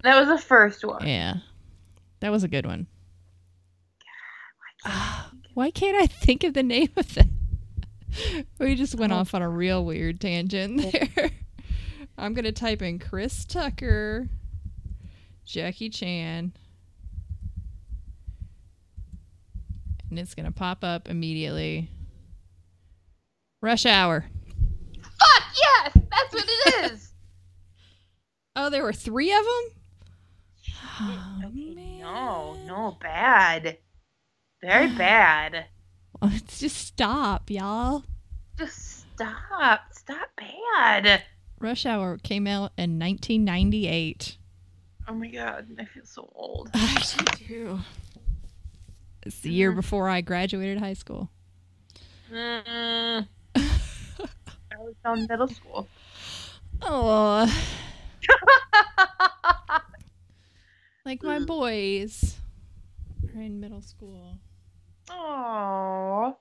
That 0.03 0.19
was 0.19 0.29
the 0.29 0.39
first 0.39 0.85
one. 0.85 1.07
Yeah, 1.07 1.35
that 2.21 2.33
was 2.33 2.43
a 2.43 2.49
good 2.49 2.65
one. 2.65 2.87
Why 5.55 5.71
can't 5.71 5.97
I 6.03 6.07
think 6.07 6.45
of 6.45 6.55
the 6.55 6.63
name 6.63 6.91
of 6.97 7.15
that? 7.15 7.27
we 8.59 8.75
just 8.75 8.95
went 8.97 9.13
Oh. 9.13 9.17
off 9.17 9.35
on 9.35 9.43
a 9.43 9.49
real 9.49 9.85
weird 9.85 10.21
tangent 10.21 10.81
there. 10.93 11.31
I'm 12.19 12.33
gonna 12.35 12.53
type 12.53 12.81
in 12.83 12.99
Chris 13.01 13.45
Tucker, 13.45 14.29
Jackie 15.45 15.91
Chan, 15.91 16.53
and 20.11 20.19
it's 20.19 20.35
gonna 20.35 20.53
pop 20.53 20.85
up 20.85 21.09
immediately. 21.09 21.91
Rush 23.61 23.85
Hour. 23.87 24.27
Fuck 25.03 25.45
yes, 25.57 25.93
that's 26.11 26.35
what 26.35 26.45
it 26.47 26.85
is. 26.93 27.13
Oh, 28.57 28.71
there 28.71 28.83
were 28.85 28.93
three 28.93 29.33
of 29.33 29.43
them. 29.45 29.81
Oh, 31.01 31.41
Okay, 31.47 31.75
no, 32.01 32.55
no, 32.67 32.97
bad. 33.01 33.79
Very 34.65 34.89
bad. 34.97 35.67
Let's 36.23 36.59
just 36.59 36.77
stop, 36.79 37.51
y'all. 37.51 38.03
Just 38.59 39.01
stop. 39.13 39.81
Stop 39.93 40.31
bad. 40.37 41.23
Rush 41.61 41.85
Hour 41.85 42.17
came 42.19 42.47
out 42.47 42.73
in 42.79 42.99
1998. 42.99 44.39
Oh 45.07 45.13
my 45.15 45.29
god, 45.29 45.67
I 45.79 45.85
feel 45.85 46.05
so 46.07 46.31
old. 46.35 46.71
I 46.75 47.03
do. 47.47 47.81
It's 49.23 49.41
the 49.41 49.51
year 49.51 49.73
Mhm. 49.73 49.77
before 49.77 50.09
I 50.09 50.23
graduated 50.23 50.79
high 50.79 50.95
school. 50.95 51.29
Mm, 52.33 53.27
I 53.57 53.67
was 54.79 54.95
in 55.05 55.27
middle 55.29 55.49
school. 55.49 55.87
Oh, 56.81 57.45
like 61.05 61.23
my 61.23 61.39
Mm. 61.39 61.47
boys 61.47 62.37
are 63.35 63.41
in 63.43 63.61
middle 63.61 63.83
school. 63.83 64.39
Oh. 65.11 66.37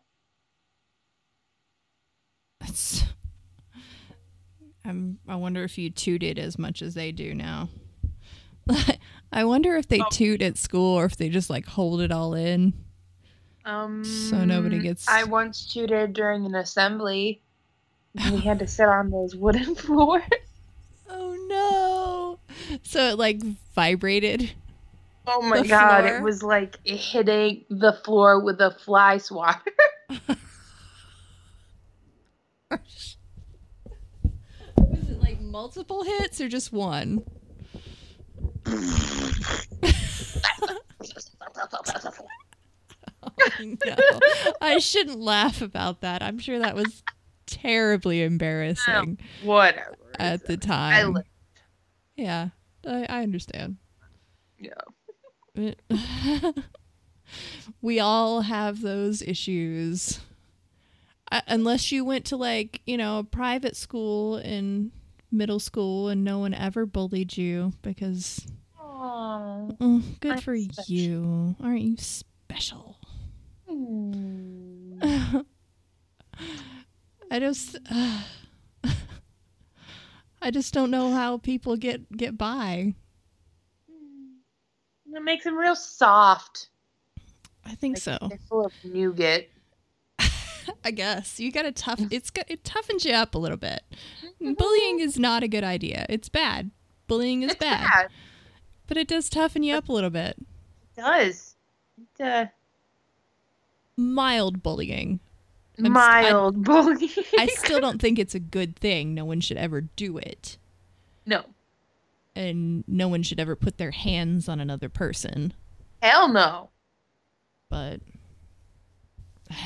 That's. 2.59 3.03
I'm. 4.85 5.19
I 5.27 5.35
wonder 5.35 5.63
if 5.63 5.77
you 5.77 5.89
tooted 5.89 6.37
as 6.39 6.57
much 6.59 6.81
as 6.81 6.93
they 6.93 7.11
do 7.11 7.33
now. 7.33 7.69
I 9.31 9.43
wonder 9.45 9.75
if 9.75 9.87
they 9.87 9.99
Oh. 10.01 10.07
toot 10.11 10.41
at 10.41 10.57
school 10.57 10.97
or 10.97 11.05
if 11.05 11.17
they 11.17 11.29
just 11.29 11.49
like 11.49 11.65
hold 11.65 12.01
it 12.01 12.11
all 12.11 12.33
in. 12.33 12.73
Um. 13.65 14.03
So 14.03 14.43
nobody 14.45 14.79
gets- 14.79 15.07
I 15.07 15.23
once 15.23 15.65
tutored 15.71 16.13
during 16.13 16.45
an 16.45 16.55
assembly. 16.55 17.41
We 18.31 18.39
had 18.41 18.59
to 18.59 18.67
sit 18.67 18.87
on 18.87 19.09
those 19.09 19.35
wooden 19.35 19.75
floors. 19.75 20.23
Oh 21.15 21.35
no! 21.47 22.39
So 22.81 23.09
it 23.09 23.19
like 23.19 23.39
vibrated. 23.75 24.51
Oh 25.25 25.41
my 25.41 25.65
god, 25.65 26.03
floor? 26.03 26.17
it 26.17 26.21
was 26.21 26.43
like 26.43 26.79
hitting 26.85 27.65
the 27.69 27.93
floor 28.03 28.43
with 28.43 28.59
a 28.59 28.71
fly 28.71 29.17
swatter. 29.17 29.61
Was 34.77 35.09
it 35.09 35.21
like 35.21 35.39
multiple 35.41 36.03
hits 36.03 36.41
or 36.41 36.47
just 36.49 36.71
one? 36.71 37.23
Oh, 43.25 43.31
no. 43.85 43.95
I 44.61 44.79
shouldn't 44.79 45.19
laugh 45.19 45.61
about 45.61 46.01
that. 46.01 46.21
I'm 46.21 46.39
sure 46.39 46.59
that 46.59 46.75
was 46.75 47.03
terribly 47.45 48.21
embarrassing 48.21 49.17
Whatever. 49.43 49.95
at 50.19 50.45
the 50.45 50.57
time. 50.57 51.13
li- 51.13 51.21
yeah, 52.17 52.49
I, 52.85 53.05
I 53.07 53.23
understand. 53.23 53.77
yeah. 54.59 54.71
We 57.81 57.99
all 57.99 58.41
have 58.41 58.81
those 58.81 59.21
issues. 59.21 60.19
Uh, 61.31 61.41
unless 61.47 61.91
you 61.91 62.05
went 62.05 62.25
to 62.25 62.37
like, 62.37 62.81
you 62.85 62.97
know, 62.97 63.19
a 63.19 63.23
private 63.23 63.75
school 63.75 64.37
in 64.37 64.91
middle 65.31 65.59
school 65.59 66.09
and 66.09 66.23
no 66.23 66.39
one 66.39 66.53
ever 66.53 66.85
bullied 66.85 67.35
you 67.35 67.73
because 67.81 68.45
Aw. 68.79 69.69
oh, 69.81 70.03
good 70.19 70.33
I'm 70.33 70.37
for 70.41 70.55
special. 70.57 70.93
you. 70.93 71.55
Aren't 71.61 71.81
you 71.81 71.97
special? 71.97 72.97
Hmm. 73.67 74.99
I 77.31 77.39
just 77.39 77.77
I 80.41 80.51
just 80.51 80.73
don't 80.73 80.91
know 80.91 81.11
how 81.11 81.37
people 81.37 81.77
get 81.77 82.15
get 82.15 82.37
by. 82.37 82.93
It 85.15 85.21
makes 85.23 85.43
them 85.43 85.55
real 85.57 85.75
soft. 85.75 86.67
I 87.65 87.75
think 87.75 87.95
Like 87.95 88.03
so. 88.03 88.17
They're 88.29 88.37
full 88.49 88.65
of 88.65 88.73
nougat. 88.83 89.47
I 90.83 90.91
guess 90.91 91.39
you 91.39 91.51
got 91.51 91.61
to 91.63 91.71
tough. 91.71 91.99
It's 92.11 92.29
got 92.29 92.45
it 92.49 92.63
toughens 92.63 93.05
you 93.05 93.13
up 93.13 93.35
a 93.35 93.37
little 93.37 93.57
bit. 93.57 93.81
Bullying 94.41 94.99
is 94.99 95.17
not 95.19 95.43
a 95.43 95.47
good 95.47 95.63
idea. 95.63 96.05
It's 96.09 96.29
bad. 96.29 96.71
Bullying 97.07 97.43
is 97.43 97.51
It's 97.51 97.59
bad, 97.59 97.87
bad. 97.87 98.07
but 98.87 98.97
it 98.97 99.07
does 99.07 99.29
toughen 99.29 99.61
you 99.63 99.75
up 99.75 99.87
a 99.89 99.93
little 99.93 100.09
bit. 100.09 100.35
It 100.97 101.01
does. 101.01 101.55
It, 102.19 102.23
uh, 102.23 102.45
Mild 103.95 104.63
bullying. 104.63 105.19
st- 105.77 105.85
I- 105.87 105.89
mild 105.89 106.63
bullying. 106.65 107.09
I 107.37 107.47
still 107.47 107.79
don't 107.79 108.01
think 108.01 108.17
it's 108.19 108.33
a 108.35 108.39
good 108.39 108.75
thing. 108.75 109.13
No 109.13 109.25
one 109.25 109.39
should 109.41 109.57
ever 109.57 109.81
do 109.81 110.17
it, 110.17 110.57
no. 111.25 111.43
And 112.35 112.83
no 112.87 113.07
one 113.07 113.23
should 113.23 113.39
ever 113.39 113.55
put 113.55 113.77
their 113.77 113.91
hands 113.91 114.49
on 114.49 114.59
another 114.59 114.89
person. 114.89 115.53
Hell 116.01 116.27
no. 116.29 116.69
But 117.69 118.01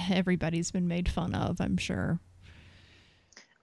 everybody's 0.09 0.71
been 0.71 0.87
made 0.87 1.09
fun 1.09 1.33
of. 1.33 1.59
I'm 1.59 1.77
sure. 1.77 2.19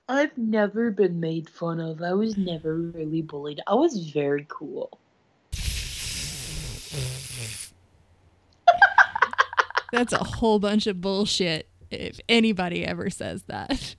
I've 0.09 0.37
never 0.37 0.91
been 0.91 1.19
made 1.19 1.49
fun 1.49 1.81
of. 1.81 2.03
I 2.03 2.13
was 2.13 2.37
never 2.37 2.75
really 2.75 3.23
bullied. 3.23 3.61
I 3.67 3.75
was 3.75 4.11
very 4.11 4.45
cool. 4.49 4.99
That's 9.93 10.13
a 10.13 10.23
whole 10.23 10.59
bunch 10.59 10.87
of 10.87 11.01
bullshit. 11.01 11.69
If 11.91 12.21
anybody 12.29 12.85
ever 12.85 13.09
says 13.09 13.45
that. 13.45 13.97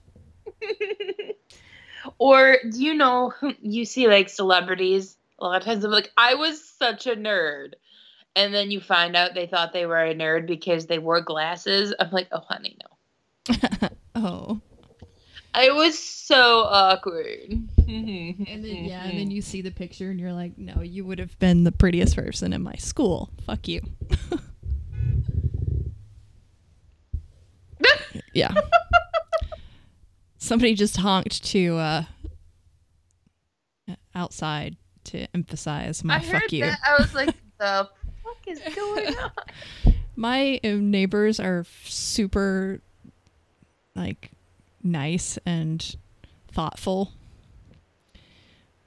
Or 2.18 2.58
do 2.70 2.82
you 2.82 2.94
know 2.94 3.32
you 3.60 3.84
see 3.84 4.08
like 4.08 4.28
celebrities 4.28 5.16
a 5.38 5.44
lot 5.44 5.60
of 5.60 5.64
times 5.64 5.82
they're 5.82 5.90
like 5.90 6.12
I 6.16 6.34
was 6.34 6.62
such 6.62 7.06
a 7.06 7.16
nerd. 7.16 7.74
And 8.34 8.52
then 8.52 8.70
you 8.70 8.80
find 8.82 9.16
out 9.16 9.32
they 9.34 9.46
thought 9.46 9.72
they 9.72 9.86
were 9.86 10.04
a 10.04 10.14
nerd 10.14 10.46
because 10.46 10.86
they 10.86 10.98
wore 10.98 11.22
glasses. 11.22 11.94
I'm 11.98 12.10
like, 12.10 12.28
oh 12.32 12.42
honey, 12.46 12.76
no. 13.48 13.88
oh. 14.14 14.60
I 15.54 15.70
was 15.70 15.98
so 15.98 16.64
awkward. 16.64 17.68
And 17.88 18.64
then 18.64 18.84
yeah, 18.84 19.04
and 19.04 19.16
then 19.16 19.30
you 19.30 19.40
see 19.40 19.62
the 19.62 19.70
picture 19.70 20.10
and 20.10 20.18
you're 20.18 20.32
like, 20.32 20.58
no, 20.58 20.82
you 20.82 21.04
would 21.04 21.20
have 21.20 21.38
been 21.38 21.62
the 21.62 21.70
prettiest 21.70 22.16
person 22.16 22.52
in 22.52 22.60
my 22.60 22.74
school. 22.74 23.30
Fuck 23.46 23.68
you. 23.68 23.80
yeah. 28.34 28.52
Somebody 30.46 30.74
just 30.74 30.96
honked 30.98 31.42
to 31.46 31.76
uh 31.76 32.02
outside 34.14 34.76
to 35.04 35.26
emphasize 35.34 36.02
my 36.04 36.16
I 36.16 36.20
fuck 36.20 36.52
you. 36.52 36.62
that. 36.64 36.78
I 36.86 37.00
was 37.00 37.14
like, 37.14 37.34
the 37.58 37.88
fuck 38.22 38.36
is 38.46 38.60
going 38.74 39.16
on? 39.86 39.94
My 40.14 40.60
uh, 40.64 40.68
neighbors 40.80 41.38
are 41.40 41.64
super 41.84 42.80
like 43.94 44.30
nice 44.82 45.38
and 45.44 45.96
thoughtful. 46.52 47.12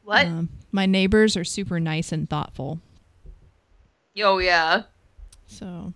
What? 0.04 0.26
Um, 0.28 0.50
my 0.72 0.86
neighbors 0.86 1.36
are 1.38 1.44
super 1.44 1.80
nice 1.80 2.12
and 2.12 2.30
thoughtful. 2.30 2.80
Oh 4.18 4.40
yeah. 4.40 4.84
So 5.46 5.94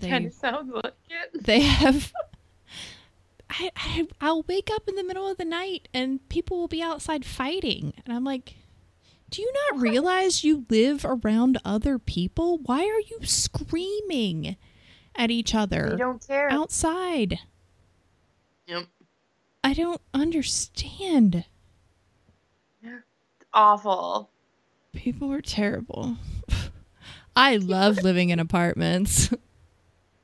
Kind 0.00 0.24
they 0.24 0.26
of 0.28 0.32
sounds 0.34 0.72
like 0.72 0.94
it. 1.10 1.44
they 1.44 1.60
have 1.60 2.12
I, 3.50 3.70
I 3.76 4.06
I'll 4.20 4.42
wake 4.42 4.70
up 4.72 4.88
in 4.88 4.94
the 4.96 5.04
middle 5.04 5.28
of 5.28 5.36
the 5.36 5.44
night 5.44 5.88
and 5.94 6.26
people 6.28 6.58
will 6.58 6.68
be 6.68 6.82
outside 6.82 7.24
fighting 7.24 7.92
and 8.04 8.14
I'm 8.14 8.24
like 8.24 8.56
do 9.30 9.42
you 9.42 9.52
not 9.72 9.80
realize 9.80 10.44
you 10.44 10.64
live 10.70 11.04
around 11.04 11.58
other 11.64 11.98
people? 11.98 12.58
Why 12.58 12.80
are 12.84 13.00
you 13.00 13.18
screaming 13.24 14.56
at 15.16 15.30
each 15.30 15.54
other 15.54 15.90
They 15.90 15.96
don't 15.96 16.24
care. 16.24 16.50
outside? 16.52 17.40
Yep. 18.66 18.84
I 19.64 19.72
don't 19.72 20.00
understand. 20.12 21.46
Yeah. 22.82 22.98
Awful. 23.52 24.30
People 24.92 25.32
are 25.32 25.40
terrible. 25.40 26.16
I 27.34 27.56
love 27.56 28.02
living 28.02 28.30
in 28.30 28.38
apartments. 28.38 29.30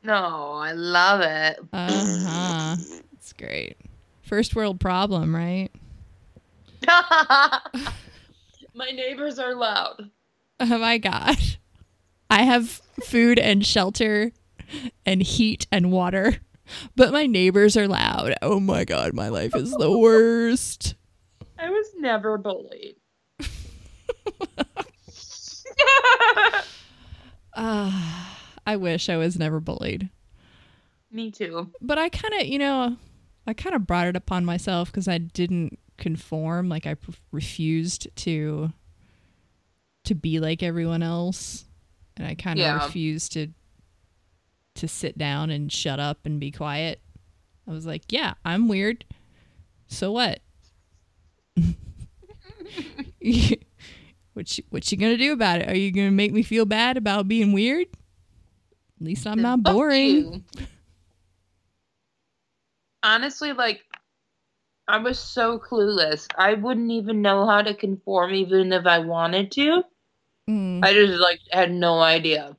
No, 0.03 0.53
I 0.55 0.73
love 0.73 1.21
it. 1.21 1.59
Uh-huh. 1.73 2.77
It's 2.79 3.03
great. 3.41 3.77
First 4.23 4.55
world 4.55 4.79
problem, 4.79 5.35
right? 5.35 5.71
My 8.75 8.91
neighbors 8.93 9.39
are 9.39 9.55
loud. 9.55 10.11
Oh 10.61 10.79
my 10.79 10.99
gosh. 10.99 11.59
I 12.29 12.43
have 12.43 12.81
food 13.03 13.39
and 13.39 13.65
shelter 13.67 14.33
and 15.05 15.23
heat 15.23 15.67
and 15.73 15.91
water. 15.91 16.37
But 16.95 17.13
my 17.13 17.27
neighbors 17.27 17.77
are 17.77 17.89
loud. 17.89 18.35
Oh 18.43 18.61
my 18.61 18.85
god, 18.85 19.13
my 19.13 19.29
life 19.29 19.57
is 19.57 19.73
the 19.73 19.91
worst. 19.99 20.95
I 21.59 21.69
was 21.69 21.87
never 21.99 22.39
bullied. 22.39 22.95
Ah, 27.55 28.39
I 28.67 28.77
wish 28.77 29.09
I 29.09 29.17
was 29.17 29.39
never 29.39 29.61
bullied. 29.61 30.09
Me 31.11 31.31
too. 31.31 31.71
But 31.81 31.99
I 31.99 32.09
kind 32.09 32.35
of, 32.35 32.47
you 32.47 32.59
know, 32.59 32.97
I 33.47 33.55
kind 33.55 33.75
of 33.75 33.87
brought 33.87 34.07
it 34.07 34.17
upon 34.17 34.45
myself 34.45 34.91
because 34.93 35.09
I 35.09 35.19
didn't 35.19 35.79
conform. 35.97 36.69
Like 36.69 36.87
I 36.87 36.95
p- 36.95 37.15
refused 37.33 38.09
to 38.17 38.73
to 40.05 40.15
be 40.15 40.41
like 40.41 40.63
everyone 40.63 41.03
else, 41.03 41.65
and 42.17 42.27
I 42.27 42.35
kind 42.35 42.59
of 42.59 42.65
Yeah. 42.65 42.85
refused 42.85 43.33
to 43.33 43.49
to 44.77 44.89
sit 44.89 45.19
down 45.19 45.51
and 45.51 45.71
shut 45.73 45.99
up 46.01 46.21
and 46.25 46.39
be 46.41 46.51
quiet. 46.51 47.01
I 47.69 47.73
was 47.73 47.87
like, 47.87 48.05
yeah, 48.11 48.35
I'm 48.45 48.69
weird. 48.69 49.05
So 49.89 50.13
what? 50.13 50.41
what 54.33 54.57
you, 54.59 54.65
what 54.71 54.91
you 54.93 54.99
gonna 54.99 55.17
do 55.17 55.33
about 55.33 55.61
it? 55.61 55.69
Are 55.69 55.77
you 55.77 55.91
gonna 55.93 56.11
make 56.11 56.33
me 56.33 56.43
feel 56.43 56.65
bad 56.65 56.97
about 56.97 57.29
being 57.29 57.53
weird? 57.53 57.87
At 59.01 59.07
least 59.07 59.27
I'm 59.27 59.41
not 59.43 59.63
boring. 59.63 60.45
Honestly, 63.03 63.53
like, 63.53 63.85
I 64.89 64.99
was 64.99 65.19
so 65.19 65.59
clueless. 65.59 66.27
I 66.37 66.55
wouldn't 66.55 66.91
even 66.91 67.23
know 67.23 67.47
how 67.47 67.63
to 67.63 67.75
conform, 67.75 68.35
even 68.35 68.73
if 68.73 68.87
I 68.87 68.99
wanted 68.99 69.53
to. 69.53 69.85
Mm. 70.49 70.85
I 70.85 70.93
just 70.93 71.21
like 71.21 71.41
had 71.51 71.73
no 71.73 72.01
idea 72.01 72.57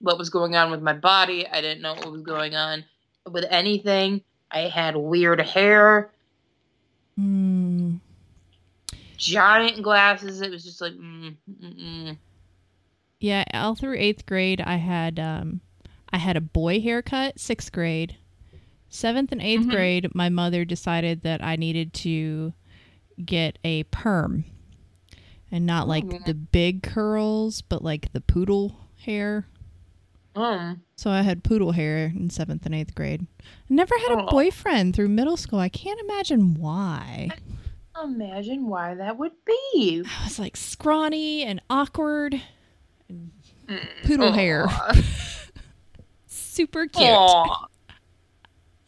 what 0.00 0.18
was 0.18 0.30
going 0.30 0.56
on 0.56 0.70
with 0.70 0.82
my 0.82 0.92
body. 0.92 1.46
I 1.46 1.60
didn't 1.60 1.82
know 1.82 1.94
what 1.94 2.10
was 2.10 2.22
going 2.22 2.54
on 2.56 2.84
with 3.30 3.44
anything. 3.48 4.22
I 4.50 4.60
had 4.60 4.96
weird 4.96 5.40
hair, 5.40 6.10
Mm. 7.18 8.00
giant 9.16 9.82
glasses. 9.82 10.40
It 10.40 10.50
was 10.50 10.64
just 10.64 10.80
like, 10.80 10.92
mm, 10.94 11.36
mm, 11.48 11.80
mm. 11.80 12.18
Yeah, 13.20 13.44
all 13.54 13.74
through 13.74 13.96
eighth 13.96 14.26
grade, 14.26 14.60
I 14.60 14.76
had 14.76 15.18
um, 15.20 15.60
I 16.12 16.18
had 16.18 16.36
a 16.36 16.40
boy 16.40 16.80
haircut. 16.80 17.38
Sixth 17.38 17.72
grade, 17.72 18.16
seventh 18.94 19.32
and 19.32 19.40
8th 19.42 19.66
Mhm. 19.66 19.70
grade, 19.70 20.14
my 20.14 20.28
mother 20.28 20.64
decided 20.64 21.22
that 21.22 21.42
I 21.42 21.56
needed 21.56 21.92
to 21.94 22.52
get 23.24 23.58
a 23.64 23.82
perm, 23.84 24.44
and 25.50 25.66
not 25.66 25.88
like 25.88 26.04
Ooh. 26.04 26.20
the 26.24 26.34
big 26.34 26.82
curls, 26.82 27.60
but 27.60 27.82
like 27.82 28.12
the 28.12 28.20
poodle 28.20 28.76
hair. 29.04 29.46
um, 30.36 30.82
So 30.96 31.10
I 31.10 31.22
had 31.22 31.44
poodle 31.44 31.72
hair 31.72 32.06
in 32.14 32.28
seventh 32.30 32.66
and 32.66 32.74
eighth 32.74 32.94
grade. 32.94 33.26
I 33.40 33.44
never 33.68 33.96
had 33.98 34.18
a 34.18 34.26
boyfriend 34.26 34.94
through 34.96 35.08
middle 35.08 35.36
school. 35.36 35.58
I 35.60 35.68
can't 35.68 36.00
imagine 36.00 36.54
why. 36.54 37.30
imagine 38.02 38.66
why 38.66 38.94
that 38.94 39.16
would 39.18 39.32
be. 39.46 40.02
I 40.04 40.24
was 40.24 40.38
like 40.40 40.56
scrawny 40.56 41.42
and 41.44 41.60
awkward, 41.70 42.40
Mm. 43.12 43.30
poodle 44.04 44.32
hair, 44.32 44.66
super 46.26 46.86
cute. 46.86 47.08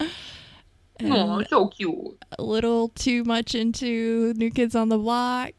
Aw, 0.01 1.42
so 1.49 1.68
cute. 1.68 2.24
a 2.38 2.42
little 2.42 2.88
too 2.88 3.24
much 3.24 3.55
into 3.55 4.32
New 4.34 4.51
Kids 4.51 4.74
on 4.74 4.88
the 4.88 4.99
Block. 4.99 5.53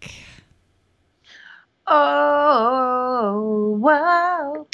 Oh, 1.88 3.78
wow. 3.80 4.68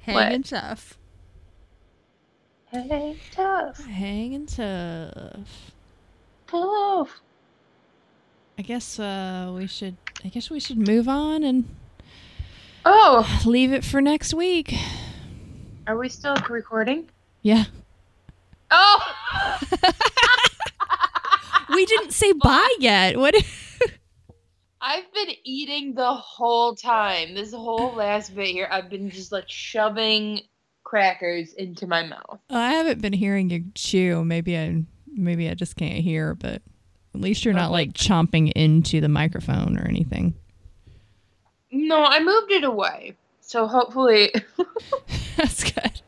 Hanging 0.00 0.42
tough. 0.42 0.98
Hey, 2.70 3.18
tough. 3.32 3.84
Hanging 3.84 4.46
tough. 4.46 5.72
Tough. 6.46 7.20
I 8.58 8.62
guess 8.62 8.98
uh, 8.98 9.52
we 9.54 9.66
should. 9.66 9.96
I 10.24 10.28
guess 10.28 10.50
we 10.50 10.58
should 10.58 10.78
move 10.78 11.08
on 11.08 11.44
and 11.44 11.68
Oh, 12.84 13.40
leave 13.44 13.72
it 13.72 13.84
for 13.84 14.00
next 14.00 14.32
week. 14.34 14.74
are 15.86 15.96
we 15.98 16.08
still 16.08 16.36
recording? 16.48 17.08
Yeah, 17.42 17.64
Oh! 18.70 19.00
we 21.70 21.86
didn't 21.86 22.12
say 22.12 22.32
bye 22.32 22.74
yet. 22.78 23.16
What? 23.16 23.34
I've 24.80 25.10
been 25.14 25.30
eating 25.44 25.94
the 25.94 26.12
whole 26.12 26.74
time. 26.74 27.34
This 27.34 27.52
whole 27.52 27.94
last 27.94 28.34
bit 28.34 28.48
here, 28.48 28.68
I've 28.70 28.90
been 28.90 29.08
just 29.10 29.32
like 29.32 29.48
shoving 29.48 30.42
crackers 30.84 31.52
into 31.54 31.86
my 31.86 32.04
mouth. 32.06 32.40
I 32.50 32.72
haven't 32.72 33.00
been 33.02 33.12
hearing 33.14 33.48
you 33.50 33.64
chew. 33.74 34.24
Maybe 34.24 34.56
I. 34.58 34.84
Maybe 35.14 35.48
I 35.48 35.54
just 35.54 35.76
can't 35.76 35.98
hear. 36.04 36.34
But 36.34 36.62
at 37.14 37.20
least 37.20 37.44
you're 37.44 37.54
not 37.54 37.66
Okay. 37.66 37.72
like 37.72 37.92
chomping 37.94 38.52
into 38.52 39.00
the 39.00 39.08
microphone 39.08 39.78
or 39.78 39.86
anything. 39.88 40.34
No, 41.70 42.04
I 42.04 42.20
moved 42.20 42.50
it 42.50 42.64
away. 42.64 43.14
So 43.40 43.66
hopefully. 43.66 44.32
That's 45.36 45.64
good. 45.64 46.00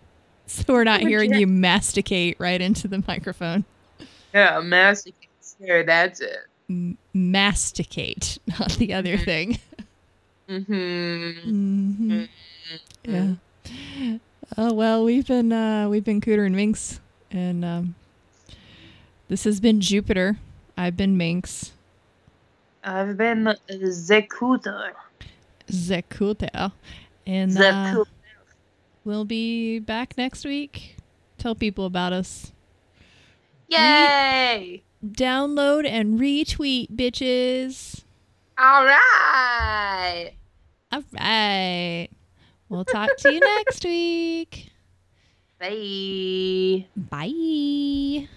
So 0.47 0.65
we're 0.69 0.85
not 0.85 1.01
hearing 1.01 1.35
you 1.35 1.47
masticate 1.47 2.39
right 2.41 2.61
into 2.61 2.89
the 2.89 3.03
microphone. 3.07 3.65
yeah, 4.35 4.61
masticate. 4.61 5.29
There, 5.61 5.83
that's 5.85 6.21
it. 6.21 6.39
M- 6.71 6.97
masticate, 7.13 8.39
not 8.59 8.73
the 8.73 8.95
other 8.95 9.19
Mhm. 9.19 9.25
thing. 9.27 9.59
Mm-hmm. 10.49 11.31
hmm 11.43 12.25
Yeah. 13.05 13.35
Oh 14.57 14.73
well, 14.75 15.05
we've 15.05 15.27
been 15.27 15.53
uh, 15.53 15.89
we've 15.89 16.05
been 16.05 16.21
Cooter 16.21 16.47
and 16.47 16.57
Minx, 16.57 16.99
and 17.31 17.65
um, 17.65 17.95
this 19.29 19.45
has 19.45 19.61
been 19.61 19.81
Jupiter. 19.81 20.39
I've 20.77 20.97
been 20.97 21.17
Minx. 21.17 21.73
I've 22.83 23.17
been 23.17 23.55
Zekuta. 23.71 24.93
Zekuta, 25.71 26.73
and 27.27 27.57
uh, 27.57 28.05
we'll 29.05 29.25
be 29.25 29.79
back 29.79 30.17
next 30.17 30.45
week. 30.45 30.97
Tell 31.39 31.55
people 31.55 31.87
about 31.87 32.13
us. 32.13 32.53
Yay! 33.69 34.83
Download 35.05 35.87
and 35.87 36.21
retweet, 36.21 36.91
bitches. 36.91 38.03
All 38.59 38.85
right. 38.85 40.33
All 40.93 41.03
right. 41.13 42.09
We'll 42.69 42.85
talk 42.85 43.17
to 43.19 43.33
you 43.33 43.41
next 43.57 43.85
week. 43.85 44.71
Bye. 45.59 46.87
Bye. 46.97 48.29